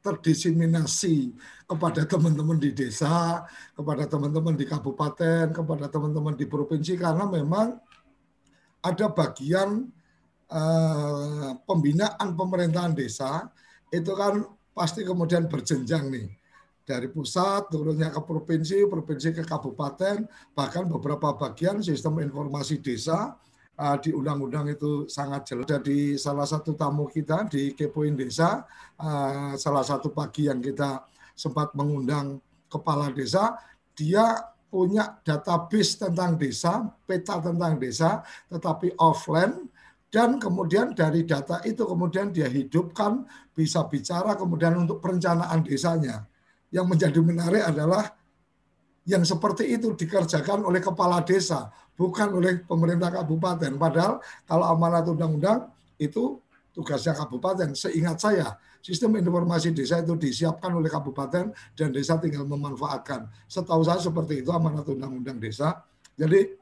[0.00, 1.36] terdiseminasi
[1.68, 3.44] kepada teman-teman di desa,
[3.76, 7.76] kepada teman-teman di kabupaten, kepada teman-teman di provinsi karena memang
[8.80, 9.84] ada bagian
[10.48, 13.52] uh, pembinaan pemerintahan desa
[13.92, 14.40] itu kan
[14.72, 16.28] pasti kemudian berjenjang nih
[16.90, 20.26] dari pusat turunnya ke provinsi, provinsi ke kabupaten,
[20.58, 23.38] bahkan beberapa bagian sistem informasi desa
[23.78, 25.70] uh, di undang-undang itu sangat jelas.
[25.70, 28.66] Jadi salah satu tamu kita di Kepoin Desa,
[28.98, 31.06] uh, salah satu pagi yang kita
[31.38, 33.54] sempat mengundang kepala desa,
[33.94, 34.36] dia
[34.70, 39.66] punya database tentang desa, peta tentang desa, tetapi offline,
[40.10, 43.22] dan kemudian dari data itu kemudian dia hidupkan,
[43.54, 46.26] bisa bicara kemudian untuk perencanaan desanya.
[46.74, 48.10] Yang menjadi menarik adalah
[49.06, 53.78] yang seperti itu dikerjakan oleh kepala desa, bukan oleh pemerintah kabupaten.
[53.78, 54.18] Padahal
[54.50, 56.42] kalau amanat undang-undang itu
[56.74, 57.70] tugasnya kabupaten.
[57.78, 63.30] Seingat saya, sistem informasi desa itu disiapkan oleh kabupaten dan desa tinggal memanfaatkan.
[63.46, 65.86] Setahu saya seperti itu amanat undang-undang desa.
[66.18, 66.59] Jadi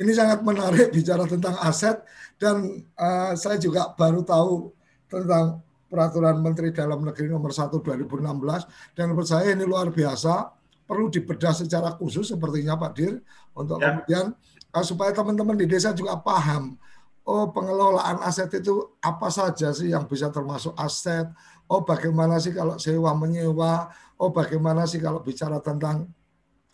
[0.00, 2.00] ini sangat menarik bicara tentang aset
[2.40, 4.72] dan uh, saya juga baru tahu
[5.10, 5.60] tentang
[5.92, 10.48] peraturan Menteri Dalam Negeri nomor 1 2016 dan menurut saya ini luar biasa
[10.88, 13.20] perlu dibedah secara khusus sepertinya Pak Dir
[13.52, 13.92] untuk ya.
[13.92, 14.24] kemudian
[14.72, 16.80] uh, supaya teman-teman di desa juga paham
[17.22, 21.30] oh pengelolaan aset itu apa saja sih yang bisa termasuk aset
[21.70, 26.10] oh bagaimana sih kalau sewa menyewa oh bagaimana sih kalau bicara tentang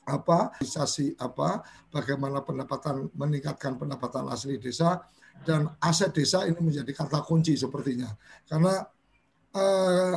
[0.09, 1.61] apa sih apa
[1.93, 5.05] bagaimana pendapatan meningkatkan pendapatan asli desa
[5.45, 8.09] dan aset desa ini menjadi kata kunci sepertinya
[8.49, 8.89] karena
[9.53, 10.17] uh,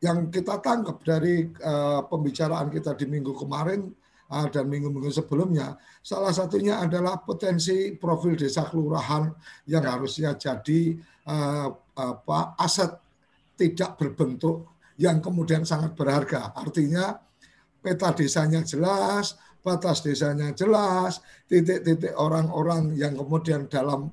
[0.00, 3.92] yang kita tangkap dari uh, pembicaraan kita di minggu kemarin
[4.32, 9.28] uh, dan minggu-minggu sebelumnya, salah satunya adalah potensi profil desa kelurahan
[9.68, 9.90] yang ya.
[9.98, 10.96] harusnya jadi
[11.28, 12.96] uh, apa aset
[13.60, 16.56] tidak berbentuk yang kemudian sangat berharga.
[16.56, 17.20] Artinya
[17.80, 24.12] peta desanya jelas, batas desanya jelas, titik-titik orang-orang yang kemudian dalam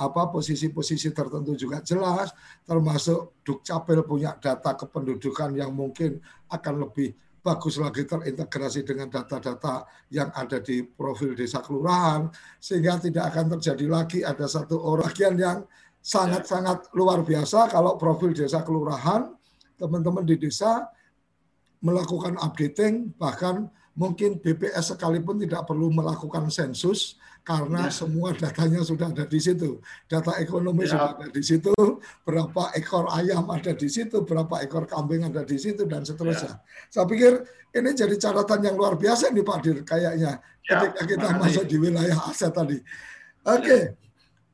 [0.00, 2.32] apa posisi-posisi tertentu juga jelas
[2.64, 6.16] termasuk Dukcapil punya data kependudukan yang mungkin
[6.48, 7.12] akan lebih
[7.44, 13.86] bagus lagi terintegrasi dengan data-data yang ada di profil desa kelurahan sehingga tidak akan terjadi
[13.88, 15.58] lagi ada satu orang yang
[16.00, 17.68] sangat-sangat luar biasa.
[17.68, 19.32] Kalau profil desa kelurahan
[19.76, 20.88] teman-teman di desa
[21.78, 27.90] melakukan updating bahkan mungkin BPS sekalipun tidak perlu melakukan sensus karena ya.
[27.90, 29.82] semua datanya sudah ada di situ.
[30.06, 30.94] Data ekonomi ya.
[30.94, 31.74] sudah ada di situ,
[32.22, 36.62] berapa ekor ayam ada di situ, berapa ekor kambing ada di situ dan seterusnya.
[36.62, 36.92] Ya.
[36.92, 37.42] Saya pikir
[37.74, 40.78] ini jadi catatan yang luar biasa nih Pak Dir kayaknya ya.
[40.78, 41.42] ketika kita Makasih.
[41.42, 42.78] masuk di wilayah aset tadi.
[42.78, 43.64] Oke.
[43.66, 43.82] Okay.
[43.82, 44.06] Ya.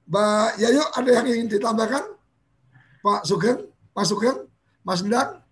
[0.04, 2.04] Mbak Yayu ada yang ingin ditambahkan?
[3.04, 4.48] Pak Sugeng, Pak Sugeng,
[4.80, 5.43] Mas Ndang?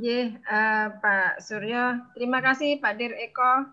[0.00, 2.00] Yeah, uh, Pak Suryo.
[2.16, 3.68] Terima kasih Pak Dir Eko.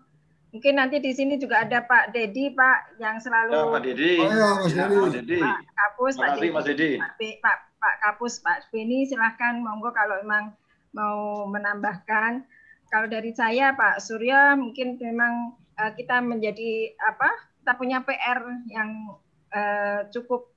[0.50, 4.12] Mungkin nanti di sini juga ada Pak Dedi, Pak, yang selalu ya, Pak Dedi.
[4.18, 4.98] Oh ya, Mas Dedi.
[4.98, 5.38] Pak Dedi.
[5.38, 6.48] Pak Kapus, Pak Dedi.
[6.50, 6.90] Mas Dedi.
[6.98, 10.50] Pak, Pak, Pak Kapus, Pak Beni, silahkan monggo kalau memang
[10.90, 12.42] mau menambahkan.
[12.90, 17.30] Kalau dari saya, Pak Surya, mungkin memang uh, kita menjadi apa?
[17.62, 19.14] Kita punya PR yang
[19.54, 20.50] uh, cukup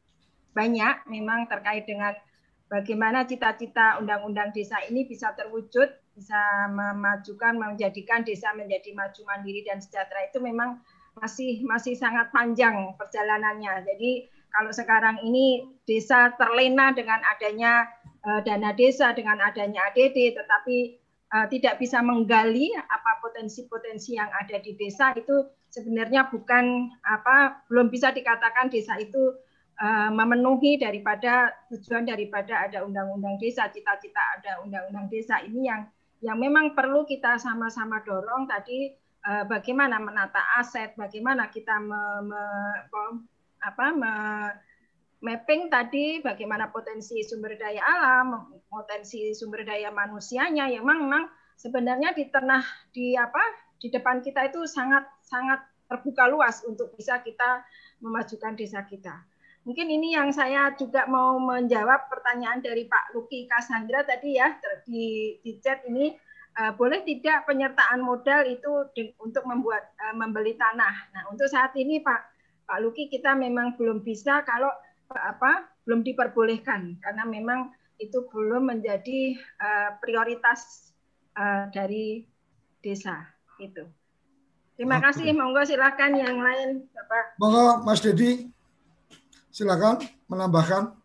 [0.57, 2.18] banyak, memang terkait dengan
[2.74, 6.41] bagaimana cita-cita undang-undang desa ini bisa terwujud bisa
[6.74, 10.82] memajukan menjadikan desa menjadi maju mandiri dan sejahtera itu memang
[11.22, 13.86] masih masih sangat panjang perjalanannya.
[13.86, 14.12] Jadi
[14.50, 17.86] kalau sekarang ini desa terlena dengan adanya
[18.26, 20.78] uh, dana desa dengan adanya ADD tetapi
[21.34, 27.90] uh, tidak bisa menggali apa potensi-potensi yang ada di desa itu sebenarnya bukan apa belum
[27.90, 29.34] bisa dikatakan desa itu
[29.80, 35.88] uh, memenuhi daripada tujuan daripada ada undang-undang desa, cita-cita ada undang-undang desa ini yang
[36.24, 38.95] yang memang perlu kita sama-sama dorong tadi
[39.28, 42.44] eh, bagaimana menata aset, bagaimana kita me, me,
[43.60, 44.12] apa, me,
[45.24, 51.24] mapping tadi bagaimana potensi sumber daya alam, potensi sumber daya manusianya yang memang, memang
[51.56, 53.44] sebenarnya di tengah di apa
[53.80, 57.64] di depan kita itu sangat sangat terbuka luas untuk bisa kita
[58.04, 59.24] memajukan desa kita.
[59.64, 64.52] Mungkin ini yang saya juga mau menjawab pertanyaan dari Pak Luki Kasandra tadi ya
[64.84, 66.11] di, di chat ini
[66.60, 71.15] uh, boleh tidak penyertaan modal itu di, untuk membuat uh, membeli tanah.
[71.15, 72.22] Nah untuk saat ini Pak
[72.68, 74.72] Pak Luki kita memang belum bisa kalau
[75.15, 77.72] apa belum diperbolehkan karena memang
[78.03, 80.91] itu belum menjadi uh, prioritas
[81.40, 82.27] uh, dari
[82.84, 83.23] desa
[83.64, 83.88] itu.
[84.73, 85.14] Terima Oke.
[85.14, 87.38] kasih, monggo silakan yang lain, Bapak.
[87.38, 88.49] Monggo, Mas Dedi.
[89.53, 90.01] Silakan
[90.34, 90.97] menambahkan.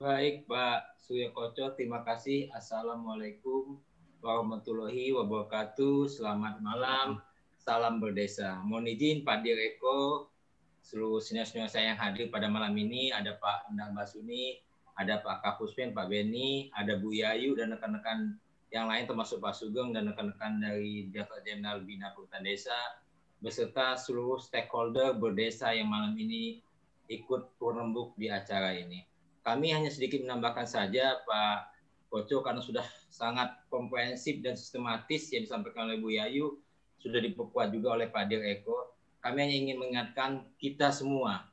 [0.00, 2.48] Baik, Pak Surya Koco, terima kasih.
[2.56, 3.76] Assalamualaikum
[4.24, 6.08] warahmatullahi wabarakatuh.
[6.08, 7.20] Selamat malam.
[7.60, 8.64] Salam berdesa.
[8.64, 10.32] Mohon izin Pak Direko,
[10.80, 14.56] seluruh senior-senior saya yang hadir pada malam ini, ada Pak Endang Basuni,
[14.96, 18.40] ada Pak Kapuspen, Pak Beni, ada Bu Yayu, dan rekan-rekan
[18.72, 22.96] yang lain termasuk Pak Sugeng dan rekan-rekan dari Direktur Jenderal Bina Perhutanan Desa,
[23.44, 26.64] beserta seluruh stakeholder berdesa yang malam ini
[27.06, 29.06] ikut turun di acara ini.
[29.46, 31.76] Kami hanya sedikit menambahkan saja Pak
[32.10, 36.58] Koco karena sudah sangat komprehensif dan sistematis yang disampaikan oleh Bu Yayu,
[36.98, 38.94] sudah diperkuat juga oleh Pak Dir Eko.
[39.22, 41.46] Kami hanya ingin mengingatkan kita semua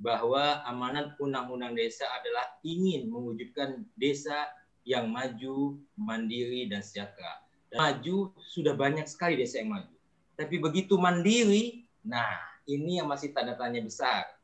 [0.00, 4.50] bahwa amanat undang-undang desa adalah ingin mewujudkan desa
[4.82, 7.44] yang maju, mandiri, dan sejahtera.
[7.70, 9.94] Dan maju sudah banyak sekali desa yang maju.
[10.34, 14.39] Tapi begitu mandiri, nah ini yang masih tanda tanya besar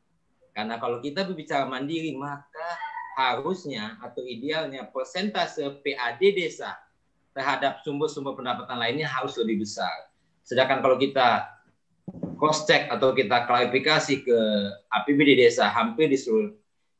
[0.57, 2.69] karena kalau kita berbicara mandiri, maka
[3.13, 6.73] harusnya atau idealnya persentase PAD desa
[7.37, 10.09] terhadap sumber-sumber pendapatan lainnya harus lebih besar.
[10.41, 11.45] Sedangkan kalau kita
[12.41, 14.39] cross check atau kita klarifikasi ke
[14.89, 16.49] APBD desa hampir di seluruh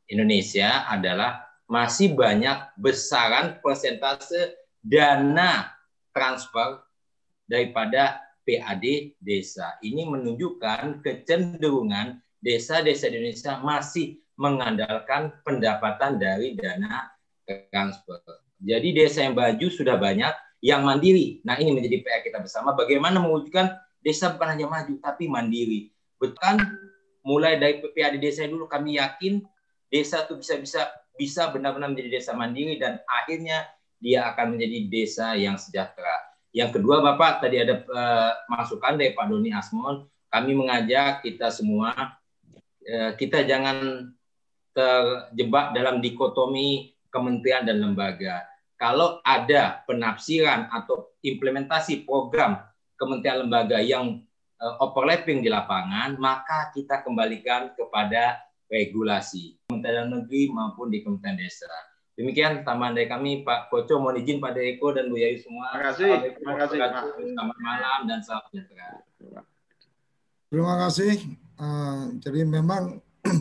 [0.06, 4.54] Indonesia adalah masih banyak besaran persentase
[4.86, 5.74] dana
[6.14, 6.78] transfer
[7.50, 9.74] daripada PAD desa.
[9.82, 17.10] Ini menunjukkan kecenderungan desa-desa di Indonesia masih mengandalkan pendapatan dari dana
[17.70, 18.22] transfer.
[18.58, 21.42] Jadi desa yang baju sudah banyak, yang mandiri.
[21.46, 22.74] Nah ini menjadi PR kita bersama.
[22.74, 25.90] Bagaimana mewujudkan desa bukan hanya maju tapi mandiri.
[26.18, 26.58] Betul
[27.26, 29.44] mulai dari PPAD desa dulu kami yakin
[29.92, 30.56] desa itu bisa
[31.18, 33.66] bisa benar-benar menjadi desa mandiri dan akhirnya
[33.98, 36.14] dia akan menjadi desa yang sejahtera.
[36.54, 42.17] Yang kedua Bapak tadi ada uh, masukan dari Pak Doni Asmon, kami mengajak kita semua
[43.20, 44.08] kita jangan
[44.72, 48.46] terjebak dalam dikotomi kementerian dan lembaga.
[48.78, 52.62] Kalau ada penafsiran atau implementasi program
[52.94, 54.22] kementerian lembaga yang
[54.62, 58.38] eh, overlapping di lapangan, maka kita kembalikan kepada
[58.70, 61.72] regulasi Kementerian Negeri maupun di Kementerian Desa.
[62.18, 64.02] Demikian tambahan dari kami, Pak Koco.
[64.02, 65.70] Mohon izin Pak Eko dan Bu Yayu semua.
[65.70, 66.12] Terima kasih.
[66.34, 66.90] Terima kasih, Pak.
[67.14, 68.88] Selamat malam dan salam sejahtera.
[70.50, 71.47] Terima kasih.
[71.58, 73.02] Uh, jadi memang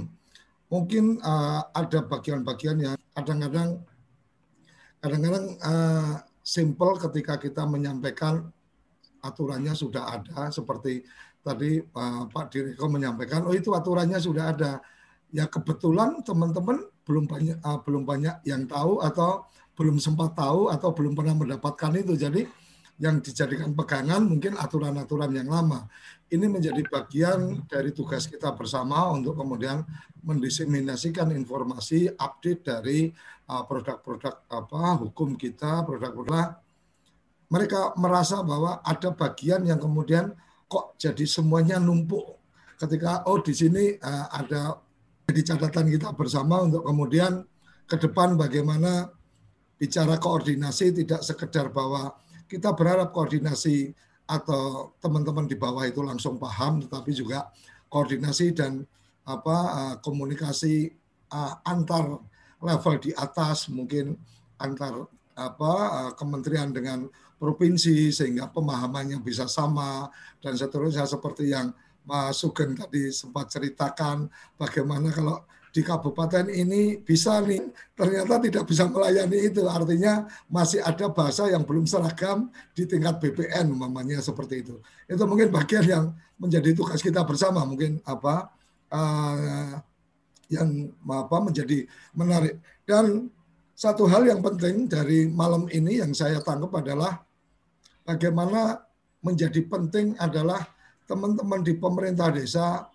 [0.73, 3.85] mungkin uh, ada bagian-bagian yang kadang-kadang
[4.98, 8.49] kadang-kadang uh, simple ketika kita menyampaikan
[9.22, 11.06] aturannya sudah ada seperti
[11.45, 14.81] tadi uh, Pak Direko menyampaikan oh itu aturannya sudah ada
[15.31, 20.89] ya kebetulan teman-teman belum banyak uh, belum banyak yang tahu atau belum sempat tahu atau
[20.91, 22.49] belum pernah mendapatkan itu jadi
[22.98, 25.85] yang dijadikan pegangan mungkin aturan-aturan yang lama.
[26.27, 29.79] Ini menjadi bagian dari tugas kita bersama untuk kemudian
[30.27, 33.07] mendiseminasikan informasi update dari
[33.47, 36.59] uh, produk-produk apa hukum kita, produk-produk.
[37.47, 40.35] Mereka merasa bahwa ada bagian yang kemudian
[40.67, 42.35] kok jadi semuanya numpuk
[42.75, 44.83] ketika oh di sini uh, ada
[45.31, 47.39] di catatan kita bersama untuk kemudian
[47.87, 49.07] ke depan bagaimana
[49.79, 52.11] bicara koordinasi tidak sekedar bahwa
[52.51, 53.95] kita berharap koordinasi
[54.27, 57.47] atau teman-teman di bawah itu langsung paham tetapi juga
[57.87, 58.83] koordinasi dan
[59.23, 60.91] apa uh, komunikasi
[61.31, 62.19] uh, antar
[62.59, 64.19] level di atas mungkin
[64.59, 67.07] antar apa uh, kementerian dengan
[67.39, 70.11] provinsi sehingga pemahamannya bisa sama
[70.43, 71.71] dan seterusnya seperti yang
[72.07, 75.43] Mas Sugeng tadi sempat ceritakan bagaimana kalau
[75.77, 77.61] di kabupaten ini bisa nih.
[77.93, 79.61] Ternyata tidak bisa melayani itu.
[79.69, 84.81] Artinya masih ada bahasa yang belum seragam di tingkat BPN umpamanya seperti itu.
[85.05, 86.05] Itu mungkin bagian yang
[86.41, 87.61] menjadi tugas kita bersama.
[87.61, 88.49] Mungkin apa
[88.89, 89.77] uh,
[90.49, 91.85] yang apa menjadi
[92.17, 92.57] menarik.
[92.81, 93.29] Dan
[93.77, 97.21] satu hal yang penting dari malam ini yang saya tangkap adalah
[98.01, 98.81] bagaimana
[99.21, 100.65] menjadi penting adalah
[101.05, 102.89] teman-teman di pemerintah desa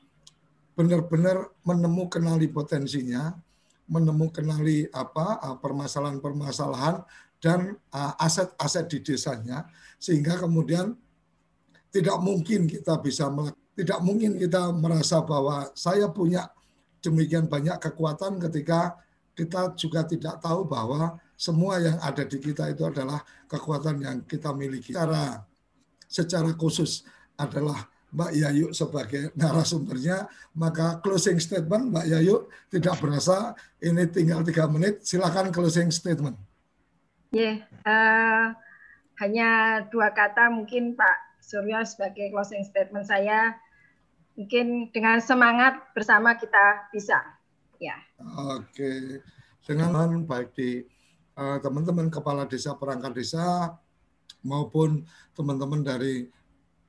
[0.72, 3.36] benar-benar menemukan potensinya,
[3.88, 4.44] menemukan
[4.92, 7.04] apa uh, permasalahan-permasalahan
[7.42, 9.66] dan uh, aset-aset di desanya
[9.98, 10.94] sehingga kemudian
[11.92, 13.28] tidak mungkin kita bisa
[13.76, 16.48] tidak mungkin kita merasa bahwa saya punya
[17.04, 18.96] demikian banyak kekuatan ketika
[19.32, 23.20] kita juga tidak tahu bahwa semua yang ada di kita itu adalah
[23.50, 24.94] kekuatan yang kita miliki.
[24.94, 25.42] Secara
[26.06, 27.02] secara khusus
[27.34, 34.68] adalah Mbak Yayu sebagai narasumbernya, maka closing statement Mbak Yayu tidak berasa ini tinggal tiga
[34.68, 36.36] menit, silakan closing statement.
[37.32, 37.56] Ya, yeah,
[37.88, 38.52] uh,
[39.16, 43.56] hanya dua kata mungkin Pak Suryo sebagai closing statement saya,
[44.36, 47.16] mungkin dengan semangat bersama kita bisa.
[47.80, 47.96] Ya.
[48.52, 49.24] Oke,
[49.66, 50.86] dengan baik di
[51.34, 53.74] eh, teman-teman uh, kepala desa perangkat desa
[54.46, 55.02] maupun
[55.34, 56.30] teman-teman dari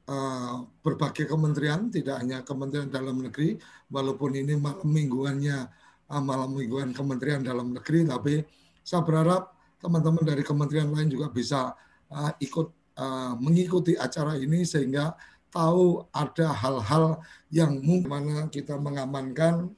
[0.03, 3.55] Eh, berbagai kementerian, tidak hanya Kementerian Dalam Negeri,
[3.87, 5.63] walaupun ini malam mingguannya
[6.11, 8.43] uh, malam mingguan Kementerian Dalam Negeri, tapi
[8.83, 11.71] saya berharap teman-teman dari kementerian lain juga bisa
[12.11, 12.83] uh, ikut
[13.41, 15.17] mengikuti acara ini sehingga
[15.49, 17.17] tahu ada hal-hal
[17.49, 19.71] yang mungkin mana kita mengamankan,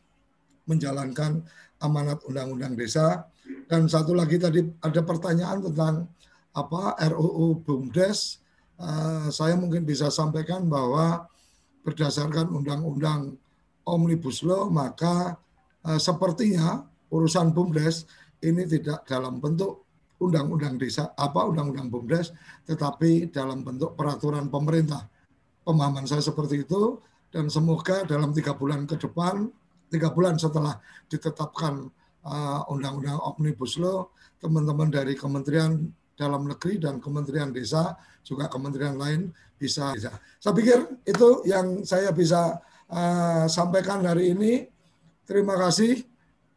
[0.68, 1.48] menjalankan
[1.80, 3.30] amanat undang-undang desa.
[3.72, 6.12] Dan satu lagi tadi ada pertanyaan tentang
[6.52, 8.44] apa RUU BUMDes
[8.76, 11.32] Eh, saya mungkin bisa sampaikan bahwa
[11.88, 13.40] berdasarkan undang-undang
[13.86, 15.38] Omnibus Law maka
[15.86, 16.82] uh, sepertinya
[17.14, 18.10] urusan BUMDes
[18.42, 19.86] ini tidak dalam bentuk
[20.18, 22.34] undang-undang desa apa undang-undang BUMDes
[22.66, 25.06] tetapi dalam bentuk peraturan pemerintah.
[25.62, 26.98] Pemahaman saya seperti itu
[27.30, 29.46] dan semoga dalam tiga bulan ke depan,
[29.94, 31.86] tiga bulan setelah ditetapkan
[32.26, 34.10] uh, undang-undang Omnibus Law,
[34.42, 35.86] teman-teman dari Kementerian
[36.18, 37.94] Dalam Negeri dan Kementerian Desa
[38.26, 39.30] juga kementerian lain
[39.62, 39.94] bisa.
[40.42, 42.58] Saya pikir itu yang saya bisa
[42.90, 44.68] uh, sampaikan hari ini.
[45.30, 46.04] Terima kasih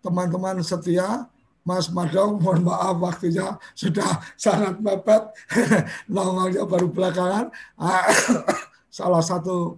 [0.00, 1.28] teman-teman setia.
[1.68, 4.08] Mas Madong, mohon maaf waktunya sudah
[4.40, 5.20] sangat mepet.
[6.12, 7.52] Nongolnya baru belakangan.
[7.76, 8.08] Uh,
[8.88, 9.76] salah satu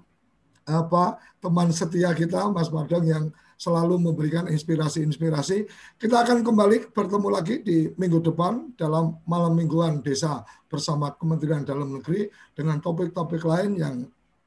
[0.62, 3.25] apa teman setia kita, Mas Madong yang
[3.61, 5.69] selalu memberikan inspirasi-inspirasi.
[6.01, 11.93] Kita akan kembali bertemu lagi di minggu depan dalam malam mingguan desa bersama Kementerian Dalam
[11.93, 13.95] Negeri dengan topik-topik lain yang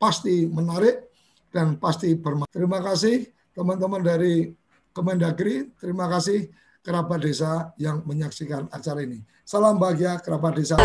[0.01, 1.13] pasti menarik
[1.53, 2.49] dan pasti bermanfaat.
[2.49, 4.49] Terima kasih teman-teman dari
[4.93, 6.49] Kemendagri, terima kasih
[6.85, 9.25] kerabat desa yang menyaksikan acara ini.
[9.41, 10.77] Salam bahagia kerabat desa.